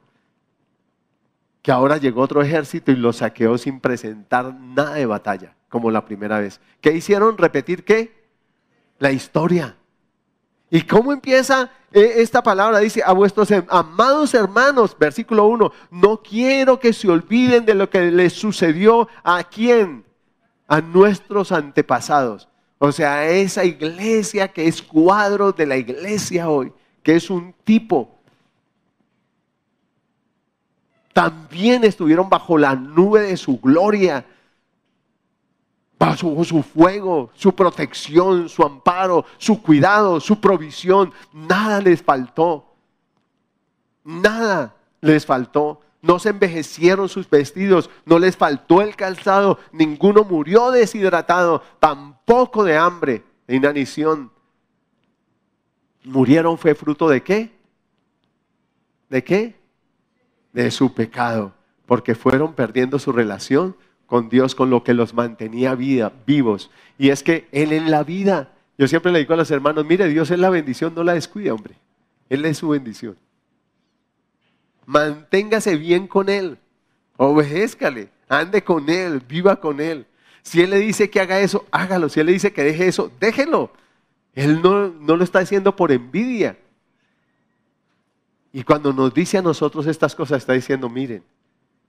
que 1.61 1.71
ahora 1.71 1.97
llegó 1.97 2.21
otro 2.21 2.41
ejército 2.41 2.91
y 2.91 2.95
los 2.95 3.17
saqueó 3.17 3.57
sin 3.57 3.79
presentar 3.79 4.53
nada 4.53 4.95
de 4.95 5.05
batalla, 5.05 5.55
como 5.69 5.91
la 5.91 6.05
primera 6.05 6.39
vez. 6.39 6.59
¿Qué 6.79 6.91
hicieron? 6.93 7.37
¿Repetir 7.37 7.85
qué? 7.85 8.25
La 8.97 9.11
historia. 9.11 9.75
¿Y 10.69 10.83
cómo 10.83 11.11
empieza 11.11 11.69
eh, 11.91 12.13
esta 12.17 12.41
palabra? 12.41 12.79
Dice, 12.79 13.03
a 13.05 13.11
vuestros 13.11 13.49
amados 13.67 14.33
hermanos, 14.33 14.95
versículo 14.97 15.45
1, 15.47 15.71
no 15.91 16.23
quiero 16.23 16.79
que 16.79 16.93
se 16.93 17.09
olviden 17.09 17.65
de 17.65 17.75
lo 17.75 17.89
que 17.89 18.09
les 18.09 18.33
sucedió 18.33 19.07
a 19.23 19.43
quién, 19.43 20.05
a 20.67 20.81
nuestros 20.81 21.51
antepasados. 21.51 22.47
O 22.84 22.91
sea, 22.91 23.29
esa 23.29 23.63
iglesia 23.63 24.47
que 24.47 24.67
es 24.67 24.82
cuadro 24.82 25.51
de 25.51 25.67
la 25.67 25.77
iglesia 25.77 26.49
hoy, 26.49 26.73
que 27.03 27.15
es 27.15 27.29
un 27.29 27.53
tipo. 27.63 28.09
También 31.13 31.84
estuvieron 31.84 32.27
bajo 32.27 32.57
la 32.57 32.73
nube 32.73 33.21
de 33.21 33.38
su 33.38 33.59
gloria, 33.59 34.25
bajo 35.99 36.43
su 36.43 36.63
fuego, 36.63 37.29
su 37.36 37.53
protección, 37.53 38.49
su 38.49 38.63
amparo, 38.63 39.25
su 39.38 39.61
cuidado, 39.61 40.19
su 40.19 40.41
provisión. 40.41 41.13
Nada 41.32 41.82
les 41.82 42.01
faltó. 42.01 42.65
Nada 44.03 44.73
les 45.01 45.23
faltó. 45.23 45.82
No 46.01 46.17
se 46.17 46.29
envejecieron 46.29 47.09
sus 47.09 47.29
vestidos, 47.29 47.89
no 48.05 48.17
les 48.17 48.35
faltó 48.35 48.81
el 48.81 48.95
calzado, 48.95 49.59
ninguno 49.71 50.23
murió 50.23 50.71
deshidratado, 50.71 51.61
tampoco 51.79 52.63
de 52.63 52.75
hambre 52.75 53.23
e 53.47 53.55
inanición. 53.55 54.31
Murieron 56.03 56.57
fue 56.57 56.73
fruto 56.73 57.07
de 57.07 57.21
qué? 57.21 57.51
¿De 59.09 59.23
qué? 59.23 59.55
De 60.53 60.71
su 60.71 60.93
pecado, 60.93 61.53
porque 61.85 62.15
fueron 62.15 62.53
perdiendo 62.53 62.97
su 62.97 63.11
relación 63.11 63.75
con 64.07 64.27
Dios, 64.27 64.55
con 64.55 64.69
lo 64.69 64.83
que 64.83 64.93
los 64.93 65.13
mantenía 65.13 65.75
vida, 65.75 66.11
vivos. 66.25 66.71
Y 66.97 67.11
es 67.11 67.23
que 67.23 67.47
Él 67.51 67.71
en 67.71 67.91
la 67.91 68.03
vida, 68.03 68.51
yo 68.77 68.87
siempre 68.87 69.11
le 69.11 69.19
digo 69.19 69.35
a 69.35 69.37
los 69.37 69.51
hermanos, 69.51 69.85
mire, 69.85 70.07
Dios 70.07 70.31
es 70.31 70.39
la 70.39 70.49
bendición, 70.49 70.93
no 70.95 71.03
la 71.03 71.13
descuide, 71.13 71.51
hombre. 71.51 71.75
Él 72.27 72.43
es 72.45 72.57
su 72.57 72.69
bendición. 72.69 73.15
Manténgase 74.86 75.75
bien 75.77 76.07
con 76.07 76.29
Él. 76.29 76.57
Obedézcale. 77.17 78.09
Ande 78.27 78.63
con 78.63 78.89
Él. 78.89 79.21
Viva 79.27 79.55
con 79.57 79.79
Él. 79.79 80.05
Si 80.41 80.61
Él 80.61 80.71
le 80.71 80.77
dice 80.77 81.09
que 81.09 81.19
haga 81.19 81.39
eso, 81.39 81.65
hágalo. 81.71 82.09
Si 82.09 82.19
Él 82.19 82.27
le 82.27 82.34
dice 82.34 82.53
que 82.53 82.63
deje 82.63 82.88
eso, 82.88 83.11
déjelo. 83.19 83.71
Él 84.34 84.61
no, 84.61 84.88
no 84.88 85.15
lo 85.15 85.23
está 85.23 85.39
haciendo 85.39 85.75
por 85.75 85.91
envidia. 85.91 86.57
Y 88.53 88.63
cuando 88.63 88.91
nos 88.91 89.13
dice 89.13 89.38
a 89.38 89.41
nosotros 89.41 89.88
estas 89.88 90.15
cosas, 90.15 90.39
está 90.39 90.53
diciendo, 90.53 90.89
miren, 90.89 91.23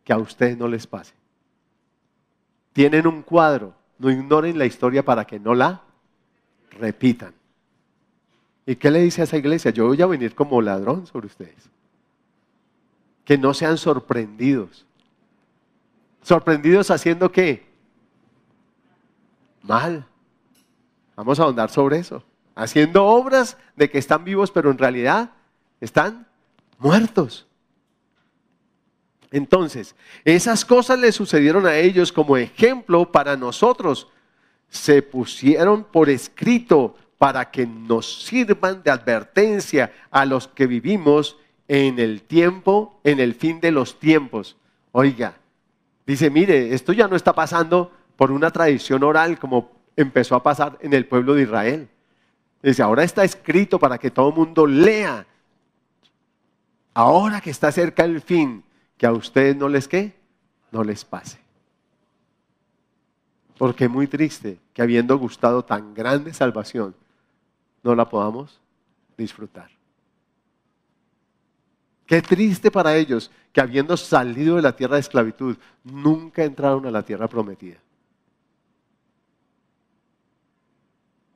que 0.05 0.13
a 0.13 0.19
ustedes 0.19 0.57
no 0.57 0.69
les 0.69 0.87
pase. 0.87 1.15
Tienen 2.73 3.07
un 3.07 3.23
cuadro, 3.23 3.75
no 3.99 4.11
ignoren 4.11 4.59
la 4.59 4.67
historia 4.67 5.05
para 5.05 5.25
que 5.25 5.39
no 5.39 5.55
la 5.55 5.83
repitan. 6.71 7.35
¿Y 8.65 8.77
qué 8.77 8.91
le 8.91 9.01
dice 9.01 9.23
a 9.23 9.25
esa 9.25 9.37
iglesia? 9.37 9.71
Yo 9.71 9.89
voy 9.89 10.01
a 10.01 10.07
venir 10.07 10.35
como 10.35 10.61
ladrón 10.63 11.07
sobre 11.07 11.27
ustedes 11.27 11.73
que 13.25 13.39
no 13.39 13.55
sean 13.55 13.79
sorprendidos. 13.79 14.87
¿Sorprendidos 16.23 16.91
haciendo 16.91 17.31
qué? 17.31 17.67
Mal. 19.63 20.07
Vamos 21.17 21.39
a 21.39 21.45
ahondar 21.45 21.71
sobre 21.71 21.99
eso. 21.99 22.23
Haciendo 22.55 23.05
obras 23.05 23.57
de 23.77 23.91
que 23.91 23.99
están 23.99 24.25
vivos, 24.25 24.51
pero 24.51 24.71
en 24.71 24.79
realidad 24.79 25.31
están 25.81 26.27
muertos. 26.79 27.47
Entonces, 29.31 29.97
esas 30.25 30.65
cosas 30.65 30.99
le 30.99 31.11
sucedieron 31.11 31.67
a 31.67 31.77
ellos 31.77 32.13
como 32.13 32.37
ejemplo 32.37 33.11
para 33.11 33.37
nosotros. 33.37 34.09
Se 34.69 35.03
pusieron 35.03 35.85
por 35.85 36.11
escrito 36.11 36.97
para 37.19 37.51
que 37.51 37.67
nos 37.67 38.25
sirvan 38.25 38.83
de 38.83 38.91
advertencia 38.91 39.93
a 40.11 40.25
los 40.25 40.49
que 40.49 40.67
vivimos 40.67 41.37
en 41.73 41.99
el 41.99 42.21
tiempo, 42.21 43.01
en 43.03 43.19
el 43.19 43.33
fin 43.33 43.59
de 43.59 43.71
los 43.73 43.99
tiempos. 43.99 44.59
Oiga, 44.91 45.39
dice, 46.07 46.29
mire, 46.29 46.75
esto 46.75 46.93
ya 46.93 47.09
no 47.09 47.17
está 47.17 47.33
pasando 47.33 47.91
por 48.15 48.31
una 48.31 48.51
tradición 48.51 49.03
oral 49.03 49.39
como 49.39 49.71
empezó 49.97 50.35
a 50.35 50.43
pasar 50.43 50.77
en 50.83 50.93
el 50.93 51.07
pueblo 51.07 51.33
de 51.33 51.45
Israel. 51.45 51.89
Dice, 52.63 52.83
ahora 52.83 53.05
está 53.05 53.25
escrito 53.25 53.79
para 53.79 53.97
que 53.97 54.11
todo 54.11 54.29
el 54.29 54.35
mundo 54.35 54.67
lea. 54.67 55.27
Ahora 56.93 57.41
que 57.41 57.49
está 57.49 57.73
cerca 57.73 58.05
el 58.05 58.21
fin, 58.21 58.63
que 58.99 59.07
a 59.07 59.13
ustedes 59.13 59.57
no 59.57 59.67
les 59.67 59.89
qué, 59.89 60.15
no 60.73 60.85
les 60.85 61.07
pase. 61.07 61.39
Porque 63.57 63.85
es 63.85 63.91
muy 63.91 64.09
triste 64.09 64.59
que 64.75 64.83
habiendo 64.83 65.17
gustado 65.17 65.65
tan 65.65 65.95
grande 65.95 66.35
salvación, 66.35 66.95
no 67.83 67.95
la 67.95 68.11
podamos 68.11 68.61
disfrutar. 69.17 69.71
Qué 72.13 72.21
triste 72.21 72.71
para 72.71 72.95
ellos 72.95 73.31
que 73.55 73.63
habiendo 73.63 73.97
salido 73.97 74.57
de 74.57 74.61
la 74.61 74.77
tierra 74.77 74.97
de 74.97 75.01
esclavitud, 75.01 75.57
nunca 75.83 76.45
entraron 76.45 76.85
a 76.85 76.91
la 76.91 77.03
tierra 77.03 77.27
prometida. 77.27 77.79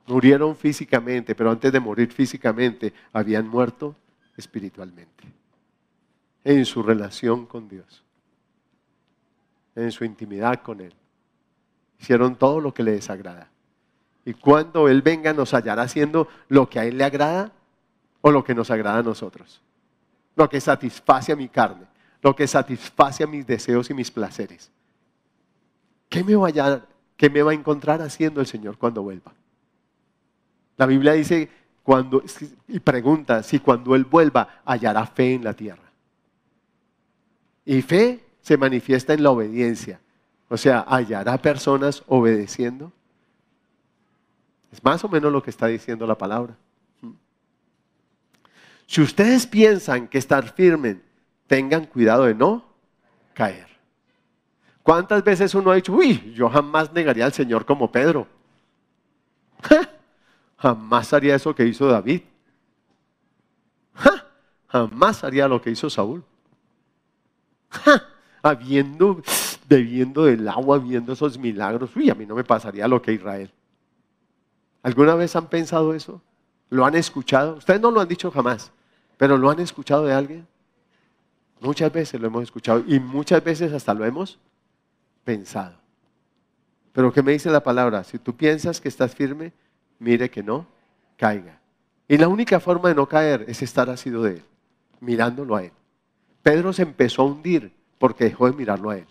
Murieron 0.05 0.55
físicamente, 0.55 1.33
pero 1.33 1.49
antes 1.49 1.71
de 1.71 1.79
morir 1.79 2.11
físicamente, 2.11 2.93
habían 3.11 3.47
muerto 3.47 3.95
espiritualmente. 4.37 5.23
En 6.43 6.63
su 6.63 6.83
relación 6.83 7.47
con 7.47 7.67
Dios. 7.67 8.03
En 9.73 9.91
su 9.91 10.05
intimidad 10.05 10.61
con 10.61 10.79
Él. 10.79 10.93
Hicieron 11.99 12.35
todo 12.35 12.61
lo 12.61 12.71
que 12.71 12.83
le 12.83 12.91
desagrada. 12.91 13.49
Y 14.25 14.35
cuando 14.35 14.87
Él 14.87 15.01
venga 15.01 15.33
nos 15.33 15.55
hallará 15.55 15.81
haciendo 15.81 16.27
lo 16.49 16.69
que 16.69 16.79
a 16.79 16.85
Él 16.85 16.99
le 16.99 17.03
agrada 17.03 17.51
o 18.21 18.29
lo 18.29 18.43
que 18.43 18.53
nos 18.53 18.69
agrada 18.69 18.99
a 18.99 19.03
nosotros 19.03 19.63
lo 20.37 20.47
que 20.47 20.61
satisface 20.61 21.31
a 21.31 21.35
mi 21.35 21.49
carne, 21.49 21.87
lo 22.21 22.35
que 22.35 22.47
satisface 22.47 23.23
a 23.23 23.27
mis 23.27 23.45
deseos 23.45 23.89
y 23.89 23.93
mis 23.95 24.11
placeres. 24.11 24.71
¿Qué 26.07 26.23
me, 26.23 26.35
va 26.35 26.47
a, 26.47 26.81
qué 27.17 27.29
me 27.29 27.41
va 27.41 27.51
a 27.51 27.55
encontrar 27.55 28.01
haciendo 28.01 28.39
el 28.39 28.47
Señor 28.47 28.77
cuando 28.77 29.01
vuelva? 29.01 29.33
La 30.77 30.85
Biblia 30.85 31.13
dice 31.13 31.49
cuando, 31.81 32.23
y 32.67 32.79
pregunta 32.79 33.41
si 33.41 33.59
cuando 33.59 33.95
Él 33.95 34.05
vuelva 34.05 34.61
hallará 34.63 35.07
fe 35.07 35.33
en 35.33 35.43
la 35.43 35.53
tierra. 35.53 35.91
Y 37.65 37.81
fe 37.81 38.23
se 38.41 38.57
manifiesta 38.57 39.13
en 39.13 39.23
la 39.23 39.31
obediencia. 39.31 39.99
O 40.49 40.55
sea, 40.55 40.85
hallará 40.87 41.37
personas 41.39 42.03
obedeciendo. 42.07 42.93
Es 44.71 44.83
más 44.83 45.03
o 45.03 45.09
menos 45.09 45.31
lo 45.33 45.41
que 45.41 45.49
está 45.49 45.65
diciendo 45.65 46.05
la 46.05 46.17
palabra. 46.17 46.55
Si 48.87 49.01
ustedes 49.01 49.45
piensan 49.45 50.07
que 50.07 50.17
estar 50.17 50.51
firmes, 50.53 50.97
tengan 51.45 51.85
cuidado 51.85 52.23
de 52.23 52.33
no 52.33 52.65
caer. 53.33 53.67
¿Cuántas 54.81 55.23
veces 55.23 55.53
uno 55.53 55.71
ha 55.71 55.75
dicho, 55.75 55.93
uy, 55.93 56.33
yo 56.33 56.49
jamás 56.49 56.93
negaría 56.93 57.25
al 57.25 57.33
Señor 57.33 57.65
como 57.65 57.91
Pedro? 57.91 58.27
jamás 60.57 61.11
haría 61.11 61.35
eso 61.35 61.53
que 61.53 61.65
hizo 61.65 61.87
David. 61.87 62.21
jamás 64.67 65.23
haría 65.23 65.47
lo 65.47 65.61
que 65.61 65.71
hizo 65.71 65.89
Saúl. 65.89 66.23
habiendo, 68.41 69.21
bebiendo 69.67 70.23
del 70.23 70.47
agua, 70.47 70.79
viendo 70.79 71.11
esos 71.11 71.37
milagros, 71.37 71.93
uy, 71.95 72.09
a 72.09 72.15
mí 72.15 72.25
no 72.25 72.35
me 72.35 72.45
pasaría 72.45 72.87
lo 72.87 73.01
que 73.01 73.11
Israel. 73.11 73.51
¿Alguna 74.83 75.15
vez 75.15 75.35
han 75.35 75.47
pensado 75.47 75.93
eso? 75.93 76.21
¿Lo 76.69 76.85
han 76.85 76.95
escuchado? 76.95 77.57
Ustedes 77.57 77.81
no 77.81 77.91
lo 77.91 77.99
han 77.99 78.07
dicho 78.07 78.31
jamás. 78.31 78.71
¿Pero 79.17 79.37
lo 79.37 79.49
han 79.49 79.59
escuchado 79.59 80.05
de 80.05 80.13
alguien? 80.13 80.47
Muchas 81.59 81.91
veces 81.91 82.21
lo 82.21 82.27
hemos 82.27 82.43
escuchado 82.43 82.83
y 82.87 82.99
muchas 82.99 83.43
veces 83.43 83.73
hasta 83.73 83.93
lo 83.93 84.05
hemos 84.05 84.39
pensado. 85.23 85.75
Pero 86.93 87.11
¿qué 87.11 87.21
me 87.21 87.31
dice 87.31 87.49
la 87.49 87.61
palabra? 87.61 88.03
Si 88.03 88.19
tú 88.19 88.35
piensas 88.35 88.79
que 88.79 88.87
estás 88.89 89.15
firme, 89.15 89.53
mire 89.99 90.29
que 90.29 90.43
no 90.43 90.67
caiga. 91.17 91.59
Y 92.07 92.17
la 92.17 92.27
única 92.27 92.59
forma 92.59 92.89
de 92.89 92.95
no 92.95 93.07
caer 93.07 93.45
es 93.47 93.61
estar 93.61 93.89
asido 93.89 94.23
de 94.23 94.35
Él, 94.35 94.43
mirándolo 94.99 95.55
a 95.55 95.63
Él. 95.63 95.71
Pedro 96.41 96.71
se 96.71 96.83
empezó 96.83 97.23
a 97.23 97.25
hundir 97.25 97.73
porque 97.97 98.25
dejó 98.25 98.49
de 98.49 98.55
mirarlo 98.55 98.89
a 98.89 98.97
Él. 98.97 99.07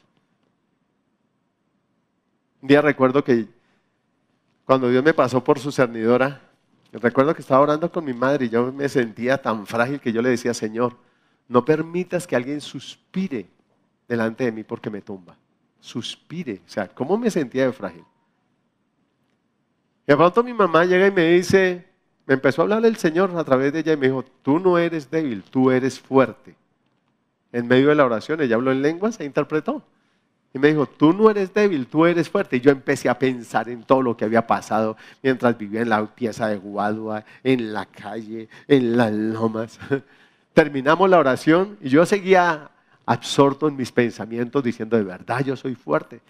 Un 2.63 2.69
día 2.69 2.81
recuerdo 2.81 3.23
que 3.23 3.47
cuando 4.65 4.89
Dios 4.89 5.05
me 5.05 5.15
pasó 5.15 5.45
por 5.45 5.59
su 5.59 5.71
cernidora, 5.71 6.41
Recuerdo 7.01 7.35
que 7.35 7.43
estaba 7.43 7.61
orando 7.61 7.91
con 7.91 8.05
mi 8.05 8.15
madre 8.15 8.47
y 8.47 8.49
yo 8.49 8.73
me 8.73 8.89
sentía 8.89 9.41
tan 9.41 9.67
frágil 9.67 10.01
que 10.01 10.13
yo 10.13 10.23
le 10.23 10.31
decía, 10.31 10.55
Señor, 10.55 10.97
no 11.49 11.65
permitas 11.65 12.27
que 12.27 12.37
alguien 12.37 12.61
suspire 12.61 13.47
delante 14.09 14.45
de 14.45 14.53
mí 14.53 14.65
porque 14.65 14.91
me 14.91 15.03
tumba. 15.03 15.37
Suspire. 15.81 16.63
O 16.67 16.69
sea, 16.69 16.89
¿cómo 16.89 17.19
me 17.19 17.31
sentía 17.31 17.67
de 17.67 17.73
frágil? 17.73 18.05
Y 20.07 20.13
de 20.13 20.17
pronto 20.17 20.43
mi 20.43 20.55
mamá 20.55 20.85
llega 20.85 21.07
y 21.07 21.11
me 21.11 21.33
dice, 21.33 21.87
me 22.27 22.35
empezó 22.35 22.63
a 22.63 22.65
hablar 22.65 22.85
el 22.87 22.97
Señor 22.97 23.37
a 23.37 23.45
través 23.45 23.73
de 23.73 23.81
ella 23.81 23.93
y 23.93 23.97
me 23.97 24.07
dijo, 24.07 24.25
tú 24.43 24.59
no 24.59 24.79
eres 24.79 25.11
débil, 25.11 25.43
tú 25.43 25.71
eres 25.71 26.01
fuerte. 26.01 26.57
En 27.53 27.69
medio 27.69 27.89
de 27.89 27.95
la 27.95 28.05
oración, 28.05 28.41
ella 28.41 28.57
habló 28.57 28.73
en 28.73 28.83
lenguas 28.83 29.21
e 29.21 29.25
interpretó. 29.25 29.83
Y 30.55 30.59
me 30.59 30.69
dijo, 30.69 30.87
tú 30.87 31.13
no 31.13 31.31
eres 31.31 31.53
débil, 31.53 31.87
tú 31.87 32.07
eres 32.07 32.31
fuerte. 32.31 32.57
Y 32.57 32.61
yo 32.61 32.71
empecé 32.71 33.09
a 33.09 33.19
pensar 33.19 33.69
en 33.69 33.83
todo 33.83 34.01
lo 34.01 34.17
que 34.17 34.25
había 34.25 34.47
pasado 34.47 34.97
mientras 35.23 35.57
vivía 35.59 35.83
en 35.83 35.91
la 35.91 36.07
pieza 36.07 36.49
de 36.49 36.57
Guadua, 36.57 37.25
en 37.45 37.73
la 37.73 37.85
calle, 37.87 38.49
en 38.67 38.97
las 38.97 39.13
lomas. 39.13 39.79
Terminamos 40.55 41.11
la 41.11 41.19
oración 41.19 41.77
y 41.83 41.91
yo 41.91 42.07
seguía 42.07 42.71
absorto 43.05 43.69
en 43.69 43.77
mis 43.77 43.93
pensamientos 43.93 44.65
diciendo, 44.65 44.97
de 44.97 45.05
verdad 45.05 45.45
yo 45.45 45.57
soy 45.57 45.75
fuerte. 45.75 46.21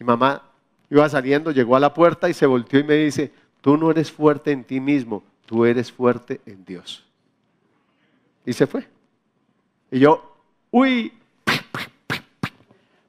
Y 0.00 0.04
mamá 0.04 0.42
Iba 0.90 1.08
saliendo, 1.08 1.50
llegó 1.50 1.76
a 1.76 1.80
la 1.80 1.94
puerta 1.94 2.28
y 2.28 2.34
se 2.34 2.46
volteó 2.46 2.78
y 2.78 2.84
me 2.84 2.94
dice, 2.94 3.32
tú 3.60 3.76
no 3.76 3.90
eres 3.90 4.12
fuerte 4.12 4.52
en 4.52 4.64
ti 4.64 4.80
mismo, 4.80 5.24
tú 5.46 5.64
eres 5.64 5.90
fuerte 5.90 6.40
en 6.46 6.64
Dios. 6.64 7.04
Y 8.44 8.52
se 8.52 8.66
fue. 8.66 8.86
Y 9.90 10.00
yo, 10.00 10.36
uy, 10.70 11.12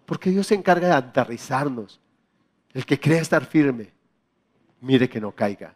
porque 0.06 0.30
Dios 0.30 0.48
se 0.48 0.56
encarga 0.56 0.88
de 0.88 0.94
aterrizarnos. 0.94 2.00
El 2.74 2.86
que 2.86 3.00
crea 3.00 3.22
estar 3.22 3.46
firme, 3.46 3.92
mire 4.82 5.10
que 5.10 5.22
no 5.22 5.32
caiga. 5.32 5.74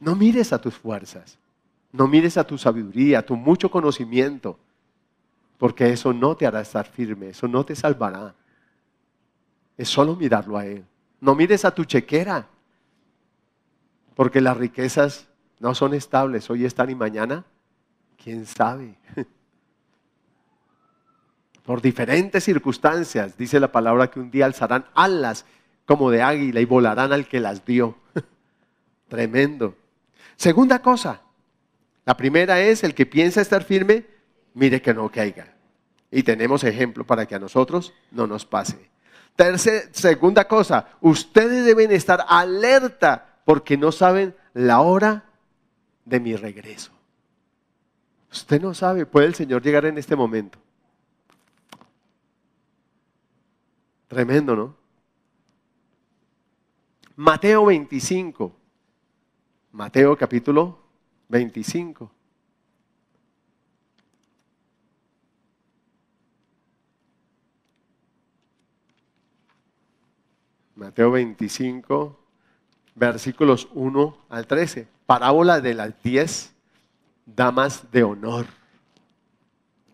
No 0.00 0.14
mires 0.16 0.52
a 0.52 0.60
tus 0.60 0.74
fuerzas, 0.74 1.38
no 1.92 2.06
mires 2.06 2.36
a 2.36 2.44
tu 2.44 2.56
sabiduría, 2.56 3.20
a 3.20 3.22
tu 3.22 3.36
mucho 3.36 3.70
conocimiento, 3.70 4.58
porque 5.58 5.92
eso 5.92 6.12
no 6.12 6.36
te 6.36 6.46
hará 6.46 6.60
estar 6.60 6.86
firme, 6.86 7.30
eso 7.30 7.48
no 7.48 7.64
te 7.64 7.74
salvará. 7.74 8.34
Es 9.76 9.88
solo 9.88 10.16
mirarlo 10.16 10.56
a 10.56 10.66
Él. 10.66 10.84
No 11.20 11.34
mires 11.34 11.64
a 11.64 11.74
tu 11.74 11.84
chequera, 11.84 12.48
porque 14.14 14.40
las 14.40 14.56
riquezas 14.56 15.28
no 15.58 15.74
son 15.74 15.94
estables, 15.94 16.48
hoy 16.48 16.64
están 16.64 16.90
y 16.90 16.94
mañana, 16.94 17.44
quién 18.16 18.46
sabe. 18.46 18.96
Por 21.68 21.82
diferentes 21.82 22.44
circunstancias, 22.44 23.36
dice 23.36 23.60
la 23.60 23.70
palabra 23.70 24.10
que 24.10 24.18
un 24.18 24.30
día 24.30 24.46
alzarán 24.46 24.86
alas 24.94 25.44
como 25.84 26.10
de 26.10 26.22
águila 26.22 26.60
y 26.60 26.64
volarán 26.64 27.12
al 27.12 27.28
que 27.28 27.40
las 27.40 27.66
dio. 27.66 27.98
Tremendo. 29.08 29.76
Segunda 30.34 30.80
cosa, 30.80 31.20
la 32.06 32.16
primera 32.16 32.58
es 32.58 32.84
el 32.84 32.94
que 32.94 33.04
piensa 33.04 33.42
estar 33.42 33.64
firme, 33.64 34.06
mire 34.54 34.80
que 34.80 34.94
no 34.94 35.10
caiga. 35.10 35.52
Y 36.10 36.22
tenemos 36.22 36.64
ejemplo 36.64 37.04
para 37.04 37.26
que 37.26 37.34
a 37.34 37.38
nosotros 37.38 37.92
no 38.12 38.26
nos 38.26 38.46
pase. 38.46 38.88
Tercera, 39.36 39.90
segunda 39.92 40.48
cosa, 40.48 40.96
ustedes 41.02 41.66
deben 41.66 41.92
estar 41.92 42.24
alerta 42.28 43.40
porque 43.44 43.76
no 43.76 43.92
saben 43.92 44.34
la 44.54 44.80
hora 44.80 45.26
de 46.06 46.18
mi 46.18 46.34
regreso. 46.34 46.92
Usted 48.32 48.58
no 48.58 48.72
sabe, 48.72 49.04
puede 49.04 49.26
el 49.26 49.34
Señor 49.34 49.60
llegar 49.60 49.84
en 49.84 49.98
este 49.98 50.16
momento. 50.16 50.58
Tremendo, 54.08 54.56
¿no? 54.56 54.74
Mateo 57.16 57.66
25. 57.66 58.56
Mateo 59.72 60.16
capítulo 60.16 60.78
25. 61.28 62.10
Mateo 70.74 71.10
25, 71.10 72.18
versículos 72.94 73.68
1 73.74 74.18
al 74.30 74.46
13. 74.46 74.88
Parábola 75.04 75.60
de 75.60 75.74
las 75.74 76.02
10 76.02 76.54
damas 77.26 77.90
de 77.90 78.04
honor. 78.04 78.46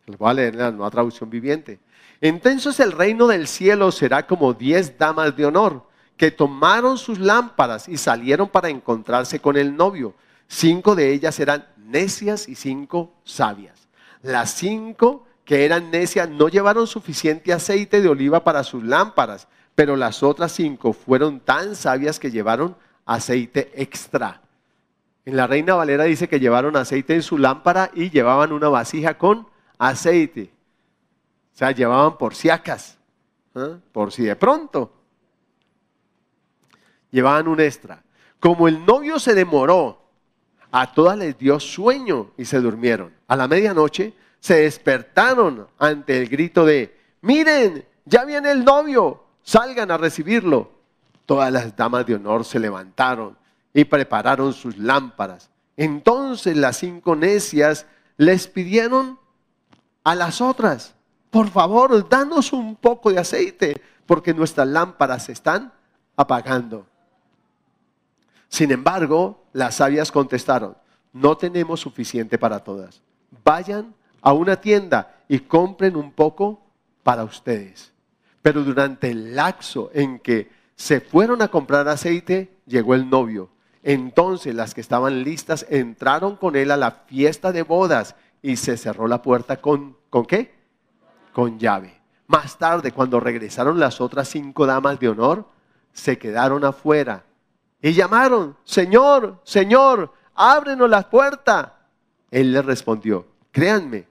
Les 0.07 0.19
voy 0.19 0.31
a 0.31 0.35
leer 0.35 0.55
la 0.55 0.71
nueva 0.71 0.91
traducción 0.91 1.31
viviente. 1.31 1.81
Entonces 2.25 2.81
el 2.81 2.93
reino 2.93 3.27
del 3.27 3.47
cielo 3.47 3.93
será 3.93 4.27
como 4.27 4.55
10 4.55 4.97
damas 4.97 5.37
de 5.37 5.45
honor 5.45 5.87
que 6.17 6.31
tomaron 6.31 6.97
sus 6.97 7.19
lámparas 7.19 7.87
y 7.87 7.99
salieron 7.99 8.49
para 8.49 8.71
encontrarse 8.71 9.41
con 9.41 9.59
el 9.59 9.77
novio. 9.77 10.15
Cinco 10.49 10.95
de 10.95 11.13
ellas 11.13 11.39
eran 11.39 11.67
necias 11.77 12.49
y 12.49 12.55
cinco 12.55 13.13
sabias. 13.25 13.89
Las 14.23 14.55
cinco 14.55 15.27
que 15.45 15.67
eran 15.67 15.91
necias 15.91 16.31
no 16.31 16.49
llevaron 16.49 16.87
suficiente 16.87 17.53
aceite 17.53 18.01
de 18.01 18.09
oliva 18.09 18.43
para 18.43 18.65
sus 18.65 18.83
lámparas, 18.83 19.47
pero 19.75 19.95
las 19.95 20.23
otras 20.23 20.51
cinco 20.53 20.95
fueron 20.95 21.41
tan 21.41 21.77
sabias 21.77 22.19
que 22.19 22.31
llevaron 22.31 22.75
aceite 23.05 23.71
extra. 23.75 24.41
En 25.27 25.37
la 25.37 25.47
Reina 25.47 25.75
Valera 25.75 26.05
dice 26.05 26.27
que 26.27 26.41
llevaron 26.41 26.75
aceite 26.75 27.17
en 27.17 27.23
su 27.23 27.37
lámpara 27.37 27.91
y 27.93 28.09
llevaban 28.09 28.51
una 28.53 28.71
vasija 28.71 29.19
con 29.19 29.47
aceite. 29.77 30.54
O 31.55 31.57
sea, 31.57 31.71
llevaban 31.71 32.19
por 32.19 32.35
si 32.35 32.51
acas, 32.51 32.99
¿eh? 33.55 33.77
por 33.93 34.13
si 34.13 34.25
de 34.25 34.35
pronto 34.35 34.93
llevaban 37.11 37.47
un 37.47 37.61
extra. 37.61 38.03
Como 38.41 38.67
el 38.67 38.85
novio 38.85 39.21
se 39.21 39.35
demoró, 39.35 40.03
a 40.73 40.93
todas 40.93 41.17
les 41.17 41.39
dio 41.39 41.61
sueño 41.61 42.33
y 42.37 42.45
se 42.45 42.61
durmieron. 42.61 43.15
A 43.29 43.37
la 43.37 43.47
medianoche 43.47 44.13
se 44.41 44.63
despertaron 44.63 45.69
ante 45.79 46.21
el 46.21 46.29
grito 46.29 46.67
de, 46.67 46.99
miren, 47.21 47.87
ya 48.05 48.25
viene 48.25 48.51
el 48.51 48.65
novio, 48.65 49.23
salgan 49.45 49.93
a 49.93 49.97
recibirlo. 49.97 50.73
Todas 51.25 51.53
las 51.53 51.77
damas 51.77 52.05
de 52.05 52.17
honor 52.17 52.45
se 52.45 52.59
levantaron 52.59 53.39
y 53.73 53.85
prepararon 53.85 54.53
sus 54.53 54.77
lámparas. 54.77 55.49
Entonces 55.77 56.57
las 56.57 56.79
cinco 56.79 57.15
necias 57.15 57.87
les 58.17 58.49
pidieron 58.49 59.19
a 60.03 60.17
las 60.17 60.41
otras, 60.41 60.94
por 61.35 61.51
favor, 61.51 62.09
danos 62.09 62.53
un 62.53 62.77
poco 62.77 63.11
de 63.11 63.19
aceite, 63.19 63.83
porque 64.07 64.33
nuestras 64.33 64.69
lámparas 64.69 65.25
se 65.25 65.33
están 65.33 65.73
apagando. 66.15 66.87
Sin 68.49 68.71
embargo, 68.71 69.43
las 69.53 69.75
sabias 69.75 70.13
contestaron, 70.13 70.77
no 71.13 71.37
tenemos 71.37 71.81
suficiente 71.81 72.39
para 72.39 72.61
todas. 72.61 73.03
Vayan 73.43 73.97
a 74.23 74.33
una 74.33 74.55
tienda 74.61 75.17
y 75.27 75.41
compren 75.41 75.97
un 75.97 76.13
poco 76.13 76.63
para 77.03 77.25
ustedes. 77.25 77.93
Pero 78.41 78.63
durante 78.63 79.11
el 79.11 79.35
lapso 79.35 79.91
en 79.93 80.21
que 80.21 80.53
se 80.77 81.01
fueron 81.01 81.43
a 81.43 81.49
comprar 81.49 81.89
aceite, 81.89 82.59
llegó 82.65 82.95
el 82.95 83.11
novio. 83.11 83.49
Entonces 83.83 84.55
las 84.55 84.73
que 84.73 84.81
estaban 84.81 85.25
listas 85.25 85.67
entraron 85.69 86.37
con 86.37 86.55
él 86.55 86.71
a 86.71 86.77
la 86.77 86.93
fiesta 86.93 87.51
de 87.51 87.63
bodas 87.63 88.15
y 88.41 88.55
se 88.55 88.77
cerró 88.77 89.09
la 89.09 89.21
puerta 89.21 89.61
con, 89.61 89.97
¿con 90.11 90.27
qué? 90.27 90.54
Con 91.35 91.59
llave. 91.59 92.01
Más 92.27 92.57
tarde, 92.57 92.93
cuando 92.93 93.21
regresaron 93.21 93.79
las 93.79 94.01
otras 94.01 94.29
cinco 94.29 94.65
damas 94.65 94.99
de 94.99 95.11
honor, 95.11 95.47
se 95.93 96.17
quedaron 96.17 96.65
afuera 96.65 97.25
y 97.83 97.93
llamaron, 97.93 98.57
Señor, 98.65 99.43
Señor, 99.45 100.15
ábrenos 100.35 100.89
la 100.89 101.11
puerta. 101.11 101.81
Él 102.31 102.55
les 102.55 102.65
respondió, 102.65 103.27
créanme, 103.51 104.09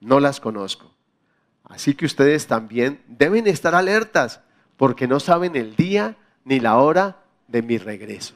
no 0.00 0.18
las 0.18 0.40
conozco. 0.40 0.90
Así 1.64 1.94
que 1.94 2.06
ustedes 2.06 2.46
también 2.46 3.02
deben 3.06 3.46
estar 3.46 3.74
alertas 3.74 4.40
porque 4.78 5.06
no 5.06 5.20
saben 5.20 5.56
el 5.56 5.76
día 5.76 6.16
ni 6.44 6.58
la 6.58 6.78
hora 6.78 7.18
de 7.48 7.60
mi 7.60 7.76
regreso. 7.76 8.32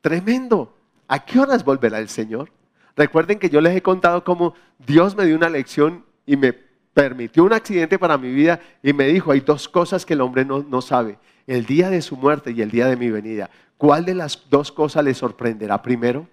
Tremendo. 0.00 0.74
¿A 1.06 1.24
qué 1.26 1.38
horas 1.38 1.62
volverá 1.62 1.98
el 1.98 2.08
Señor? 2.08 2.50
Recuerden 2.96 3.38
que 3.38 3.50
yo 3.50 3.60
les 3.60 3.76
he 3.76 3.82
contado 3.82 4.24
cómo 4.24 4.54
Dios 4.78 5.14
me 5.16 5.26
dio 5.26 5.36
una 5.36 5.50
lección 5.50 6.06
y 6.24 6.38
me 6.38 6.54
permitió 6.94 7.44
un 7.44 7.52
accidente 7.52 7.98
para 7.98 8.18
mi 8.18 8.32
vida 8.32 8.60
y 8.82 8.92
me 8.92 9.06
dijo, 9.06 9.32
hay 9.32 9.40
dos 9.40 9.68
cosas 9.68 10.04
que 10.04 10.14
el 10.14 10.20
hombre 10.20 10.44
no, 10.44 10.62
no 10.62 10.82
sabe, 10.82 11.18
el 11.46 11.64
día 11.66 11.90
de 11.90 12.02
su 12.02 12.16
muerte 12.16 12.52
y 12.52 12.62
el 12.62 12.70
día 12.70 12.86
de 12.86 12.96
mi 12.96 13.10
venida. 13.10 13.50
¿Cuál 13.76 14.04
de 14.04 14.14
las 14.14 14.48
dos 14.48 14.70
cosas 14.70 15.04
le 15.04 15.14
sorprenderá 15.14 15.80
primero? 15.82 16.28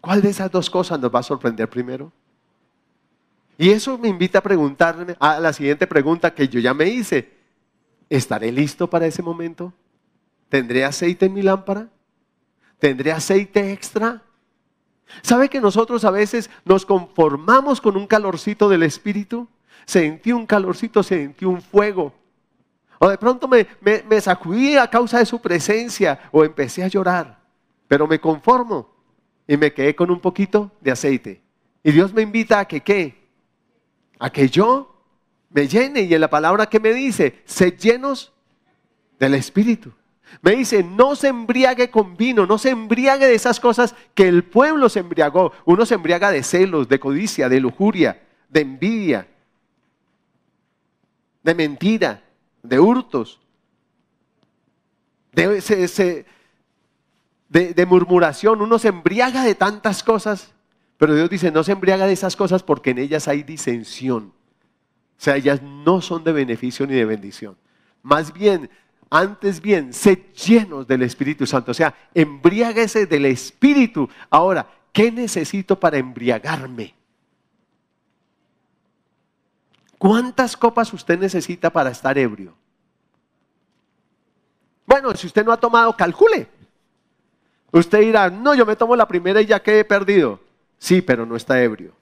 ¿Cuál 0.00 0.22
de 0.22 0.30
esas 0.30 0.50
dos 0.50 0.70
cosas 0.70 1.00
nos 1.00 1.12
va 1.12 1.20
a 1.20 1.24
sorprender 1.24 1.68
primero? 1.68 2.12
Y 3.58 3.70
eso 3.70 3.96
me 3.98 4.08
invita 4.08 4.38
a 4.38 4.42
preguntarme 4.42 5.16
a 5.18 5.40
la 5.40 5.52
siguiente 5.52 5.86
pregunta 5.86 6.32
que 6.32 6.46
yo 6.46 6.60
ya 6.60 6.74
me 6.74 6.86
hice. 6.86 7.32
¿Estaré 8.08 8.52
listo 8.52 8.88
para 8.88 9.06
ese 9.06 9.22
momento? 9.22 9.72
¿Tendré 10.48 10.84
aceite 10.84 11.26
en 11.26 11.32
mi 11.32 11.42
lámpara? 11.42 11.88
¿Tendré 12.78 13.10
aceite 13.10 13.72
extra? 13.72 14.22
¿Sabe 15.22 15.48
que 15.48 15.60
nosotros 15.60 16.04
a 16.04 16.10
veces 16.10 16.50
nos 16.64 16.84
conformamos 16.84 17.80
con 17.80 17.96
un 17.96 18.06
calorcito 18.06 18.68
del 18.68 18.82
espíritu? 18.82 19.48
Sentí 19.84 20.32
un 20.32 20.46
calorcito, 20.46 21.02
sentí 21.02 21.44
un 21.44 21.62
fuego. 21.62 22.12
O 22.98 23.08
de 23.08 23.18
pronto 23.18 23.48
me, 23.48 24.20
sacudí 24.20 24.76
a 24.76 24.88
causa 24.88 25.18
de 25.18 25.26
su 25.26 25.40
presencia 25.40 26.18
o 26.32 26.44
empecé 26.44 26.82
a 26.82 26.88
llorar. 26.88 27.38
Pero 27.88 28.06
me 28.06 28.20
conformo 28.20 28.90
y 29.46 29.56
me 29.56 29.72
quedé 29.72 29.94
con 29.94 30.10
un 30.10 30.20
poquito 30.20 30.72
de 30.80 30.90
aceite. 30.90 31.42
Y 31.84 31.92
Dios 31.92 32.12
me 32.12 32.22
invita 32.22 32.58
a 32.58 32.64
que 32.64 32.80
qué? 32.80 33.28
A 34.18 34.30
que 34.30 34.48
yo 34.48 35.02
me 35.50 35.68
llene. 35.68 36.00
Y 36.02 36.14
en 36.14 36.20
la 36.20 36.30
palabra 36.30 36.66
que 36.66 36.80
me 36.80 36.92
dice, 36.92 37.42
se 37.44 37.72
llenos 37.72 38.32
del 39.20 39.34
Espíritu. 39.34 39.92
Me 40.42 40.56
dice, 40.56 40.82
no 40.82 41.16
se 41.16 41.28
embriague 41.28 41.90
con 41.90 42.16
vino, 42.16 42.46
no 42.46 42.58
se 42.58 42.70
embriague 42.70 43.26
de 43.26 43.34
esas 43.34 43.60
cosas 43.60 43.94
que 44.14 44.28
el 44.28 44.44
pueblo 44.44 44.88
se 44.88 45.00
embriagó. 45.00 45.52
Uno 45.64 45.86
se 45.86 45.94
embriaga 45.94 46.30
de 46.30 46.42
celos, 46.42 46.88
de 46.88 47.00
codicia, 47.00 47.48
de 47.48 47.60
lujuria, 47.60 48.22
de 48.48 48.60
envidia, 48.60 49.28
de 51.42 51.54
mentira 51.54 52.22
de 52.68 52.80
hurtos, 52.80 53.40
de, 55.32 56.24
de, 57.48 57.86
murmuración. 57.86 58.60
Uno 58.62 58.78
se 58.78 58.88
embriaga 58.88 59.44
de 59.44 59.54
tantas 59.54 60.02
cosas, 60.02 60.52
pero 60.96 61.14
Dios 61.14 61.30
dice, 61.30 61.50
no 61.50 61.62
se 61.62 61.72
embriaga 61.72 62.06
de 62.06 62.12
esas 62.12 62.36
cosas 62.36 62.62
porque 62.62 62.90
en 62.90 62.98
ellas 62.98 63.28
hay 63.28 63.42
disensión. 63.42 64.32
O 65.18 65.20
sea, 65.20 65.36
ellas 65.36 65.62
no 65.62 66.00
son 66.00 66.24
de 66.24 66.32
beneficio 66.32 66.86
ni 66.86 66.94
de 66.94 67.04
bendición. 67.04 67.56
Más 68.02 68.32
bien, 68.32 68.70
Antes 69.08 69.60
bien, 69.60 69.92
sed 69.92 70.18
llenos 70.32 70.86
del 70.86 71.02
Espíritu 71.02 71.46
Santo. 71.46 71.70
O 71.70 71.74
sea, 71.74 71.94
embriáguese 72.12 73.06
del 73.06 73.26
Espíritu. 73.26 74.08
Ahora, 74.28 74.66
¿qué 74.92 75.12
necesito 75.12 75.78
para 75.78 75.98
embriagarme? 75.98 76.94
¿Cuántas 79.98 80.56
copas 80.56 80.92
usted 80.92 81.18
necesita 81.18 81.70
para 81.70 81.90
estar 81.90 82.18
ebrio? 82.18 82.54
Bueno, 84.84 85.14
si 85.14 85.26
usted 85.26 85.44
no 85.44 85.52
ha 85.52 85.56
tomado, 85.56 85.96
calcule. 85.96 86.48
Usted 87.72 88.00
dirá, 88.00 88.28
no, 88.28 88.54
yo 88.54 88.66
me 88.66 88.76
tomo 88.76 88.94
la 88.96 89.08
primera 89.08 89.40
y 89.40 89.46
ya 89.46 89.62
quedé 89.62 89.84
perdido. 89.84 90.40
Sí, 90.78 91.00
pero 91.00 91.24
no 91.24 91.36
está 91.36 91.62
ebrio. 91.62 91.92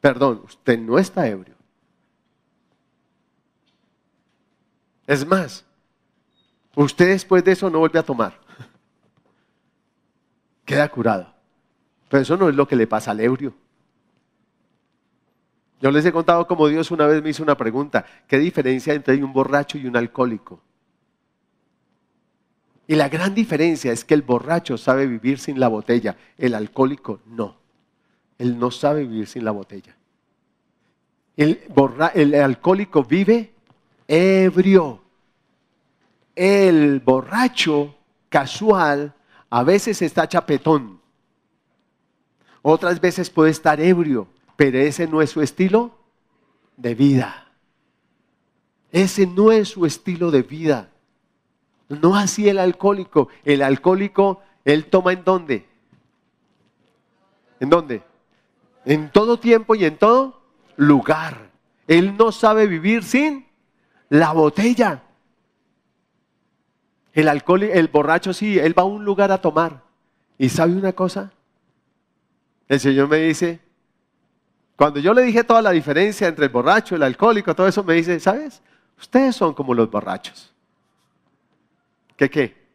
Perdón, 0.00 0.42
usted 0.44 0.78
no 0.78 0.98
está 0.98 1.26
ebrio. 1.26 1.54
Es 5.06 5.26
más, 5.26 5.65
usted 6.76 7.08
después 7.08 7.42
de 7.42 7.52
eso 7.52 7.68
no 7.68 7.80
vuelve 7.80 7.98
a 7.98 8.04
tomar. 8.04 8.38
Queda 10.64 10.88
curado. 10.88 11.34
Pero 12.08 12.22
eso 12.22 12.36
no 12.36 12.48
es 12.48 12.54
lo 12.54 12.68
que 12.68 12.76
le 12.76 12.86
pasa 12.86 13.10
al 13.10 13.20
ebrio. 13.20 13.52
Yo 15.80 15.90
les 15.90 16.04
he 16.06 16.12
contado 16.12 16.46
como 16.46 16.68
Dios 16.68 16.90
una 16.90 17.06
vez 17.06 17.22
me 17.22 17.30
hizo 17.30 17.42
una 17.42 17.56
pregunta. 17.56 18.06
¿Qué 18.26 18.38
diferencia 18.38 18.94
entre 18.94 19.22
un 19.22 19.32
borracho 19.32 19.76
y 19.76 19.86
un 19.86 19.96
alcohólico? 19.96 20.60
Y 22.86 22.94
la 22.94 23.08
gran 23.08 23.34
diferencia 23.34 23.92
es 23.92 24.04
que 24.04 24.14
el 24.14 24.22
borracho 24.22 24.78
sabe 24.78 25.06
vivir 25.06 25.38
sin 25.38 25.58
la 25.58 25.68
botella, 25.68 26.16
el 26.38 26.54
alcohólico 26.54 27.20
no. 27.26 27.56
Él 28.38 28.58
no 28.58 28.70
sabe 28.70 29.04
vivir 29.04 29.26
sin 29.26 29.44
la 29.44 29.50
botella. 29.50 29.96
El, 31.36 31.60
el 32.14 32.34
alcohólico 32.34 33.02
vive 33.02 33.52
ebrio. 34.06 35.02
El 36.36 37.00
borracho 37.00 37.96
casual 38.28 39.14
a 39.48 39.62
veces 39.62 40.02
está 40.02 40.28
chapetón. 40.28 41.00
Otras 42.60 43.00
veces 43.00 43.30
puede 43.30 43.50
estar 43.50 43.80
ebrio, 43.80 44.28
pero 44.54 44.78
ese 44.78 45.06
no 45.06 45.22
es 45.22 45.30
su 45.30 45.40
estilo 45.40 45.96
de 46.76 46.94
vida. 46.94 47.48
Ese 48.92 49.26
no 49.26 49.50
es 49.50 49.68
su 49.68 49.86
estilo 49.86 50.30
de 50.30 50.42
vida. 50.42 50.90
No 51.88 52.16
así 52.16 52.48
el 52.48 52.58
alcohólico. 52.58 53.28
El 53.44 53.62
alcohólico, 53.62 54.42
él 54.64 54.86
toma 54.86 55.12
en 55.12 55.24
dónde? 55.24 55.66
¿En 57.60 57.70
dónde? 57.70 58.02
En 58.84 59.10
todo 59.10 59.38
tiempo 59.38 59.74
y 59.74 59.84
en 59.84 59.96
todo 59.96 60.42
lugar. 60.76 61.50
Él 61.86 62.16
no 62.16 62.32
sabe 62.32 62.66
vivir 62.66 63.04
sin 63.04 63.46
la 64.08 64.32
botella. 64.32 65.02
El 67.16 67.28
alcohol, 67.28 67.62
el 67.62 67.88
borracho 67.88 68.34
sí, 68.34 68.58
él 68.58 68.78
va 68.78 68.82
a 68.82 68.84
un 68.86 69.02
lugar 69.02 69.32
a 69.32 69.40
tomar. 69.40 69.82
¿Y 70.36 70.50
sabe 70.50 70.76
una 70.76 70.92
cosa? 70.92 71.32
El 72.68 72.78
Señor 72.78 73.08
me 73.08 73.16
dice, 73.16 73.58
cuando 74.76 75.00
yo 75.00 75.14
le 75.14 75.22
dije 75.22 75.42
toda 75.42 75.62
la 75.62 75.70
diferencia 75.70 76.28
entre 76.28 76.44
el 76.44 76.52
borracho, 76.52 76.94
el 76.94 77.02
alcohólico, 77.02 77.54
todo 77.54 77.66
eso, 77.66 77.82
me 77.82 77.94
dice, 77.94 78.20
¿sabes? 78.20 78.60
Ustedes 78.98 79.34
son 79.34 79.54
como 79.54 79.72
los 79.72 79.90
borrachos. 79.90 80.52
¿Qué 82.18 82.28
qué? 82.28 82.66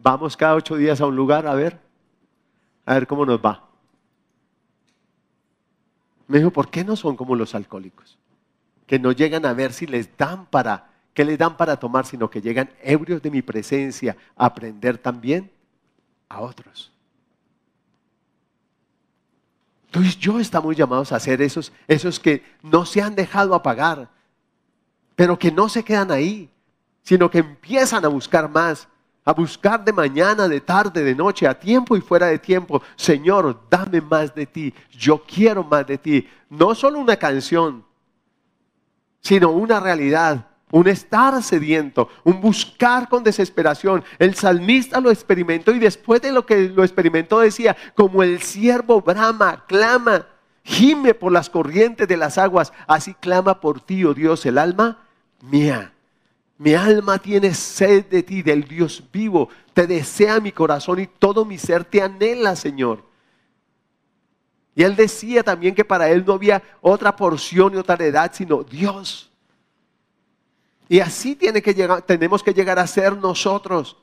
Vamos 0.00 0.36
cada 0.36 0.54
ocho 0.54 0.76
días 0.76 1.00
a 1.00 1.06
un 1.06 1.16
lugar 1.16 1.48
a 1.48 1.54
ver, 1.54 1.80
a 2.86 2.94
ver 2.94 3.08
cómo 3.08 3.26
nos 3.26 3.44
va. 3.44 3.64
Me 6.28 6.38
dijo, 6.38 6.52
¿por 6.52 6.70
qué 6.70 6.84
no 6.84 6.94
son 6.94 7.16
como 7.16 7.34
los 7.34 7.56
alcohólicos? 7.56 8.16
Que 8.86 9.00
no 9.00 9.10
llegan 9.10 9.44
a 9.46 9.52
ver 9.52 9.72
si 9.72 9.88
les 9.88 10.16
dan 10.16 10.46
para, 10.46 10.89
¿qué 11.20 11.24
les 11.26 11.36
dan 11.36 11.54
para 11.54 11.76
tomar? 11.76 12.06
Sino 12.06 12.30
que 12.30 12.40
llegan 12.40 12.70
ebrios 12.82 13.20
de 13.20 13.30
mi 13.30 13.42
presencia 13.42 14.16
a 14.34 14.46
aprender 14.46 14.96
también 14.96 15.50
a 16.30 16.40
otros. 16.40 16.90
Tú 19.90 20.00
y 20.00 20.08
yo 20.16 20.40
estamos 20.40 20.74
llamados 20.74 21.12
a 21.12 21.20
ser 21.20 21.42
esos, 21.42 21.74
esos 21.86 22.18
que 22.18 22.42
no 22.62 22.86
se 22.86 23.02
han 23.02 23.14
dejado 23.14 23.54
apagar, 23.54 24.08
pero 25.14 25.38
que 25.38 25.52
no 25.52 25.68
se 25.68 25.84
quedan 25.84 26.10
ahí, 26.10 26.48
sino 27.02 27.30
que 27.30 27.40
empiezan 27.40 28.02
a 28.02 28.08
buscar 28.08 28.48
más, 28.48 28.88
a 29.22 29.34
buscar 29.34 29.84
de 29.84 29.92
mañana, 29.92 30.48
de 30.48 30.62
tarde, 30.62 31.04
de 31.04 31.14
noche, 31.14 31.46
a 31.46 31.52
tiempo 31.52 31.98
y 31.98 32.00
fuera 32.00 32.28
de 32.28 32.38
tiempo. 32.38 32.82
Señor, 32.96 33.60
dame 33.68 34.00
más 34.00 34.34
de 34.34 34.46
ti, 34.46 34.72
yo 34.90 35.22
quiero 35.22 35.64
más 35.64 35.86
de 35.86 35.98
ti. 35.98 36.26
No 36.48 36.74
solo 36.74 36.98
una 36.98 37.16
canción, 37.16 37.84
sino 39.20 39.50
una 39.50 39.80
realidad, 39.80 40.46
un 40.70 40.88
estar 40.88 41.42
sediento, 41.42 42.08
un 42.24 42.40
buscar 42.40 43.08
con 43.08 43.24
desesperación. 43.24 44.04
El 44.18 44.34
salmista 44.34 45.00
lo 45.00 45.10
experimentó 45.10 45.72
y 45.72 45.78
después 45.78 46.22
de 46.22 46.32
lo 46.32 46.46
que 46.46 46.68
lo 46.68 46.82
experimentó 46.82 47.40
decía, 47.40 47.76
como 47.94 48.22
el 48.22 48.40
siervo 48.42 49.00
brama, 49.00 49.64
clama, 49.66 50.26
gime 50.62 51.14
por 51.14 51.32
las 51.32 51.50
corrientes 51.50 52.06
de 52.06 52.16
las 52.16 52.38
aguas, 52.38 52.72
así 52.86 53.14
clama 53.14 53.60
por 53.60 53.80
ti, 53.80 54.04
oh 54.04 54.14
Dios, 54.14 54.46
el 54.46 54.58
alma 54.58 55.04
mía. 55.42 55.92
Mi 56.58 56.74
alma 56.74 57.18
tiene 57.18 57.54
sed 57.54 58.04
de 58.06 58.22
ti, 58.22 58.42
del 58.42 58.64
Dios 58.64 59.02
vivo. 59.10 59.48
Te 59.72 59.86
desea 59.86 60.40
mi 60.40 60.52
corazón 60.52 61.00
y 61.00 61.06
todo 61.06 61.46
mi 61.46 61.56
ser 61.56 61.84
te 61.84 62.02
anhela, 62.02 62.54
Señor. 62.54 63.02
Y 64.74 64.82
él 64.82 64.94
decía 64.94 65.42
también 65.42 65.74
que 65.74 65.84
para 65.84 66.10
él 66.10 66.22
no 66.26 66.34
había 66.34 66.62
otra 66.82 67.16
porción 67.16 67.72
y 67.72 67.76
otra 67.78 67.96
edad, 68.04 68.30
sino 68.34 68.62
Dios. 68.62 69.29
Y 70.90 70.98
así 70.98 71.36
tiene 71.36 71.62
que 71.62 71.72
llegar, 71.72 72.02
tenemos 72.02 72.42
que 72.42 72.52
llegar 72.52 72.80
a 72.80 72.86
ser 72.88 73.16
nosotros. 73.16 73.96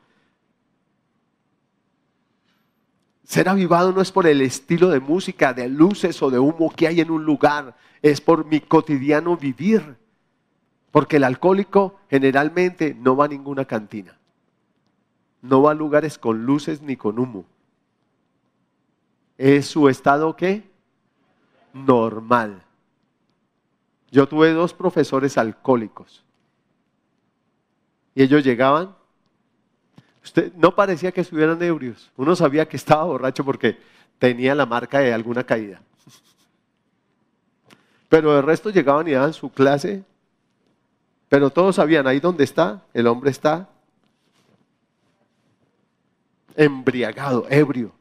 Ser 3.26 3.50
avivado 3.50 3.92
no 3.92 4.00
es 4.00 4.10
por 4.10 4.26
el 4.26 4.40
estilo 4.40 4.88
de 4.88 5.02
música, 5.02 5.54
de 5.54 5.68
luces 5.68 6.24
o 6.24 6.32
de 6.32 6.40
humo 6.40 6.72
que 6.74 6.88
hay 6.88 7.02
en 7.02 7.12
un 7.12 7.26
lugar, 7.26 7.76
es 8.02 8.22
por 8.22 8.46
mi 8.46 8.62
cotidiano 8.62 9.36
vivir. 9.36 9.98
Porque 10.90 11.18
el 11.18 11.26
alcohólico 11.26 12.00
generalmente 12.10 12.96
no 12.98 13.18
va 13.18 13.26
a 13.26 13.28
ninguna 13.28 13.66
cantina. 13.66 14.18
No 15.42 15.62
va 15.64 15.72
a 15.72 15.76
lugares 15.76 16.18
con 16.18 16.46
luces 16.46 16.82
ni 16.82 16.96
con 16.96 17.20
humo. 17.20 17.44
Es 19.38 19.66
su 19.66 19.90
estado 19.90 20.38
qué? 20.38 20.64
Normal. 21.74 22.64
Yo 24.10 24.26
tuve 24.26 24.54
dos 24.54 24.74
profesores 24.74 25.38
alcohólicos. 25.38 26.24
Y 28.18 28.24
ellos 28.24 28.44
llegaban. 28.44 28.96
Usted 30.24 30.52
no 30.56 30.74
parecía 30.74 31.12
que 31.12 31.22
estuvieran 31.22 31.62
ebrios. 31.62 32.10
Uno 32.18 32.36
sabía 32.36 32.68
que 32.68 32.76
estaba 32.76 33.04
borracho 33.04 33.46
porque 33.46 33.78
tenía 34.18 34.56
la 34.56 34.66
marca 34.66 34.98
de 34.98 35.14
alguna 35.14 35.44
caída. 35.44 35.80
Pero 38.10 38.36
el 38.36 38.44
resto 38.44 38.72
llegaban 38.72 39.08
y 39.08 39.12
daban 39.12 39.34
su 39.34 39.52
clase 39.52 40.04
pero 41.30 41.50
todos 41.50 41.76
sabían, 41.76 42.08
ahí 42.08 42.20
donde 42.20 42.44
está, 42.44 42.84
el 42.94 43.08
hombre 43.08 43.32
está 43.32 43.70
embriagado, 46.56 47.46
ebrio. 47.50 47.92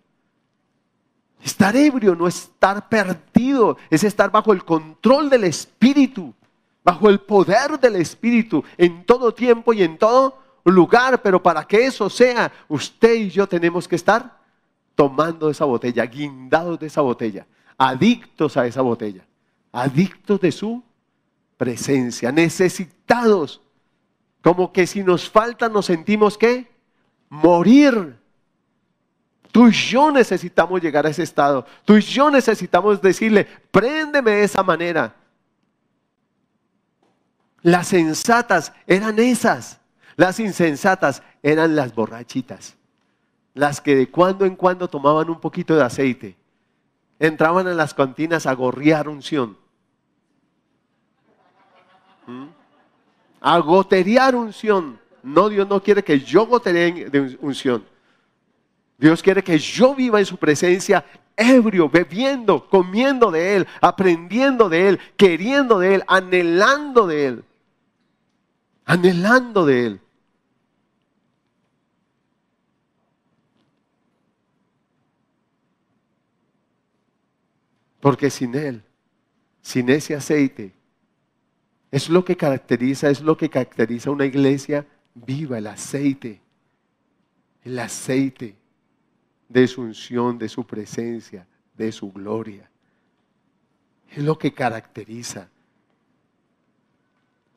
Estar 1.42 1.76
ebrio 1.76 2.14
no 2.14 2.26
es 2.26 2.44
estar 2.44 2.88
perdido, 2.88 3.76
es 3.90 4.04
estar 4.04 4.30
bajo 4.30 4.52
el 4.52 4.64
control 4.64 5.28
del 5.28 5.44
Espíritu, 5.44 6.34
bajo 6.86 7.10
el 7.10 7.18
poder 7.18 7.80
del 7.80 7.96
Espíritu 7.96 8.62
en 8.78 9.04
todo 9.04 9.34
tiempo 9.34 9.72
y 9.72 9.82
en 9.82 9.98
todo 9.98 10.38
lugar. 10.64 11.20
Pero 11.20 11.42
para 11.42 11.64
que 11.64 11.84
eso 11.84 12.08
sea, 12.08 12.52
usted 12.68 13.12
y 13.14 13.28
yo 13.28 13.48
tenemos 13.48 13.88
que 13.88 13.96
estar 13.96 14.38
tomando 14.94 15.50
esa 15.50 15.64
botella, 15.64 16.06
guindados 16.06 16.78
de 16.78 16.86
esa 16.86 17.00
botella, 17.00 17.44
adictos 17.76 18.56
a 18.56 18.68
esa 18.68 18.82
botella, 18.82 19.26
adictos 19.72 20.40
de 20.40 20.52
su 20.52 20.80
presencia, 21.56 22.30
necesitados, 22.30 23.60
como 24.40 24.72
que 24.72 24.86
si 24.86 25.02
nos 25.02 25.28
falta 25.28 25.68
nos 25.68 25.86
sentimos 25.86 26.38
que 26.38 26.70
morir. 27.28 28.16
Tú 29.50 29.66
y 29.66 29.72
yo 29.72 30.12
necesitamos 30.12 30.80
llegar 30.80 31.04
a 31.04 31.10
ese 31.10 31.24
estado. 31.24 31.66
Tú 31.84 31.96
y 31.96 32.00
yo 32.00 32.30
necesitamos 32.30 33.02
decirle, 33.02 33.44
préndeme 33.72 34.30
de 34.30 34.44
esa 34.44 34.62
manera. 34.62 35.16
Las 37.66 37.88
sensatas 37.88 38.72
eran 38.86 39.18
esas. 39.18 39.80
Las 40.14 40.38
insensatas 40.38 41.22
eran 41.42 41.74
las 41.74 41.94
borrachitas. 41.94 42.76
Las 43.54 43.80
que 43.80 43.96
de 43.96 44.08
cuando 44.08 44.44
en 44.44 44.54
cuando 44.54 44.88
tomaban 44.88 45.28
un 45.28 45.40
poquito 45.40 45.74
de 45.74 45.82
aceite. 45.82 46.36
Entraban 47.18 47.66
en 47.66 47.76
las 47.76 47.92
cantinas 47.92 48.46
a 48.46 48.52
gorriar 48.52 49.08
unción 49.08 49.56
a 53.40 53.58
goterear 53.58 54.34
unción. 54.34 54.98
No, 55.22 55.48
Dios 55.48 55.68
no 55.68 55.82
quiere 55.82 56.02
que 56.02 56.20
yo 56.20 56.46
goteree 56.46 57.08
de 57.08 57.36
unción. 57.40 57.84
Dios 58.98 59.22
quiere 59.22 59.42
que 59.42 59.58
yo 59.58 59.94
viva 59.94 60.18
en 60.18 60.26
su 60.26 60.36
presencia 60.36 61.04
ebrio, 61.36 61.88
bebiendo, 61.88 62.68
comiendo 62.68 63.30
de 63.30 63.56
Él, 63.56 63.66
aprendiendo 63.80 64.68
de 64.68 64.88
Él, 64.88 65.00
queriendo 65.16 65.78
de 65.78 65.96
Él, 65.96 66.04
anhelando 66.06 67.06
de 67.06 67.26
Él. 67.26 67.44
Anhelando 68.86 69.66
de 69.66 69.86
Él. 69.86 70.00
Porque 78.00 78.30
sin 78.30 78.54
Él, 78.54 78.82
sin 79.60 79.90
ese 79.90 80.14
aceite, 80.14 80.72
es 81.90 82.08
lo 82.08 82.24
que 82.24 82.36
caracteriza, 82.36 83.10
es 83.10 83.20
lo 83.20 83.36
que 83.36 83.50
caracteriza 83.50 84.10
una 84.10 84.24
iglesia 84.24 84.86
viva, 85.14 85.58
el 85.58 85.66
aceite. 85.66 86.40
El 87.64 87.78
aceite 87.80 88.54
de 89.48 89.66
su 89.66 89.82
unción, 89.82 90.38
de 90.38 90.48
su 90.48 90.64
presencia, 90.64 91.48
de 91.76 91.90
su 91.90 92.12
gloria. 92.12 92.70
Es 94.08 94.22
lo 94.22 94.38
que 94.38 94.54
caracteriza. 94.54 95.48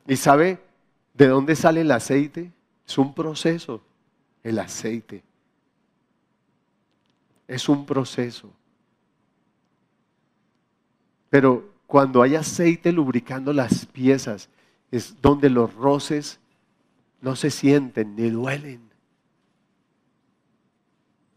¿Y 0.08 0.16
sabe 0.16 0.69
de 1.20 1.28
dónde 1.28 1.54
sale 1.54 1.82
el 1.82 1.90
aceite? 1.90 2.50
Es 2.86 2.96
un 2.96 3.12
proceso, 3.12 3.82
el 4.42 4.58
aceite. 4.58 5.22
Es 7.46 7.68
un 7.68 7.84
proceso. 7.84 8.50
Pero 11.28 11.74
cuando 11.86 12.22
hay 12.22 12.36
aceite 12.36 12.90
lubricando 12.90 13.52
las 13.52 13.84
piezas, 13.84 14.48
es 14.90 15.20
donde 15.20 15.50
los 15.50 15.74
roces 15.74 16.40
no 17.20 17.36
se 17.36 17.50
sienten 17.50 18.16
ni 18.16 18.30
duelen. 18.30 18.90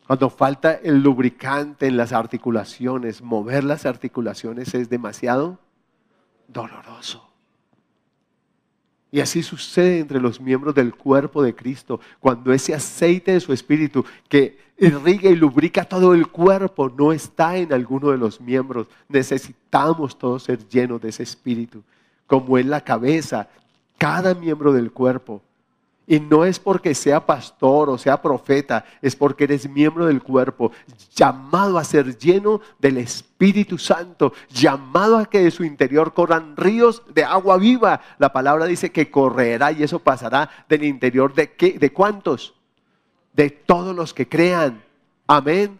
Cuando 0.07 0.29
falta 0.29 0.75
el 0.75 1.03
lubricante 1.03 1.87
en 1.87 1.97
las 1.97 2.13
articulaciones, 2.13 3.21
mover 3.21 3.65
las 3.65 3.85
articulaciones 3.85 4.73
es 4.75 4.89
demasiado 4.89 5.59
doloroso. 6.47 7.32
Y 9.13 9.19
así 9.19 9.43
sucede 9.43 9.99
entre 9.99 10.19
los 10.19 10.41
miembros 10.41 10.73
del 10.73 10.95
cuerpo 10.95 11.43
de 11.43 11.53
Cristo, 11.53 11.99
cuando 12.19 12.51
ese 12.51 12.73
aceite 12.73 13.33
de 13.33 13.39
su 13.39 13.53
espíritu 13.53 14.03
que 14.27 14.57
irriga 14.75 15.29
y 15.29 15.35
lubrica 15.35 15.85
todo 15.85 16.15
el 16.15 16.29
cuerpo 16.29 16.89
no 16.89 17.13
está 17.13 17.55
en 17.57 17.71
alguno 17.73 18.09
de 18.09 18.17
los 18.17 18.41
miembros. 18.41 18.87
Necesitamos 19.07 20.17
todos 20.17 20.41
ser 20.41 20.67
llenos 20.67 20.99
de 20.99 21.09
ese 21.09 21.21
espíritu, 21.21 21.83
como 22.25 22.57
en 22.57 22.71
la 22.71 22.81
cabeza, 22.81 23.49
cada 23.99 24.33
miembro 24.33 24.73
del 24.73 24.91
cuerpo 24.91 25.43
y 26.05 26.19
no 26.19 26.43
es 26.43 26.59
porque 26.59 26.93
sea 26.93 27.25
pastor 27.25 27.89
o 27.89 27.97
sea 27.97 28.21
profeta, 28.21 28.85
es 29.01 29.15
porque 29.15 29.45
eres 29.45 29.69
miembro 29.69 30.05
del 30.05 30.21
cuerpo, 30.21 30.71
llamado 31.15 31.77
a 31.77 31.83
ser 31.83 32.17
lleno 32.17 32.61
del 32.79 32.97
Espíritu 32.97 33.77
Santo, 33.77 34.33
llamado 34.49 35.17
a 35.17 35.25
que 35.25 35.43
de 35.43 35.51
su 35.51 35.63
interior 35.63 36.13
corran 36.13 36.57
ríos 36.57 37.03
de 37.13 37.23
agua 37.23 37.57
viva. 37.57 38.01
La 38.19 38.33
palabra 38.33 38.65
dice 38.65 38.91
que 38.91 39.09
correrá 39.09 39.71
y 39.71 39.83
eso 39.83 39.99
pasará 39.99 40.49
del 40.67 40.83
interior 40.83 41.33
de 41.33 41.53
qué? 41.53 41.79
¿De 41.79 41.91
cuántos? 41.91 42.53
De 43.33 43.49
todos 43.49 43.95
los 43.95 44.13
que 44.13 44.27
crean. 44.27 44.83
Amén. 45.27 45.79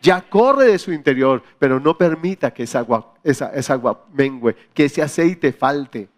Ya 0.00 0.22
corre 0.22 0.66
de 0.66 0.78
su 0.78 0.92
interior, 0.92 1.42
pero 1.58 1.80
no 1.80 1.98
permita 1.98 2.52
que 2.52 2.62
esa 2.62 2.78
agua, 2.78 3.14
esa, 3.24 3.52
esa 3.52 3.72
agua 3.74 4.06
mengue, 4.12 4.54
que 4.72 4.84
ese 4.84 5.02
aceite 5.02 5.52
falte 5.52 6.08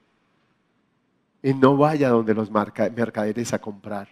y 1.43 1.55
no 1.55 1.76
vaya 1.76 2.11
donde 2.11 2.34
los 2.34 2.51
mercaderes 2.51 3.53
a 3.53 3.59
comprar. 3.59 4.09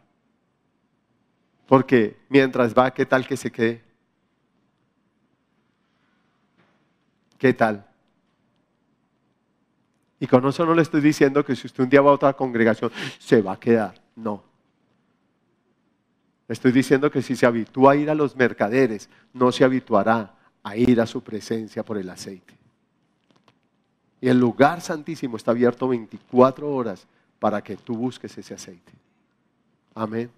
Porque 1.66 2.16
mientras 2.28 2.74
va, 2.74 2.92
¿qué 2.92 3.04
tal 3.04 3.26
que 3.26 3.36
se 3.36 3.52
quede? 3.52 3.82
¿Qué 7.36 7.52
tal? 7.52 7.86
Y 10.18 10.26
con 10.26 10.46
eso 10.46 10.64
no 10.64 10.74
le 10.74 10.82
estoy 10.82 11.00
diciendo 11.00 11.44
que 11.44 11.54
si 11.54 11.66
usted 11.66 11.84
un 11.84 11.90
día 11.90 12.00
va 12.00 12.10
a 12.10 12.14
otra 12.14 12.32
congregación, 12.32 12.90
se 13.18 13.40
va 13.42 13.52
a 13.52 13.60
quedar. 13.60 14.00
No. 14.16 14.42
Estoy 16.48 16.72
diciendo 16.72 17.10
que 17.10 17.22
si 17.22 17.36
se 17.36 17.46
habitúa 17.46 17.92
a 17.92 17.96
ir 17.96 18.10
a 18.10 18.14
los 18.14 18.34
mercaderes, 18.34 19.08
no 19.34 19.52
se 19.52 19.64
habituará 19.64 20.34
a 20.62 20.76
ir 20.76 21.00
a 21.00 21.06
su 21.06 21.22
presencia 21.22 21.84
por 21.84 21.98
el 21.98 22.08
aceite. 22.08 22.56
Y 24.20 24.28
el 24.28 24.40
lugar 24.40 24.80
santísimo 24.80 25.36
está 25.36 25.52
abierto 25.52 25.86
24 25.86 26.68
horas 26.74 27.06
para 27.38 27.62
que 27.62 27.76
tú 27.76 27.96
busques 27.96 28.36
ese 28.36 28.54
aceite. 28.54 28.92
Amén. 29.94 30.30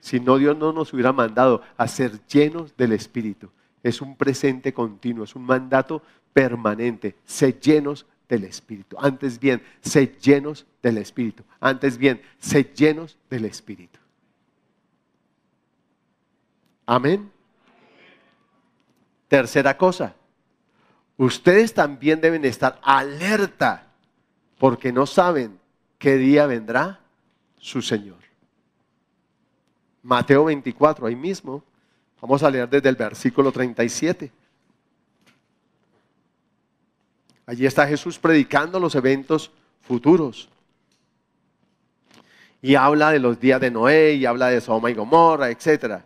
Si 0.00 0.20
no, 0.20 0.38
Dios 0.38 0.56
no 0.56 0.72
nos 0.72 0.92
hubiera 0.92 1.12
mandado 1.12 1.62
a 1.76 1.88
ser 1.88 2.24
llenos 2.26 2.76
del 2.76 2.92
Espíritu. 2.92 3.50
Es 3.82 4.00
un 4.00 4.16
presente 4.16 4.72
continuo, 4.72 5.24
es 5.24 5.34
un 5.34 5.44
mandato 5.44 6.02
permanente. 6.32 7.16
Sé 7.24 7.58
llenos 7.60 8.06
del 8.28 8.44
Espíritu. 8.44 8.96
Antes 9.00 9.38
bien, 9.38 9.62
sé 9.80 10.16
llenos 10.20 10.66
del 10.82 10.98
Espíritu. 10.98 11.42
Antes 11.60 11.98
bien, 11.98 12.22
sé 12.38 12.64
llenos 12.64 13.18
del 13.28 13.44
Espíritu. 13.44 13.98
Amén. 16.86 17.30
Tercera 19.28 19.76
cosa, 19.76 20.14
ustedes 21.18 21.74
también 21.74 22.18
deben 22.18 22.46
estar 22.46 22.80
alerta 22.82 23.92
porque 24.58 24.90
no 24.90 25.04
saben 25.04 25.60
qué 25.98 26.16
día 26.16 26.46
vendrá 26.46 27.00
su 27.58 27.82
Señor. 27.82 28.18
Mateo 30.02 30.44
24, 30.44 31.06
ahí 31.06 31.16
mismo. 31.16 31.62
Vamos 32.20 32.42
a 32.42 32.50
leer 32.50 32.68
desde 32.68 32.88
el 32.88 32.96
versículo 32.96 33.52
37. 33.52 34.32
Allí 37.46 37.66
está 37.66 37.86
Jesús 37.86 38.18
predicando 38.18 38.80
los 38.80 38.94
eventos 38.94 39.50
futuros. 39.82 40.48
Y 42.60 42.74
habla 42.74 43.10
de 43.10 43.20
los 43.20 43.38
días 43.38 43.60
de 43.60 43.70
Noé 43.70 44.14
y 44.14 44.26
habla 44.26 44.48
de 44.48 44.60
Sodoma 44.60 44.90
y 44.90 44.94
Gomorra, 44.94 45.50
etc. 45.50 46.02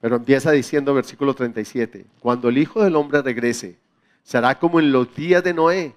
Pero 0.00 0.16
empieza 0.16 0.50
diciendo 0.52 0.94
versículo 0.94 1.34
37, 1.34 2.06
cuando 2.20 2.48
el 2.48 2.58
Hijo 2.58 2.82
del 2.82 2.94
Hombre 2.96 3.22
regrese, 3.22 3.78
será 4.22 4.58
como 4.58 4.78
en 4.78 4.92
los 4.92 5.14
días 5.14 5.42
de 5.42 5.52
Noé. 5.52 5.94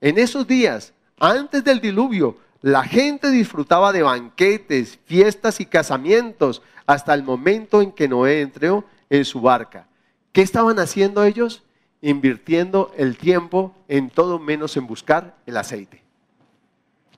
En 0.00 0.18
esos 0.18 0.46
días, 0.46 0.92
antes 1.18 1.64
del 1.64 1.80
diluvio, 1.80 2.36
la 2.66 2.82
gente 2.82 3.30
disfrutaba 3.30 3.92
de 3.92 4.02
banquetes, 4.02 4.98
fiestas 5.04 5.60
y 5.60 5.66
casamientos 5.66 6.62
hasta 6.84 7.14
el 7.14 7.22
momento 7.22 7.80
en 7.80 7.92
que 7.92 8.08
Noé 8.08 8.40
entró 8.40 8.84
en 9.08 9.24
su 9.24 9.40
barca. 9.40 9.86
¿Qué 10.32 10.42
estaban 10.42 10.80
haciendo 10.80 11.22
ellos? 11.22 11.62
Invirtiendo 12.00 12.90
el 12.96 13.16
tiempo 13.18 13.72
en 13.86 14.10
todo 14.10 14.40
menos 14.40 14.76
en 14.76 14.88
buscar 14.88 15.36
el 15.46 15.58
aceite. 15.58 16.02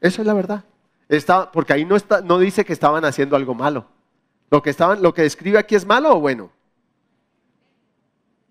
Eso 0.02 0.20
es 0.20 0.26
la 0.26 0.34
verdad. 0.34 0.64
Está, 1.08 1.50
porque 1.50 1.72
ahí 1.72 1.86
no, 1.86 1.96
está, 1.96 2.20
no 2.20 2.38
dice 2.38 2.66
que 2.66 2.74
estaban 2.74 3.06
haciendo 3.06 3.34
algo 3.34 3.54
malo. 3.54 3.86
Lo 4.50 4.60
que, 4.60 4.68
estaban, 4.68 5.00
lo 5.00 5.14
que 5.14 5.22
describe 5.22 5.58
aquí 5.58 5.76
es 5.76 5.86
malo 5.86 6.14
o 6.14 6.20
bueno. 6.20 6.50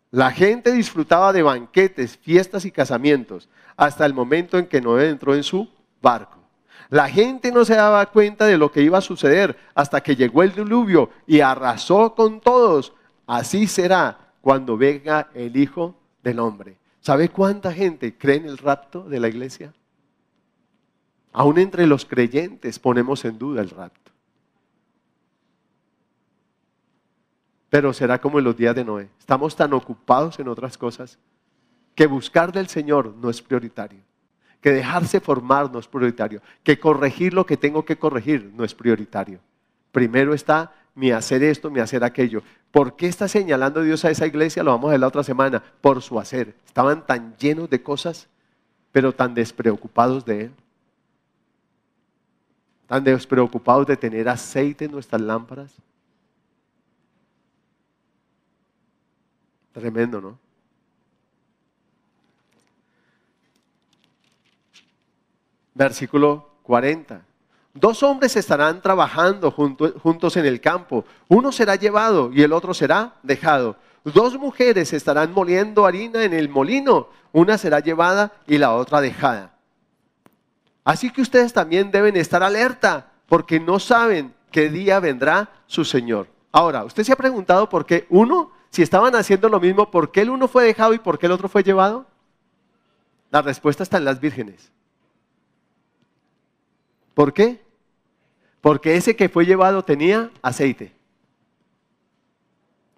La 0.09 0.31
gente 0.31 0.71
disfrutaba 0.71 1.31
de 1.31 1.43
banquetes, 1.43 2.17
fiestas 2.17 2.65
y 2.65 2.71
casamientos 2.71 3.49
hasta 3.75 4.03
el 4.03 4.15
momento 4.15 4.57
en 4.57 4.65
que 4.65 4.81
Noé 4.81 5.09
entró 5.09 5.35
en 5.35 5.43
su 5.43 5.69
barco. 6.01 6.36
La 6.89 7.09
gente 7.09 7.51
no 7.51 7.65
se 7.65 7.75
daba 7.75 8.05
cuenta 8.07 8.45
de 8.45 8.57
lo 8.57 8.71
que 8.71 8.81
iba 8.81 8.97
a 8.97 9.01
suceder 9.01 9.57
hasta 9.75 10.01
que 10.01 10.15
llegó 10.15 10.43
el 10.43 10.53
diluvio 10.53 11.09
y 11.25 11.41
arrasó 11.41 12.15
con 12.15 12.39
todos. 12.39 12.93
Así 13.25 13.67
será 13.67 14.33
cuando 14.41 14.77
venga 14.77 15.29
el 15.33 15.57
Hijo 15.57 15.95
del 16.23 16.39
Hombre. 16.39 16.77
¿Sabe 17.01 17.29
cuánta 17.29 17.73
gente 17.73 18.17
cree 18.17 18.37
en 18.37 18.45
el 18.45 18.57
rapto 18.57 19.03
de 19.03 19.19
la 19.19 19.27
iglesia? 19.27 19.73
Aún 21.33 21.59
entre 21.59 21.85
los 21.87 22.05
creyentes 22.05 22.79
ponemos 22.79 23.25
en 23.25 23.37
duda 23.37 23.61
el 23.61 23.69
rapto. 23.69 24.11
Pero 27.69 27.91
será 27.91 28.19
como 28.19 28.39
en 28.39 28.45
los 28.45 28.55
días 28.55 28.75
de 28.75 28.85
Noé. 28.85 29.09
Estamos 29.19 29.55
tan 29.55 29.73
ocupados 29.73 30.39
en 30.39 30.47
otras 30.47 30.77
cosas 30.77 31.19
que 31.95 32.07
buscar 32.07 32.53
del 32.53 32.67
Señor 32.67 33.13
no 33.17 33.29
es 33.29 33.41
prioritario 33.41 34.06
que 34.67 34.73
dejarse 34.73 35.21
formar 35.21 35.71
no 35.71 35.79
es 35.79 35.87
prioritario, 35.87 36.41
que 36.61 36.77
corregir 36.77 37.33
lo 37.33 37.45
que 37.45 37.55
tengo 37.55 37.85
que 37.85 37.95
corregir 37.95 38.51
no 38.53 38.65
es 38.65 38.75
prioritario. 38.75 39.39
Primero 39.93 40.33
está 40.33 40.73
mi 40.93 41.09
hacer 41.09 41.41
esto, 41.41 41.71
mi 41.71 41.79
hacer 41.79 42.03
aquello. 42.03 42.43
¿Por 42.69 42.97
qué 42.97 43.07
está 43.07 43.29
señalando 43.29 43.81
Dios 43.81 44.03
a 44.03 44.11
esa 44.11 44.27
iglesia? 44.27 44.63
Lo 44.63 44.71
vamos 44.71 44.89
a 44.89 44.91
ver 44.91 44.99
la 44.99 45.07
otra 45.07 45.23
semana. 45.23 45.63
Por 45.79 46.01
su 46.01 46.19
hacer. 46.19 46.53
Estaban 46.65 47.05
tan 47.05 47.37
llenos 47.37 47.69
de 47.69 47.81
cosas, 47.81 48.27
pero 48.91 49.15
tan 49.15 49.33
despreocupados 49.33 50.25
de 50.25 50.41
Él. 50.41 50.51
Tan 52.87 53.05
despreocupados 53.05 53.87
de 53.87 53.95
tener 53.95 54.27
aceite 54.27 54.83
en 54.83 54.91
nuestras 54.91 55.21
lámparas. 55.21 55.71
Tremendo, 59.71 60.19
¿no? 60.19 60.46
Versículo 65.77 66.49
40. 66.63 67.21
Dos 67.75 68.01
hombres 68.01 68.35
estarán 68.35 68.81
trabajando 68.81 69.51
juntos 69.51 70.35
en 70.35 70.47
el 70.47 70.59
campo. 70.59 71.05
Uno 71.27 71.51
será 71.51 71.75
llevado 71.75 72.31
y 72.33 72.41
el 72.41 72.51
otro 72.51 72.73
será 72.73 73.13
dejado. 73.21 73.75
Dos 74.03 74.39
mujeres 74.39 74.91
estarán 74.91 75.31
moliendo 75.31 75.85
harina 75.85 76.23
en 76.23 76.33
el 76.33 76.49
molino. 76.49 77.09
Una 77.31 77.59
será 77.59 77.79
llevada 77.79 78.33
y 78.47 78.57
la 78.57 78.73
otra 78.73 79.01
dejada. 79.01 79.53
Así 80.83 81.11
que 81.11 81.21
ustedes 81.21 81.53
también 81.53 81.91
deben 81.91 82.15
estar 82.15 82.41
alerta, 82.41 83.11
porque 83.27 83.59
no 83.59 83.77
saben 83.77 84.33
qué 84.51 84.69
día 84.69 84.99
vendrá 84.99 85.51
su 85.67 85.85
Señor. 85.85 86.27
Ahora, 86.51 86.85
¿usted 86.85 87.03
se 87.03 87.13
ha 87.13 87.17
preguntado 87.17 87.69
por 87.69 87.85
qué 87.85 88.07
uno, 88.09 88.51
si 88.71 88.81
estaban 88.81 89.13
haciendo 89.15 89.47
lo 89.47 89.59
mismo, 89.59 89.91
por 89.91 90.11
qué 90.11 90.21
el 90.21 90.31
uno 90.31 90.47
fue 90.47 90.63
dejado 90.63 90.95
y 90.95 90.99
por 90.99 91.19
qué 91.19 91.27
el 91.27 91.33
otro 91.33 91.49
fue 91.49 91.61
llevado? 91.61 92.07
La 93.29 93.43
respuesta 93.43 93.83
está 93.83 93.97
en 93.97 94.05
las 94.05 94.19
vírgenes. 94.19 94.71
¿Por 97.17 97.33
qué? 97.33 97.59
Porque 98.61 98.95
ese 98.95 99.15
que 99.15 99.27
fue 99.27 99.47
llevado 99.47 99.83
tenía 99.83 100.29
aceite. 100.43 100.93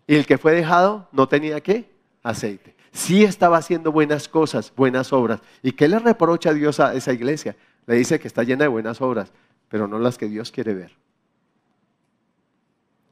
Y 0.07 0.15
el 0.15 0.26
que 0.26 0.38
fue 0.38 0.51
dejado 0.51 1.07
no 1.13 1.30
tenía 1.30 1.61
qué? 1.61 1.89
Aceite. 2.22 2.76
Sí 2.91 3.24
estaba 3.24 3.55
haciendo 3.55 3.93
buenas 3.93 4.28
cosas, 4.28 4.74
buenas 4.76 5.13
obras. 5.13 5.39
¿Y 5.63 5.72
qué 5.72 5.88
le 5.88 5.99
reprocha 5.99 6.51
Dios 6.53 6.82
a 6.82 6.95
esa 6.95 7.13
iglesia? 7.13 7.55
Le 7.86 7.95
dice 7.95 8.20
que 8.20 8.28
está 8.28 8.43
llena 8.43 8.65
de 8.65 8.67
buenas 8.67 8.99
obras, 8.99 9.32
pero 9.70 9.88
no 9.88 9.97
las 9.99 10.17
que 10.17 10.28
Dios 10.28 10.51
quiere 10.51 10.74
ver. 10.74 10.91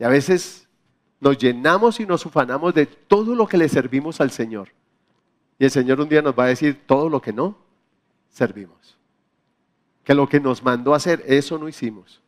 Y 0.02 0.04
a 0.04 0.10
veces 0.10 0.68
nos 1.22 1.38
llenamos 1.38 2.02
y 2.02 2.06
nos 2.06 2.26
ufanamos 2.26 2.74
de 2.74 2.86
todo 2.86 3.34
lo 3.34 3.48
que 3.48 3.56
le 3.56 3.70
servimos 3.70 4.20
al 4.20 4.32
Señor. 4.32 4.74
Y 5.58 5.64
el 5.64 5.72
Señor 5.72 6.02
un 6.02 6.10
día 6.10 6.22
nos 6.22 6.38
va 6.38 6.44
a 6.44 6.48
decir 6.48 6.86
todo 6.86 7.08
lo 7.08 7.22
que 7.22 7.32
no 7.32 7.58
servimos. 8.28 8.97
Que 10.08 10.16
lo 10.16 10.30
que 10.30 10.40
nos 10.40 10.64
mandó 10.64 10.94
a 10.94 10.98
hacer, 10.98 11.22
eso 11.28 11.58
no 11.58 11.68
hicimos. 11.68 12.22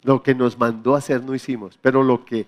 Lo 0.00 0.22
que 0.22 0.34
nos 0.34 0.58
mandó 0.58 0.94
a 0.94 0.98
hacer 0.98 1.22
no 1.22 1.34
hicimos, 1.34 1.78
pero 1.82 2.02
lo 2.02 2.24
que 2.24 2.46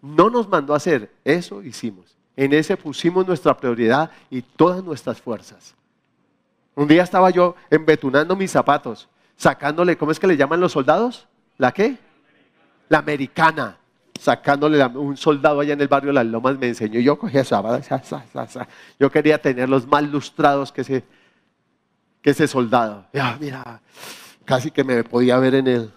no 0.00 0.30
nos 0.30 0.48
mandó 0.48 0.74
a 0.74 0.76
hacer, 0.76 1.10
eso 1.24 1.60
hicimos. 1.60 2.16
En 2.36 2.52
ese 2.52 2.76
pusimos 2.76 3.26
nuestra 3.26 3.56
prioridad 3.56 4.12
y 4.30 4.42
todas 4.42 4.84
nuestras 4.84 5.20
fuerzas. 5.20 5.74
Un 6.76 6.86
día 6.86 7.02
estaba 7.02 7.30
yo 7.30 7.56
embetunando 7.68 8.36
mis 8.36 8.52
zapatos, 8.52 9.08
sacándole, 9.36 9.98
¿cómo 9.98 10.12
es 10.12 10.20
que 10.20 10.28
le 10.28 10.36
llaman 10.36 10.60
los 10.60 10.70
soldados? 10.70 11.26
¿La 11.58 11.72
qué? 11.72 11.98
La 12.88 12.98
americana 12.98 13.76
sacándole 14.20 14.84
un 14.84 15.16
soldado 15.16 15.60
allá 15.60 15.72
en 15.72 15.80
el 15.80 15.88
barrio 15.88 16.08
de 16.08 16.14
Las 16.14 16.26
Lomas 16.26 16.58
me 16.58 16.68
enseñó. 16.68 17.00
Yo 17.00 17.18
cogía 17.18 17.42
esa, 17.42 17.62
yo 18.98 19.10
quería 19.10 19.40
tener 19.40 19.68
los 19.68 19.86
más 19.86 20.02
lustrados 20.04 20.72
que 20.72 20.82
ese, 20.82 21.04
que 22.22 22.30
ese 22.30 22.46
soldado. 22.46 23.06
mira, 23.40 23.80
casi 24.44 24.70
que 24.70 24.84
me 24.84 25.04
podía 25.04 25.38
ver 25.38 25.54
en 25.56 25.66
él. 25.66 25.92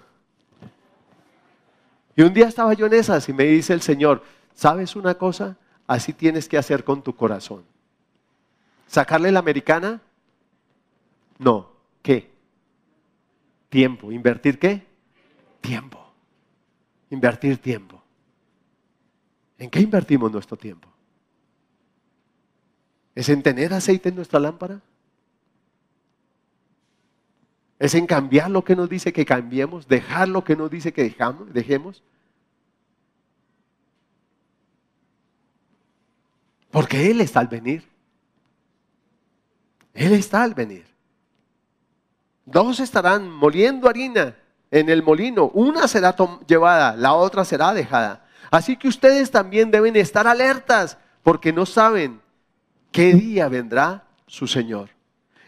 Y 2.15 2.22
un 2.22 2.34
día 2.34 2.47
estaba 2.47 2.74
yo 2.74 2.86
en 2.86 2.93
esas 2.93 3.30
y 3.30 3.34
me 3.34 3.45
dice 3.45 3.74
el 3.74 3.82
Señor, 3.82 4.24
¿sabes 4.53 4.95
una 4.95 5.13
cosa? 5.13 5.57
Así 5.88 6.13
tienes 6.13 6.49
que 6.49 6.57
hacer 6.57 6.84
con 6.84 7.01
tu 7.01 7.15
corazón. 7.15 7.63
¿Sacarle 8.88 9.32
la 9.32 9.39
americana? 9.39 10.01
No. 11.38 11.72
¿Qué? 12.01 12.30
Tiempo. 13.70 14.11
¿Invertir 14.11 14.59
qué? 14.59 14.86
Tiempo. 15.61 15.99
Invertir 17.09 17.57
tiempo. 17.57 17.99
¿En 19.60 19.70
qué 19.70 19.82
invertimos 19.82 20.32
nuestro 20.32 20.55
tiempo? 20.57 20.89
¿Es 23.14 23.28
en 23.28 23.43
tener 23.43 23.74
aceite 23.74 24.07
en 24.07 24.16
nuestra 24.16 24.39
lámpara? 24.39 24.82
¿Es 27.78 27.93
en 27.93 28.07
cambiar 28.07 28.49
lo 28.49 28.64
que 28.64 28.76
nos 28.76 28.89
dice 28.89 29.12
que 29.12 29.26
cambiemos? 29.26 29.88
¿Dejar 29.88 30.30
lo 30.30 30.43
que 30.45 30.55
nos 30.55 30.72
dice 30.72 30.93
que 30.93 31.03
dejamos, 31.03 31.53
dejemos? 31.53 32.01
Porque 36.72 37.12
Él 37.12 37.20
está 37.20 37.41
al 37.41 37.47
venir. 37.47 37.84
Él 39.93 40.14
está 40.14 40.43
al 40.43 40.53
venir. 40.53 40.86
Dos 42.45 42.80
estarán 42.80 43.30
moliendo 43.30 43.89
harina 43.89 44.38
en 44.72 44.89
el 44.89 45.03
molino. 45.03 45.49
Una 45.53 45.88
será 45.89 46.16
llevada, 46.47 46.95
la 46.95 47.14
otra 47.14 47.43
será 47.43 47.74
dejada. 47.74 48.26
Así 48.52 48.78
que 48.78 48.88
ustedes 48.88 49.32
también 49.32 49.72
deben 49.72 49.96
estar 49.96 50.28
alertas 50.28 50.98
porque 51.24 51.54
no 51.54 51.66
saben 51.66 52.22
qué 52.92 53.14
día 53.14 53.48
vendrá 53.48 54.04
su 54.26 54.48
Señor. 54.48 54.90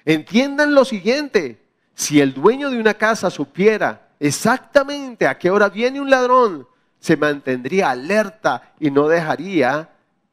Entiendan 0.06 0.74
lo 0.74 0.86
siguiente, 0.86 1.64
si 1.94 2.22
el 2.22 2.34
dueño 2.34 2.70
de 2.70 2.80
una 2.80 2.94
casa 2.94 3.30
supiera 3.30 4.10
exactamente 4.20 5.28
a 5.28 5.38
qué 5.38 5.50
hora 5.50 5.70
viene 5.70 6.02
un 6.02 6.10
ladrón, 6.10 6.68
se 7.00 7.18
mantendría 7.18 7.90
alerta 7.90 8.74
y 8.80 8.92
no 8.92 9.08
dejaría 9.08 9.90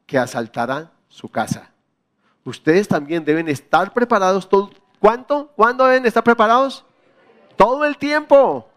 que 0.06 0.18
asaltara 0.18 0.90
su 1.08 1.28
casa. 1.28 1.70
Ustedes 2.44 2.88
también 2.88 3.24
deben 3.24 3.48
estar 3.48 3.92
preparados 3.92 4.48
todo. 4.48 4.70
¿Cuánto? 5.00 5.52
¿Cuándo 5.56 5.84
deben 5.84 6.06
estar 6.06 6.24
preparados? 6.24 6.84
Todo 7.56 7.84
el 7.84 7.96
tiempo. 7.98 8.68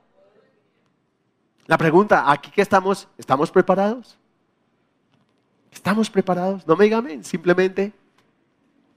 La 1.72 1.78
pregunta, 1.78 2.30
¿aquí 2.30 2.52
qué 2.52 2.62
estamos? 2.62 3.08
¿Estamos 3.18 3.50
preparados? 3.50 4.18
¿Estamos 5.72 6.10
preparados? 6.10 6.68
No 6.68 6.76
me 6.76 6.84
digan 6.84 7.24
simplemente 7.24 7.94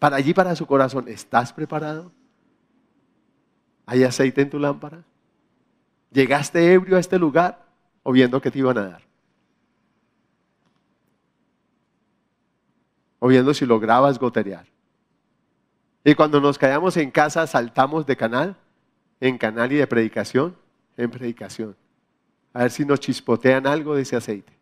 para 0.00 0.16
allí, 0.16 0.34
para 0.34 0.56
su 0.56 0.66
corazón, 0.66 1.06
¿estás 1.06 1.52
preparado? 1.52 2.10
¿Hay 3.86 4.02
aceite 4.02 4.42
en 4.42 4.50
tu 4.50 4.58
lámpara? 4.58 5.04
¿Llegaste 6.10 6.72
ebrio 6.72 6.96
a 6.96 6.98
este 6.98 7.16
lugar 7.16 7.64
o 8.02 8.10
viendo 8.10 8.40
que 8.40 8.50
te 8.50 8.58
iban 8.58 8.76
a 8.78 8.88
dar? 8.88 9.02
O 13.20 13.28
viendo 13.28 13.54
si 13.54 13.64
lograbas 13.66 14.18
goterear. 14.18 14.66
Y 16.02 16.16
cuando 16.16 16.40
nos 16.40 16.58
callamos 16.58 16.96
en 16.96 17.12
casa, 17.12 17.46
saltamos 17.46 18.04
de 18.04 18.16
canal, 18.16 18.56
en 19.20 19.38
canal 19.38 19.70
y 19.70 19.76
de 19.76 19.86
predicación, 19.86 20.56
en 20.96 21.08
predicación 21.12 21.76
a 22.54 22.60
ver 22.60 22.70
si 22.70 22.84
nos 22.84 23.00
chispotean 23.00 23.66
algo 23.66 23.96
de 23.96 24.02
ese 24.02 24.16
aceite. 24.16 24.52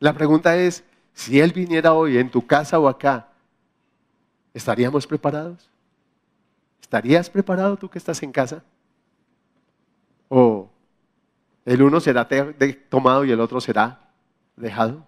La 0.00 0.14
pregunta 0.14 0.56
es, 0.56 0.82
si 1.12 1.38
Él 1.38 1.52
viniera 1.52 1.92
hoy 1.92 2.16
en 2.16 2.30
tu 2.30 2.46
casa 2.46 2.78
o 2.78 2.88
acá, 2.88 3.28
¿estaríamos 4.54 5.06
preparados? 5.06 5.68
¿Estarías 6.80 7.28
preparado 7.28 7.76
tú 7.76 7.90
que 7.90 7.98
estás 7.98 8.22
en 8.22 8.32
casa? 8.32 8.64
¿O 10.28 10.70
el 11.66 11.82
uno 11.82 12.00
será 12.00 12.26
tomado 12.88 13.24
y 13.26 13.30
el 13.30 13.40
otro 13.40 13.60
será 13.60 14.00
dejado? 14.56 15.06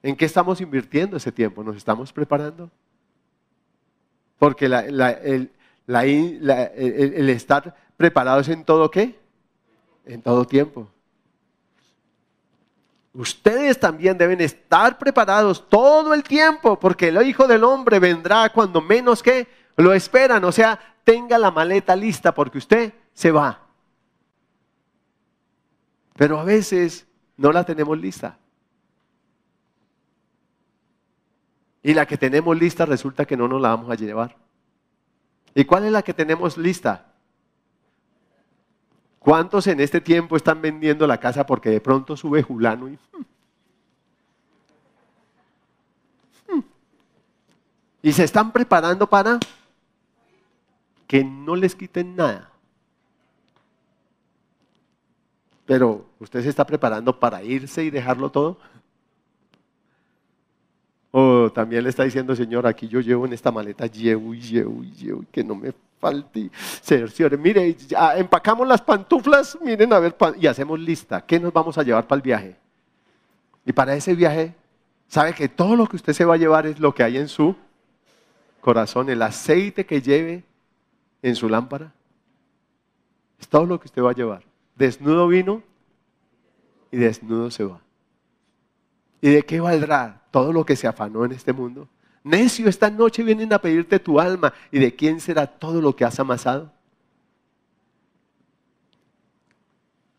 ¿En 0.00 0.14
qué 0.14 0.26
estamos 0.26 0.60
invirtiendo 0.60 1.16
ese 1.16 1.32
tiempo? 1.32 1.64
¿Nos 1.64 1.76
estamos 1.76 2.12
preparando? 2.12 2.70
Porque 4.38 4.66
el, 4.66 5.50
el 5.88 7.30
estar 7.30 7.74
preparados 7.96 8.48
en 8.48 8.64
todo 8.64 8.90
qué? 8.90 9.18
En 10.04 10.22
todo 10.22 10.44
tiempo. 10.44 10.88
Ustedes 13.14 13.78
también 13.78 14.18
deben 14.18 14.40
estar 14.40 14.98
preparados 14.98 15.68
todo 15.68 16.14
el 16.14 16.24
tiempo, 16.24 16.78
porque 16.78 17.08
el 17.08 17.22
Hijo 17.26 17.46
del 17.46 17.62
Hombre 17.62 18.00
vendrá 18.00 18.50
cuando 18.50 18.80
menos 18.80 19.22
que 19.22 19.46
lo 19.76 19.92
esperan. 19.92 20.44
O 20.44 20.50
sea, 20.50 20.78
tenga 21.04 21.38
la 21.38 21.52
maleta 21.52 21.94
lista 21.94 22.34
porque 22.34 22.58
usted 22.58 22.92
se 23.12 23.30
va. 23.30 23.60
Pero 26.16 26.40
a 26.40 26.44
veces 26.44 27.06
no 27.36 27.52
la 27.52 27.64
tenemos 27.64 27.96
lista. 27.98 28.36
Y 31.84 31.94
la 31.94 32.06
que 32.06 32.16
tenemos 32.16 32.58
lista 32.58 32.86
resulta 32.86 33.26
que 33.26 33.36
no 33.36 33.46
nos 33.46 33.60
la 33.60 33.68
vamos 33.68 33.90
a 33.90 33.94
llevar. 33.94 34.36
¿Y 35.54 35.64
cuál 35.64 35.84
es 35.84 35.92
la 35.92 36.02
que 36.02 36.14
tenemos 36.14 36.56
lista? 36.56 37.13
¿Cuántos 39.24 39.66
en 39.68 39.80
este 39.80 40.02
tiempo 40.02 40.36
están 40.36 40.60
vendiendo 40.60 41.06
la 41.06 41.18
casa 41.18 41.46
porque 41.46 41.70
de 41.70 41.80
pronto 41.80 42.14
sube 42.14 42.42
Julano 42.42 42.90
y... 42.90 42.98
Y 48.02 48.12
se 48.12 48.22
están 48.22 48.52
preparando 48.52 49.08
para 49.08 49.38
que 51.06 51.24
no 51.24 51.56
les 51.56 51.74
quiten 51.74 52.14
nada. 52.14 52.50
Pero 55.64 56.04
usted 56.18 56.42
se 56.42 56.50
está 56.50 56.66
preparando 56.66 57.18
para 57.18 57.42
irse 57.42 57.82
y 57.82 57.88
dejarlo 57.88 58.30
todo. 58.30 58.58
También 61.52 61.82
le 61.82 61.90
está 61.90 62.04
diciendo, 62.04 62.34
Señor, 62.34 62.66
aquí 62.66 62.88
yo 62.88 63.00
llevo 63.00 63.26
en 63.26 63.32
esta 63.32 63.50
maleta, 63.50 63.86
llevo 63.86 64.34
y 64.34 64.40
llevo 64.40 64.82
y 64.84 64.90
llevo, 64.92 65.24
que 65.30 65.42
no 65.42 65.54
me 65.54 65.72
falte. 66.00 66.50
Señor, 66.82 67.38
mire, 67.38 67.76
empacamos 68.16 68.66
las 68.66 68.82
pantuflas, 68.82 69.58
miren 69.62 69.92
a 69.92 69.98
ver, 69.98 70.14
y 70.38 70.46
hacemos 70.46 70.78
lista. 70.78 71.24
¿Qué 71.24 71.40
nos 71.40 71.52
vamos 71.52 71.78
a 71.78 71.82
llevar 71.82 72.06
para 72.06 72.18
el 72.18 72.22
viaje? 72.22 72.56
Y 73.64 73.72
para 73.72 73.94
ese 73.94 74.14
viaje, 74.14 74.54
sabe 75.08 75.34
que 75.34 75.48
todo 75.48 75.76
lo 75.76 75.86
que 75.86 75.96
usted 75.96 76.12
se 76.12 76.24
va 76.24 76.34
a 76.34 76.38
llevar 76.38 76.66
es 76.66 76.78
lo 76.78 76.94
que 76.94 77.02
hay 77.02 77.16
en 77.16 77.28
su 77.28 77.56
corazón, 78.60 79.08
el 79.10 79.22
aceite 79.22 79.84
que 79.86 80.00
lleve 80.00 80.44
en 81.22 81.36
su 81.36 81.48
lámpara. 81.48 81.92
Es 83.38 83.48
todo 83.48 83.66
lo 83.66 83.78
que 83.78 83.86
usted 83.86 84.02
va 84.02 84.10
a 84.10 84.14
llevar. 84.14 84.42
Desnudo 84.76 85.28
vino 85.28 85.62
y 86.90 86.96
desnudo 86.96 87.50
se 87.50 87.64
va. 87.64 87.83
¿Y 89.24 89.30
de 89.30 89.42
qué 89.42 89.58
valdrá 89.58 90.20
todo 90.30 90.52
lo 90.52 90.66
que 90.66 90.76
se 90.76 90.86
afanó 90.86 91.24
en 91.24 91.32
este 91.32 91.54
mundo? 91.54 91.88
Necio, 92.22 92.68
esta 92.68 92.90
noche 92.90 93.22
vienen 93.22 93.50
a 93.54 93.58
pedirte 93.58 93.98
tu 93.98 94.20
alma. 94.20 94.52
¿Y 94.70 94.78
de 94.78 94.94
quién 94.94 95.18
será 95.18 95.46
todo 95.46 95.80
lo 95.80 95.96
que 95.96 96.04
has 96.04 96.20
amasado? 96.20 96.70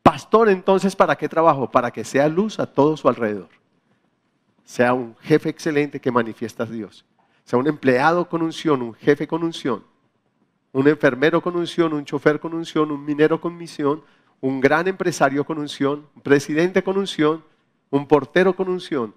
Pastor, 0.01 0.49
entonces, 0.49 0.95
¿para 0.95 1.15
qué 1.15 1.29
trabajo? 1.29 1.69
Para 1.69 1.91
que 1.91 2.03
sea 2.03 2.27
luz 2.27 2.59
a 2.59 2.65
todo 2.65 2.97
su 2.97 3.07
alrededor. 3.07 3.49
Sea 4.63 4.95
un 4.95 5.15
jefe 5.17 5.49
excelente 5.49 6.01
que 6.01 6.09
manifiesta 6.09 6.63
a 6.63 6.65
Dios. 6.65 7.05
Sea 7.43 7.59
un 7.59 7.67
empleado 7.67 8.27
con 8.27 8.41
unción, 8.41 8.81
un 8.81 8.95
jefe 8.95 9.27
con 9.27 9.43
unción, 9.43 9.83
un 10.71 10.87
enfermero 10.87 11.43
con 11.43 11.55
unción, 11.55 11.93
un 11.93 12.05
chofer 12.05 12.39
con 12.39 12.55
unción, 12.55 12.89
un 12.89 13.05
minero 13.05 13.39
con 13.39 13.55
misión, 13.55 14.03
un 14.41 14.59
gran 14.59 14.87
empresario 14.87 15.45
con 15.45 15.59
unción, 15.59 16.07
un 16.15 16.23
presidente 16.23 16.83
con 16.83 16.97
unción, 16.97 17.43
un 17.89 18.07
portero 18.07 18.55
con 18.55 18.69
unción. 18.69 19.13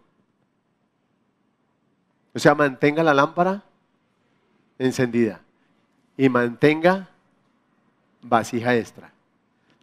O 2.34 2.38
sea, 2.38 2.54
mantenga 2.54 3.02
la 3.02 3.14
lámpara 3.14 3.64
encendida 4.78 5.40
y 6.16 6.28
mantenga 6.28 7.08
vasija 8.22 8.76
extra. 8.76 9.12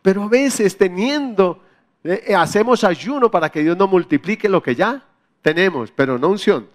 Pero 0.01 0.23
a 0.23 0.27
veces 0.27 0.77
teniendo, 0.77 1.61
eh, 2.03 2.33
hacemos 2.35 2.83
ayuno 2.83 3.31
para 3.31 3.49
que 3.49 3.63
Dios 3.63 3.75
no 3.75 3.87
multiplique 3.87 4.47
lo 4.47 4.61
que 4.61 4.75
ya 4.75 5.03
tenemos, 5.41 5.91
pero 5.91 6.17
no 6.17 6.29
unción. 6.29 6.67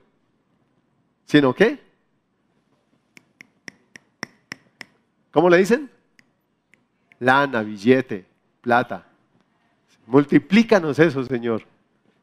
¿Sino 1.25 1.55
qué? 1.55 1.81
¿Cómo 5.31 5.49
le 5.49 5.59
dicen? 5.59 5.91
Lana, 7.21 7.63
billete, 7.63 8.27
plata. 8.61 9.07
Multiplícanos 10.07 10.99
eso, 10.99 11.23
Señor. 11.25 11.70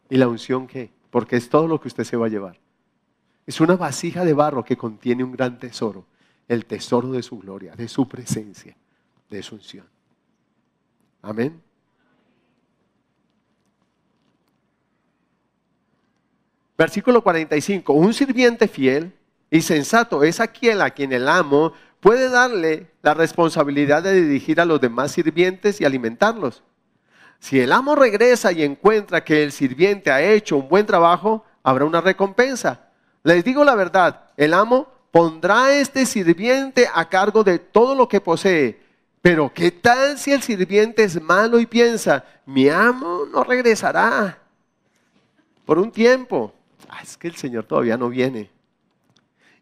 ¿Y 0.09 0.17
la 0.17 0.27
unción 0.27 0.67
qué? 0.67 0.91
Porque 1.09 1.35
es 1.35 1.49
todo 1.49 1.67
lo 1.67 1.79
que 1.79 1.87
usted 1.87 2.03
se 2.03 2.17
va 2.17 2.27
a 2.27 2.29
llevar. 2.29 2.57
Es 3.45 3.61
una 3.61 3.75
vasija 3.75 4.25
de 4.25 4.33
barro 4.33 4.63
que 4.63 4.77
contiene 4.77 5.23
un 5.23 5.31
gran 5.31 5.57
tesoro, 5.59 6.05
el 6.47 6.65
tesoro 6.65 7.11
de 7.11 7.23
su 7.23 7.39
gloria, 7.39 7.75
de 7.75 7.87
su 7.87 8.07
presencia, 8.07 8.75
de 9.29 9.43
su 9.43 9.55
unción. 9.55 9.85
Amén. 11.21 11.61
Versículo 16.77 17.21
45. 17.23 17.93
Un 17.93 18.13
sirviente 18.13 18.67
fiel 18.67 19.13
y 19.49 19.61
sensato 19.61 20.23
es 20.23 20.39
aquel 20.39 20.81
a 20.81 20.91
quien 20.91 21.11
el 21.11 21.27
amo 21.27 21.73
puede 21.99 22.29
darle 22.29 22.87
la 23.01 23.13
responsabilidad 23.13 24.03
de 24.03 24.21
dirigir 24.21 24.61
a 24.61 24.65
los 24.65 24.79
demás 24.79 25.11
sirvientes 25.11 25.81
y 25.81 25.85
alimentarlos. 25.85 26.63
Si 27.39 27.59
el 27.59 27.71
amo 27.71 27.95
regresa 27.95 28.51
y 28.51 28.63
encuentra 28.63 29.23
que 29.23 29.43
el 29.43 29.51
sirviente 29.51 30.11
ha 30.11 30.21
hecho 30.21 30.57
un 30.57 30.67
buen 30.67 30.85
trabajo, 30.85 31.45
habrá 31.63 31.85
una 31.85 32.01
recompensa. 32.01 32.87
Les 33.23 33.43
digo 33.43 33.63
la 33.63 33.75
verdad, 33.75 34.25
el 34.37 34.53
amo 34.53 34.87
pondrá 35.11 35.65
a 35.65 35.73
este 35.73 36.05
sirviente 36.05 36.87
a 36.93 37.07
cargo 37.09 37.43
de 37.43 37.59
todo 37.59 37.95
lo 37.95 38.07
que 38.07 38.21
posee 38.21 38.87
pero 39.21 39.51
¿qué 39.53 39.71
tal 39.71 40.17
si 40.17 40.31
el 40.31 40.41
sirviente 40.41 41.03
es 41.03 41.21
malo 41.21 41.59
y 41.59 41.65
piensa, 41.65 42.23
mi 42.45 42.69
amo 42.69 43.25
no 43.31 43.43
regresará 43.43 44.39
por 45.65 45.77
un 45.79 45.91
tiempo? 45.91 46.53
Ah, 46.87 47.01
es 47.03 47.17
que 47.17 47.27
el 47.27 47.35
Señor 47.35 47.65
todavía 47.65 47.97
no 47.97 48.09
viene. 48.09 48.49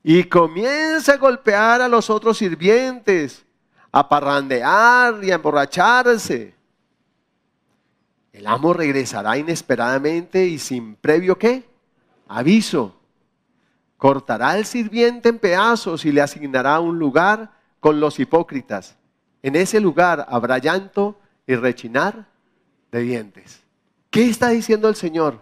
Y 0.04 0.26
comienza 0.26 1.14
a 1.14 1.18
golpear 1.18 1.82
a 1.82 1.88
los 1.88 2.12
otros 2.12 2.38
sirvientes, 2.38 3.44
a 3.92 4.08
parrandear 4.08 5.24
y 5.24 5.32
a 5.32 5.36
emborracharse. 5.36 6.54
El 8.36 8.48
amo 8.48 8.74
regresará 8.74 9.38
inesperadamente 9.38 10.46
y 10.46 10.60
sin 10.60 10.96
previo 10.96 11.38
qué? 11.38 11.64
Aviso. 12.28 13.00
Cortará 13.98 14.50
al 14.52 14.66
sirviente 14.66 15.30
en 15.30 15.40
pedazos 15.40 16.06
y 16.06 16.12
le 16.12 16.22
asignará 16.22 16.80
un 16.80 17.00
lugar 17.00 17.52
con 17.80 18.00
los 18.00 18.20
hipócritas 18.20 18.98
en 19.46 19.56
ese 19.56 19.80
lugar 19.80 20.26
habrá 20.28 20.58
llanto 20.58 21.20
y 21.46 21.54
rechinar 21.54 22.26
de 22.92 23.00
dientes. 23.02 23.62
¿Qué 24.10 24.28
está 24.28 24.50
diciendo 24.50 24.90
el 24.90 24.96
Señor? 24.96 25.40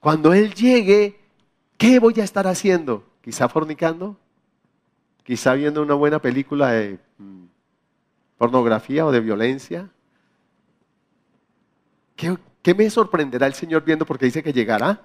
Cuando 0.00 0.34
Él 0.34 0.52
llegue, 0.52 1.18
¿qué 1.78 1.98
voy 1.98 2.20
a 2.20 2.24
estar 2.24 2.46
haciendo? 2.46 3.08
Quizá 3.22 3.48
fornicando, 3.48 4.18
quizá 5.22 5.54
viendo 5.54 5.80
una 5.80 5.94
buena 5.94 6.20
película 6.20 6.72
de 6.72 6.98
mm, 7.16 7.44
pornografía 8.36 9.06
o 9.06 9.10
de 9.10 9.20
violencia. 9.20 9.88
¿Qué, 12.16 12.36
¿Qué, 12.62 12.74
me 12.74 12.90
sorprenderá 12.90 13.46
el 13.46 13.54
Señor 13.54 13.84
viendo? 13.84 14.04
Porque 14.04 14.24
dice 14.24 14.42
que 14.42 14.52
llegará 14.52 15.00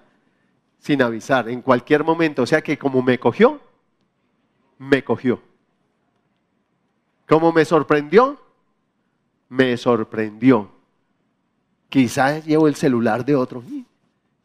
sin 0.79 1.01
avisar, 1.01 1.47
en 1.49 1.61
cualquier 1.61 2.03
momento. 2.03 2.41
O 2.41 2.45
sea 2.47 2.61
que 2.61 2.77
como 2.77 3.01
me 3.03 3.19
cogió, 3.19 3.61
me 4.79 5.03
cogió. 5.03 5.41
¿Cómo 7.27 7.51
me 7.51 7.63
sorprendió? 7.63 8.39
Me 9.47 9.77
sorprendió. 9.77 10.71
Quizás 11.87 12.45
llevo 12.45 12.67
el 12.67 12.75
celular 12.75 13.23
de 13.23 13.35
otro. 13.35 13.63
Y 13.69 13.85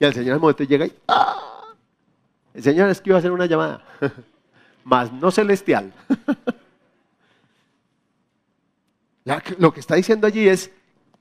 el 0.04 0.12
Señor 0.12 0.34
al 0.34 0.40
momento 0.40 0.64
llega 0.64 0.86
y 0.86 0.92
¡ah! 1.08 1.74
El 2.52 2.62
Señor 2.62 2.88
es 2.90 3.00
que 3.00 3.10
iba 3.10 3.16
a 3.16 3.20
hacer 3.20 3.32
una 3.32 3.46
llamada, 3.46 3.84
más 4.84 5.12
no 5.12 5.30
celestial. 5.30 5.92
Lo 9.58 9.72
que 9.72 9.80
está 9.80 9.94
diciendo 9.94 10.26
allí 10.26 10.48
es, 10.48 10.70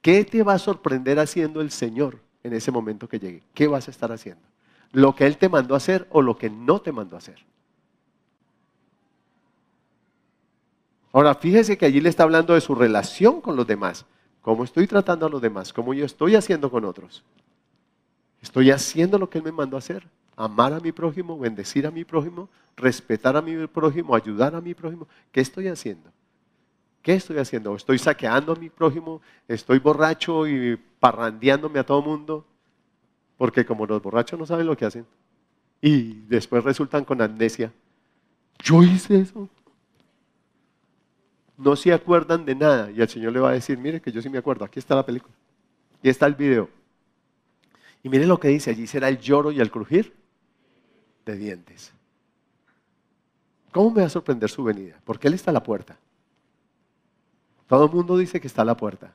¿qué 0.06 0.24
te 0.24 0.44
va 0.44 0.54
a 0.54 0.60
sorprender 0.60 1.18
haciendo 1.18 1.62
el 1.62 1.72
Señor 1.72 2.20
en 2.44 2.54
ese 2.54 2.70
momento 2.70 3.10
que 3.10 3.18
llegue? 3.18 3.42
¿Qué 3.56 3.66
vas 3.66 3.88
a 3.88 3.92
estar 3.92 4.12
haciendo? 4.12 4.44
¿Lo 4.92 5.16
que 5.16 5.26
Él 5.26 5.40
te 5.40 5.50
mandó 5.50 5.74
a 5.74 5.78
hacer 5.78 6.06
o 6.12 6.22
lo 6.22 6.38
que 6.38 6.48
no 6.48 6.80
te 6.80 6.92
mandó 6.92 7.16
a 7.16 7.18
hacer? 7.18 7.44
Ahora, 11.12 11.34
fíjese 11.34 11.76
que 11.76 11.88
allí 11.88 12.02
le 12.02 12.10
está 12.10 12.22
hablando 12.22 12.54
de 12.54 12.62
su 12.62 12.76
relación 12.76 13.42
con 13.42 13.56
los 13.56 13.66
demás. 13.66 14.06
¿Cómo 14.44 14.64
estoy 14.64 14.86
tratando 14.86 15.26
a 15.26 15.30
los 15.30 15.42
demás? 15.42 15.74
¿Cómo 15.74 15.92
yo 15.96 16.06
estoy 16.06 16.36
haciendo 16.36 16.70
con 16.70 16.86
otros? 16.86 17.24
¿Estoy 18.44 18.70
haciendo 18.70 19.18
lo 19.18 19.28
que 19.28 19.40
Él 19.40 19.44
me 19.44 19.52
mandó 19.52 19.76
a 19.76 19.80
hacer? 19.80 20.08
Amar 20.36 20.72
a 20.74 20.80
mi 20.80 20.92
prójimo, 20.92 21.40
bendecir 21.40 21.88
a 21.88 21.90
mi 21.90 22.06
prójimo, 22.06 22.48
respetar 22.78 23.36
a 23.38 23.42
mi 23.42 23.66
prójimo, 23.66 24.14
ayudar 24.14 24.54
a 24.54 24.62
mi 24.62 24.76
prójimo. 24.76 25.08
¿Qué 25.32 25.42
estoy 25.42 25.68
haciendo? 25.68 26.12
¿Qué 27.06 27.14
estoy 27.14 27.38
haciendo? 27.38 27.76
¿Estoy 27.76 28.00
saqueando 28.00 28.54
a 28.54 28.56
mi 28.56 28.72
prójimo? 28.72 29.22
¿Estoy 29.48 29.78
borracho 29.78 30.48
y 30.48 30.76
parrandeándome 31.00 31.78
a 31.78 31.86
todo 31.86 32.02
mundo? 32.02 32.44
Porque 33.38 33.64
como 33.64 33.86
los 33.86 34.02
borrachos 34.02 34.40
no 34.40 34.48
saben 34.48 34.66
lo 34.66 34.76
que 34.76 34.86
hacen 34.86 35.06
y 35.80 36.16
después 36.28 36.64
resultan 36.64 37.06
con 37.06 37.22
amnesia. 37.22 37.72
Yo 38.64 38.82
hice 38.82 39.20
eso 39.20 39.48
no 41.58 41.76
se 41.76 41.94
acuerdan 41.94 42.46
de 42.46 42.56
nada. 42.56 42.92
Y 42.92 43.02
el 43.02 43.10
Señor 43.10 43.34
le 43.34 43.40
va 43.40 43.50
a 43.50 43.54
decir, 43.54 43.78
mire 43.78 44.02
que 44.02 44.12
yo 44.12 44.22
sí 44.22 44.30
me 44.30 44.38
acuerdo, 44.38 44.66
aquí 44.66 44.80
está 44.80 44.96
la 44.96 45.06
película. 45.06 45.34
Y 46.02 46.10
está 46.10 46.26
el 46.26 46.36
video. 46.36 46.70
Y 48.04 48.10
mire 48.10 48.28
lo 48.28 48.40
que 48.40 48.50
dice, 48.50 48.72
allí 48.72 48.88
será 48.88 49.10
el 49.10 49.20
lloro 49.20 49.52
y 49.52 49.60
el 49.60 49.72
crujir 49.72 50.14
de 51.26 51.38
dientes. 51.38 51.92
¿Cómo 53.72 53.92
me 53.92 54.02
va 54.02 54.08
a 54.08 54.10
sorprender 54.10 54.50
su 54.50 54.64
venida? 54.64 55.00
Porque 55.04 55.28
Él 55.28 55.34
está 55.34 55.52
la 55.52 55.64
puerta. 55.64 55.98
Todo 57.68 57.86
el 57.86 57.92
mundo 57.92 58.18
dice 58.18 58.40
que 58.40 58.48
está 58.48 58.62
a 58.62 58.66
la 58.66 58.78
puerta. 58.78 59.14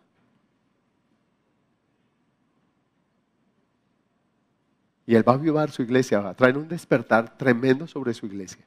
Y 5.07 5.15
Él 5.15 5.29
va 5.29 5.33
a 5.33 5.37
avivar 5.37 5.71
su 5.71 5.83
iglesia, 5.83 6.21
va 6.21 6.31
a 6.31 6.35
traer 6.35 6.57
un 6.57 6.69
despertar 6.69 7.37
tremendo 7.37 7.87
sobre 7.87 8.15
su 8.15 8.27
iglesia. 8.27 8.65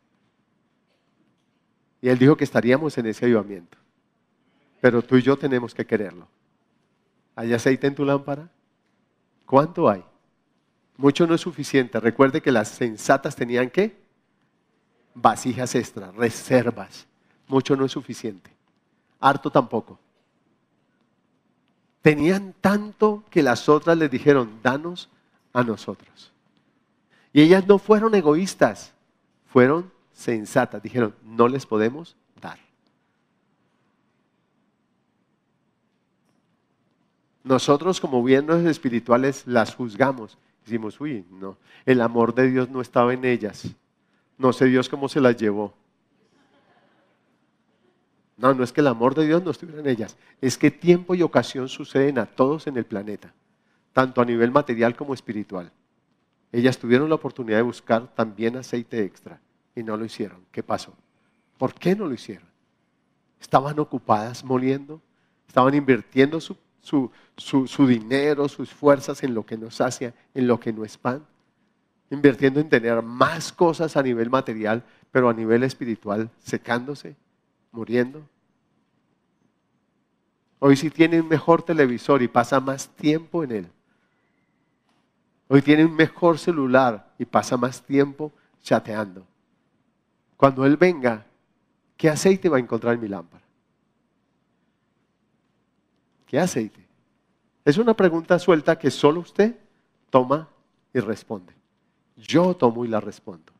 Y 2.03 2.09
él 2.09 2.19
dijo 2.19 2.35
que 2.35 2.43
estaríamos 2.43 2.97
en 2.97 3.05
ese 3.05 3.23
avivamiento. 3.23 3.77
Pero 4.81 5.01
tú 5.01 5.15
y 5.15 5.21
yo 5.21 5.37
tenemos 5.37 5.73
que 5.73 5.85
quererlo. 5.85 6.27
¿Hay 7.33 7.53
aceite 7.53 7.87
en 7.87 7.95
tu 7.95 8.03
lámpara? 8.03 8.49
¿Cuánto 9.45 9.87
hay? 9.89 10.03
Mucho 10.97 11.25
no 11.25 11.33
es 11.33 11.39
suficiente. 11.39 12.01
Recuerde 12.01 12.41
que 12.41 12.51
las 12.51 12.67
sensatas 12.67 13.37
tenían 13.37 13.69
que 13.69 13.95
vasijas 15.15 15.75
extras, 15.75 16.13
reservas. 16.13 17.07
Mucho 17.47 17.77
no 17.77 17.85
es 17.85 17.93
suficiente. 17.93 18.51
Harto 19.23 19.49
tampoco. 19.49 19.97
Tenían 22.01 22.53
tanto 22.59 23.23
que 23.29 23.41
las 23.41 23.69
otras 23.69 23.97
les 23.97 24.11
dijeron, 24.11 24.59
danos 24.61 25.07
a 25.53 25.63
nosotros. 25.63 26.33
Y 27.31 27.41
ellas 27.41 27.65
no 27.65 27.79
fueron 27.79 28.13
egoístas, 28.15 28.93
fueron 29.45 29.89
sensatas. 30.11 30.83
Dijeron, 30.83 31.15
no 31.23 31.47
les 31.47 31.65
podemos 31.65 32.17
dar. 32.41 32.59
Nosotros 37.45 38.01
como 38.01 38.21
bienes 38.21 38.65
espirituales 38.65 39.47
las 39.47 39.73
juzgamos. 39.73 40.37
Decimos, 40.65 40.99
uy, 40.99 41.25
no, 41.31 41.55
el 41.85 42.01
amor 42.01 42.35
de 42.35 42.51
Dios 42.51 42.69
no 42.69 42.81
estaba 42.81 43.13
en 43.13 43.23
ellas. 43.23 43.73
No 44.37 44.51
sé 44.51 44.65
Dios 44.65 44.89
cómo 44.89 45.07
se 45.07 45.21
las 45.21 45.37
llevó. 45.37 45.73
No, 48.43 48.53
no 48.53 48.65
es 48.65 48.73
que 48.73 48.81
el 48.81 48.87
amor 48.87 49.15
de 49.15 49.25
Dios 49.25 49.41
no 49.41 49.51
estuviera 49.51 49.79
en 49.79 49.87
ellas. 49.87 50.17
Es 50.41 50.57
que 50.57 50.69
tiempo 50.69 51.15
y 51.15 51.21
ocasión 51.21 51.69
suceden 51.69 52.19
a 52.19 52.25
todos 52.25 52.67
en 52.67 52.75
el 52.75 52.85
planeta, 52.85 53.33
tanto 53.93 54.19
a 54.19 54.25
nivel 54.25 54.51
material 54.51 54.97
como 54.97 55.13
espiritual. 55.13 55.71
Ellas 56.51 56.77
tuvieron 56.77 57.07
la 57.07 57.15
oportunidad 57.15 57.59
de 57.59 57.63
buscar 57.63 58.13
también 58.13 58.57
aceite 58.57 59.01
extra 59.01 59.39
y 59.73 59.81
no 59.81 59.95
lo 59.95 60.03
hicieron. 60.03 60.43
¿Qué 60.51 60.61
pasó? 60.61 60.93
¿Por 61.57 61.73
qué 61.73 61.95
no 61.95 62.05
lo 62.05 62.13
hicieron? 62.13 62.49
Estaban 63.39 63.79
ocupadas 63.79 64.43
moliendo, 64.43 65.01
estaban 65.47 65.73
invirtiendo 65.73 66.41
su, 66.41 66.57
su, 67.37 67.87
dinero, 67.87 68.49
sus 68.49 68.73
fuerzas 68.73 69.23
en 69.23 69.33
lo 69.33 69.45
que 69.45 69.57
nos 69.57 69.75
sacia, 69.75 70.13
en 70.33 70.47
lo 70.47 70.59
que 70.59 70.73
no 70.73 70.83
es 70.83 70.97
pan, 70.97 71.25
invirtiendo 72.11 72.59
en 72.59 72.67
tener 72.67 73.01
más 73.03 73.53
cosas 73.53 73.95
a 73.95 74.03
nivel 74.03 74.29
material, 74.29 74.83
pero 75.11 75.29
a 75.29 75.33
nivel 75.33 75.63
espiritual 75.63 76.29
secándose, 76.39 77.15
muriendo. 77.71 78.32
Hoy 80.65 80.77
si 80.77 80.89
tiene 80.89 81.19
un 81.19 81.27
mejor 81.27 81.61
televisor 81.61 82.21
y 82.21 82.29
pasa 82.29 82.57
más 82.61 82.87
tiempo 82.87 83.43
en 83.43 83.51
él. 83.51 83.71
Hoy 85.49 85.61
tiene 85.61 85.83
un 85.83 85.93
mejor 85.93 86.39
celular 86.39 87.13
y 87.19 87.25
pasa 87.25 87.57
más 87.57 87.81
tiempo 87.81 88.31
chateando. 88.61 89.27
Cuando 90.37 90.65
Él 90.65 90.77
venga, 90.77 91.25
¿qué 91.97 92.09
aceite 92.09 92.47
va 92.47 92.55
a 92.55 92.59
encontrar 92.61 92.93
en 92.93 93.01
mi 93.01 93.09
lámpara? 93.09 93.43
¿Qué 96.27 96.39
aceite? 96.39 96.87
Es 97.65 97.77
una 97.77 97.93
pregunta 97.93 98.39
suelta 98.39 98.79
que 98.79 98.89
solo 98.89 99.19
usted 99.19 99.57
toma 100.09 100.47
y 100.93 101.01
responde. 101.01 101.51
Yo 102.15 102.55
tomo 102.55 102.85
y 102.85 102.87
la 102.87 103.01
respondo. 103.01 103.51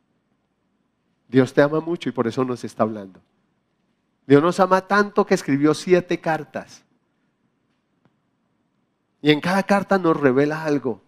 Dios 1.28 1.52
te 1.52 1.60
ama 1.60 1.80
mucho 1.80 2.08
y 2.08 2.12
por 2.12 2.26
eso 2.26 2.46
nos 2.46 2.64
está 2.64 2.82
hablando. 2.82 3.20
Dios 4.26 4.42
nos 4.42 4.58
ama 4.58 4.80
tanto 4.80 5.26
que 5.26 5.34
escribió 5.34 5.74
siete 5.74 6.18
cartas. 6.18 6.82
Y 9.24 9.30
en 9.30 9.40
cada 9.40 9.62
carta 9.62 9.96
nos 9.96 10.20
revela 10.20 10.64
algo. 10.64 11.00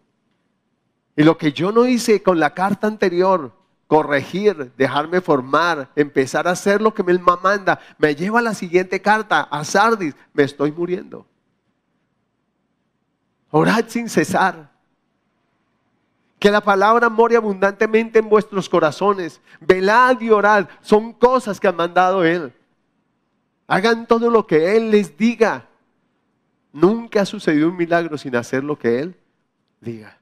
Y 1.16 1.22
lo 1.22 1.36
que 1.36 1.52
yo 1.52 1.70
no 1.70 1.84
hice 1.84 2.22
con 2.22 2.40
la 2.40 2.54
carta 2.54 2.86
anterior, 2.86 3.52
corregir, 3.88 4.72
dejarme 4.78 5.20
formar, 5.20 5.90
empezar 5.94 6.48
a 6.48 6.52
hacer 6.52 6.80
lo 6.80 6.94
que 6.94 7.02
me 7.02 7.12
manda, 7.18 7.78
me 7.98 8.14
lleva 8.14 8.38
a 8.38 8.42
la 8.42 8.54
siguiente 8.54 9.02
carta, 9.02 9.42
a 9.42 9.62
Sardis, 9.64 10.14
me 10.32 10.44
estoy 10.44 10.72
muriendo. 10.72 11.26
Orad 13.50 13.84
sin 13.88 14.08
cesar. 14.08 14.70
Que 16.38 16.50
la 16.50 16.62
palabra 16.62 17.10
more 17.10 17.36
abundantemente 17.36 18.20
en 18.20 18.30
vuestros 18.30 18.66
corazones. 18.66 19.42
Velad 19.60 20.18
y 20.22 20.30
orad. 20.30 20.70
Son 20.80 21.12
cosas 21.12 21.60
que 21.60 21.68
ha 21.68 21.72
mandado 21.72 22.24
Él. 22.24 22.50
Hagan 23.66 24.06
todo 24.06 24.30
lo 24.30 24.46
que 24.46 24.74
Él 24.74 24.90
les 24.90 25.18
diga. 25.18 25.68
Nunca 26.76 27.22
ha 27.22 27.24
sucedido 27.24 27.70
un 27.70 27.76
milagro 27.78 28.18
sin 28.18 28.36
hacer 28.36 28.62
lo 28.62 28.78
que 28.78 29.00
Él 29.00 29.16
diga. 29.80 30.20